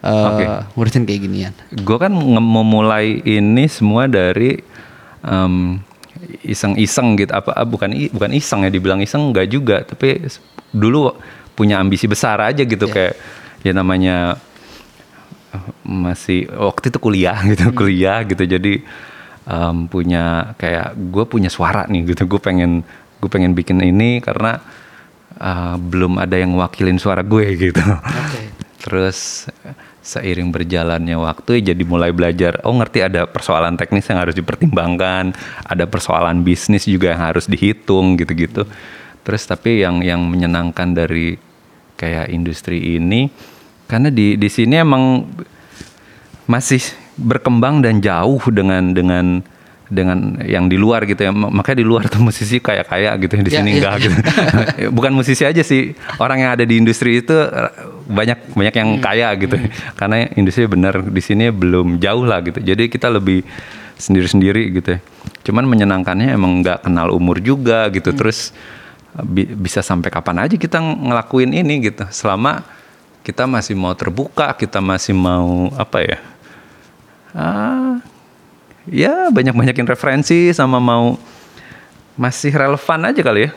uh, 0.04 0.28
Oke. 0.30 0.46
ngurusin 0.76 1.04
kayak 1.08 1.22
ginian. 1.24 1.54
gue 1.72 1.98
kan 1.98 2.12
memulai 2.14 3.18
ini 3.24 3.66
semua 3.66 4.06
dari 4.06 4.60
em, 5.24 5.80
iseng-iseng 6.44 7.18
gitu. 7.18 7.32
Apa 7.34 7.54
ah, 7.54 7.68
bukan 7.68 7.90
bukan 8.14 8.32
iseng 8.34 8.66
ya 8.66 8.72
dibilang 8.72 9.00
iseng 9.02 9.32
enggak 9.34 9.48
juga 9.50 9.84
tapi 9.84 10.24
dulu 10.72 11.14
punya 11.58 11.82
ambisi 11.82 12.06
besar 12.06 12.38
aja 12.44 12.62
gitu 12.62 12.86
Iya. 12.86 12.94
kayak 12.94 13.14
ya 13.66 13.72
namanya 13.74 14.16
masih 15.82 16.46
waktu 16.54 16.94
itu 16.94 17.00
kuliah 17.02 17.38
gitu 17.50 17.72
kuliah 17.74 18.22
gitu. 18.28 18.44
Jadi 18.44 18.84
em, 19.48 19.78
punya 19.90 20.54
kayak 20.60 20.94
gue 20.94 21.24
punya 21.26 21.50
suara 21.50 21.88
nih 21.90 22.14
gitu 22.14 22.28
gue 22.28 22.40
pengen 22.42 22.84
gue 23.18 23.30
pengen 23.32 23.58
bikin 23.58 23.82
ini 23.82 24.22
karena 24.22 24.62
eh, 25.40 25.76
belum 25.80 26.22
ada 26.22 26.36
yang 26.38 26.54
wakilin 26.56 27.00
suara 27.02 27.26
gue 27.26 27.46
gitu. 27.58 27.82
Terus 28.84 29.50
seiring 30.08 30.56
berjalannya 30.56 31.20
waktu 31.20 31.60
ya 31.60 31.76
jadi 31.76 31.84
mulai 31.84 32.16
belajar, 32.16 32.64
oh 32.64 32.72
ngerti 32.72 33.04
ada 33.04 33.28
persoalan 33.28 33.76
teknis 33.76 34.08
yang 34.08 34.24
harus 34.24 34.32
dipertimbangkan, 34.32 35.36
ada 35.68 35.84
persoalan 35.84 36.48
bisnis 36.48 36.88
juga 36.88 37.12
yang 37.12 37.24
harus 37.28 37.44
dihitung 37.46 38.16
gitu-gitu. 38.16 38.64
Terus 39.22 39.44
tapi 39.44 39.84
yang 39.84 40.00
yang 40.00 40.24
menyenangkan 40.24 40.96
dari 40.96 41.36
kayak 42.00 42.32
industri 42.32 42.96
ini 42.96 43.28
karena 43.84 44.08
di 44.08 44.40
di 44.40 44.48
sini 44.48 44.80
emang 44.80 45.28
masih 46.48 46.80
berkembang 47.18 47.84
dan 47.84 48.00
jauh 48.00 48.40
dengan 48.48 48.94
dengan 48.96 49.44
dengan 49.88 50.36
yang 50.44 50.68
di 50.68 50.76
luar 50.76 51.08
gitu 51.08 51.24
ya 51.24 51.32
Ma- 51.32 51.48
makanya 51.50 51.80
di 51.80 51.88
luar 51.88 52.08
tuh 52.08 52.20
musisi 52.20 52.60
kayak 52.60 52.88
kayak 52.88 53.14
gitu 53.24 53.34
di 53.40 53.52
Ya, 53.52 53.60
sini 53.60 53.70
iya. 53.72 53.78
enggak 53.80 53.96
gitu 54.04 54.18
bukan 54.96 55.12
musisi 55.16 55.44
aja 55.44 55.64
sih 55.64 55.96
orang 56.20 56.44
yang 56.44 56.52
ada 56.54 56.68
di 56.68 56.76
industri 56.76 57.24
itu 57.24 57.32
banyak 58.08 58.56
banyak 58.56 58.74
yang 58.74 58.90
Hmm. 58.96 59.04
kaya 59.04 59.30
gitu 59.36 59.56
karena 60.00 60.32
industri 60.34 60.64
benar 60.66 61.04
di 61.04 61.20
sini 61.20 61.52
belum 61.52 62.00
jauh 62.00 62.24
lah 62.24 62.40
gitu 62.42 62.58
jadi 62.58 62.88
kita 62.88 63.12
lebih 63.12 63.44
sendiri 63.96 64.28
sendiri 64.28 64.64
gitu 64.72 64.96
ya 64.96 65.00
cuman 65.44 65.68
menyenangkannya 65.68 66.32
emang 66.32 66.64
nggak 66.64 66.88
kenal 66.88 67.12
umur 67.12 67.38
juga 67.38 67.92
gitu 67.92 68.10
Hmm. 68.10 68.20
terus 68.20 68.56
bi- 69.18 69.50
bisa 69.50 69.82
sampai 69.82 70.08
kapan 70.08 70.48
aja 70.48 70.56
kita 70.56 70.80
ngelakuin 70.80 71.52
ini 71.52 71.84
gitu 71.84 72.08
selama 72.10 72.64
kita 73.22 73.44
masih 73.44 73.76
mau 73.76 73.92
terbuka 73.92 74.56
kita 74.56 74.80
masih 74.80 75.12
mau 75.12 75.68
apa 75.76 76.00
ya 76.00 76.18
ah 77.36 78.00
ya 78.88 79.28
banyak-banyakin 79.30 79.84
referensi 79.84 80.56
sama 80.56 80.80
mau 80.80 81.20
masih 82.16 82.50
relevan 82.50 83.14
aja 83.14 83.22
kali 83.22 83.46
ya. 83.46 83.52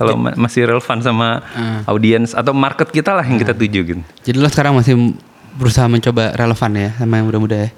Kalau 0.00 0.16
ma- 0.16 0.32
masih 0.32 0.64
relevan 0.64 0.98
sama 1.04 1.44
audiens 1.84 2.32
atau 2.32 2.56
market 2.56 2.88
kita 2.88 3.12
lah 3.12 3.24
yang 3.24 3.36
kita 3.36 3.52
tuju 3.52 3.80
gitu. 3.84 4.02
Jadi 4.24 4.36
lo 4.40 4.48
sekarang 4.48 4.72
masih 4.80 4.96
berusaha 5.60 5.84
mencoba 5.84 6.32
relevan 6.32 6.72
ya 6.72 6.90
sama 6.96 7.20
yang 7.20 7.26
muda-muda 7.28 7.68
ya. 7.68 7.70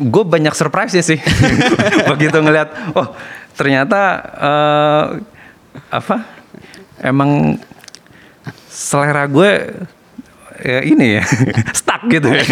Gue 0.00 0.24
banyak 0.24 0.56
surprise 0.56 0.96
ya 0.96 1.04
sih. 1.04 1.20
Begitu 2.16 2.40
ngeliat, 2.40 2.96
oh 2.96 3.12
ternyata 3.52 4.00
eh, 4.40 5.04
apa? 5.92 6.16
Emang 7.04 7.60
selera 8.66 9.28
gue 9.28 9.50
ya 10.58 10.80
ini 10.82 11.18
ya 11.18 11.24
stuck 11.78 12.02
gitu 12.10 12.26
ya 12.34 12.42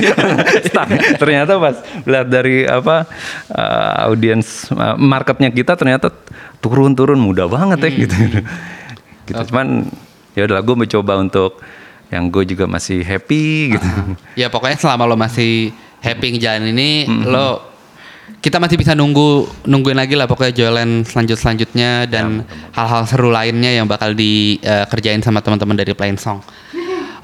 stuck 0.63 0.89
ternyata 1.19 1.59
pas 1.59 1.77
lihat 2.07 2.27
dari 2.31 2.63
apa 2.63 3.07
uh, 3.51 4.07
audiens 4.07 4.71
uh, 4.71 4.95
marketnya 4.95 5.51
kita 5.51 5.75
ternyata 5.75 6.15
turun-turun 6.63 7.19
mudah 7.19 7.51
banget 7.51 7.79
ya 7.83 7.91
gitu 8.07 8.17
gitu 9.27 9.53
cuman 9.53 9.91
ya 10.39 10.47
udah 10.47 10.63
gue 10.63 10.77
mencoba 10.87 11.13
untuk 11.19 11.59
yang 12.11 12.31
gue 12.31 12.47
juga 12.47 12.71
masih 12.71 13.03
happy 13.03 13.75
gitu 13.75 13.89
Ya 14.41 14.47
pokoknya 14.47 14.79
selama 14.79 15.11
lo 15.11 15.19
masih 15.19 15.75
happy 16.01 16.39
ngejalan 16.39 16.71
ini 16.71 17.11
lo 17.27 17.77
kita 18.43 18.59
masih 18.59 18.79
bisa 18.79 18.95
nunggu 18.95 19.47
nungguin 19.67 19.99
lagi 19.99 20.15
lah 20.19 20.27
pokoknya 20.27 20.55
jualan 20.55 21.07
selanjut 21.07 21.39
selanjutnya 21.39 22.11
dan 22.11 22.43
hal-hal 22.75 23.03
seru 23.07 23.31
lainnya 23.31 23.71
yang 23.75 23.87
bakal 23.87 24.15
dikerjain 24.15 25.23
sama 25.23 25.43
teman-teman 25.43 25.79
dari 25.79 25.95
Plain 25.95 26.19
Song. 26.19 26.43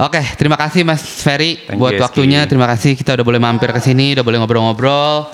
Oke, 0.02 0.18
terima 0.34 0.58
kasih 0.58 0.82
Mas 0.82 1.02
Ferry 1.02 1.62
Thank 1.62 1.78
buat 1.78 1.94
you, 1.94 2.02
waktunya. 2.02 2.42
Terima 2.46 2.66
kasih 2.66 2.98
kita 2.98 3.14
udah 3.14 3.26
boleh 3.26 3.38
mampir 3.42 3.70
ke 3.70 3.78
sini, 3.78 4.18
udah 4.18 4.24
boleh 4.26 4.38
ngobrol-ngobrol. 4.42 5.30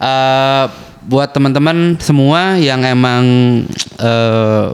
Eh, 0.00 0.64
buat 1.08 1.28
teman-teman 1.32 2.00
semua 2.00 2.56
yang 2.56 2.80
emang 2.84 3.24
eh, 4.00 4.66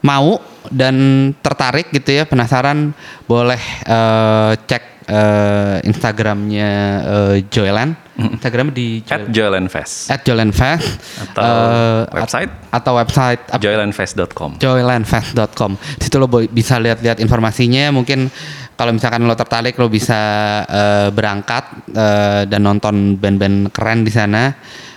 mau 0.00 0.40
dan 0.68 0.94
tertarik 1.36 1.88
gitu 1.90 2.10
ya 2.12 2.24
penasaran 2.24 2.92
boleh 3.24 3.60
eh, 3.84 4.52
cek 4.60 4.84
eh, 5.04 5.76
Instagramnya 5.84 6.70
eh, 7.02 7.36
Joyland 7.46 7.96
Instagramnya 8.16 8.72
di 8.72 9.00
at 9.02 9.28
Joyland 9.28 9.68
Fest 9.68 10.08
at 10.08 10.20
Joyland 10.22 10.52
Fest 10.52 10.84
Atau 11.18 11.40
Eh, 11.40 12.00
website? 12.12 12.50
at- 12.52 12.80
atau 12.80 12.92
website 12.96 13.40
joylandfest.com 13.56 14.50
joylandfest.com 14.56 15.70
situ 15.96 16.16
lo 16.16 16.28
bisa 16.28 16.76
lihat-lihat 16.76 17.16
informasinya. 17.18 17.88
Mungkin 17.90 18.28
kalau 18.72 18.92
misalkan 18.92 19.24
lo 19.24 19.32
tertarik 19.32 19.76
lo 19.76 19.88
bisa 19.88 20.20
eh, 20.62 21.08
berangkat 21.10 21.64
eh, 21.90 22.42
dan 22.44 22.60
nonton 22.60 23.16
band-band 23.16 23.68
keren 23.70 24.00
di 24.00 24.12
sana. 24.12 24.52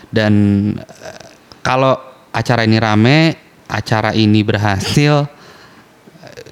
Dan 0.06 0.34
eh, 0.76 1.24
kalau 1.60 1.96
acara 2.30 2.64
ini 2.64 2.78
rame 2.78 3.18
acara 3.74 4.14
ini 4.14 4.46
berhasil 4.46 5.26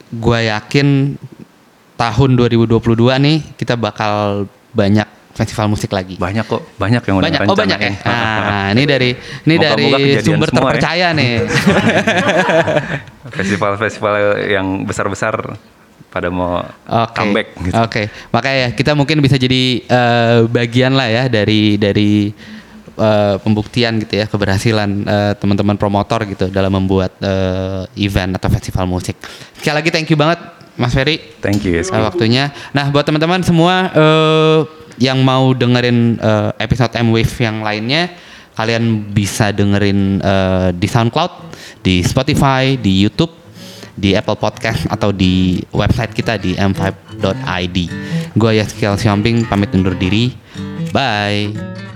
gue 0.09 0.39
yakin 0.49 1.15
tahun 1.95 2.29
2022 2.33 2.81
nih 3.21 3.37
kita 3.61 3.77
bakal 3.77 4.45
banyak 4.73 5.05
festival 5.31 5.71
musik 5.71 5.93
lagi 5.93 6.17
banyak 6.17 6.43
kok 6.43 6.65
banyak 6.75 6.99
yang 7.05 7.15
udah 7.21 7.25
banyak 7.29 7.41
oh 7.47 7.55
banyak 7.55 7.79
ya 7.79 7.93
nah 8.03 8.65
ini 8.73 8.83
dari 8.83 9.09
ini 9.47 9.55
Moga-moga 9.55 9.77
dari 9.77 9.87
kejadian 10.17 10.25
sumber 10.25 10.47
semua 10.49 10.59
ya. 10.59 10.65
terpercaya 10.65 11.07
nih 11.13 11.33
festival-festival 13.37 14.13
yang 14.49 14.67
besar-besar 14.83 15.55
pada 16.11 16.27
mau 16.27 16.59
Oke. 16.83 17.15
comeback 17.15 17.47
gitu. 17.55 17.75
Oke. 17.79 18.11
Makanya 18.35 18.57
ya 18.67 18.69
kita 18.75 18.91
mungkin 18.99 19.23
bisa 19.23 19.39
jadi 19.39 19.79
eh, 19.87 20.43
bagian 20.51 20.91
lah 20.91 21.07
ya 21.07 21.23
dari 21.31 21.79
dari 21.79 22.35
eh, 23.01 23.35
pembuktian 23.41 23.97
gitu 23.97 24.21
ya 24.21 24.25
keberhasilan 24.29 24.89
eh, 25.03 25.33
teman-teman 25.41 25.75
promotor 25.75 26.21
gitu 26.29 26.53
dalam 26.53 26.77
membuat 26.77 27.17
eh, 27.17 27.89
event 27.97 28.37
atau 28.37 28.53
festival 28.53 28.85
musik. 28.85 29.17
Sekali 29.57 29.81
lagi 29.81 29.89
thank 29.89 30.07
you 30.13 30.17
banget 30.17 30.37
Mas 30.77 30.93
Ferry 30.95 31.19
Thank 31.41 31.67
you. 31.67 31.81
Eh, 31.81 32.01
waktunya. 32.01 32.53
Nah, 32.71 32.93
buat 32.93 33.03
teman-teman 33.03 33.41
semua 33.43 33.91
eh, 33.91 34.59
yang 35.01 35.19
mau 35.25 35.51
dengerin 35.51 36.21
eh, 36.21 36.51
episode 36.61 36.93
M 36.95 37.11
Wave 37.11 37.33
yang 37.41 37.65
lainnya, 37.65 38.13
kalian 38.55 39.09
bisa 39.11 39.49
dengerin 39.51 40.21
eh, 40.21 40.69
di 40.77 40.87
SoundCloud, 40.87 41.33
di 41.81 42.05
Spotify, 42.05 42.77
di 42.77 43.03
YouTube, 43.03 43.33
di 43.97 44.15
Apple 44.15 44.39
Podcast 44.39 44.87
atau 44.87 45.11
di 45.11 45.59
website 45.73 46.15
kita 46.15 46.39
di 46.39 46.55
m5.id. 46.55 47.77
Gue 48.37 48.51
Yaskiel 48.57 48.95
Siomping 48.95 49.45
pamit 49.45 49.73
undur 49.75 49.97
diri. 49.97 50.31
Bye. 50.95 51.90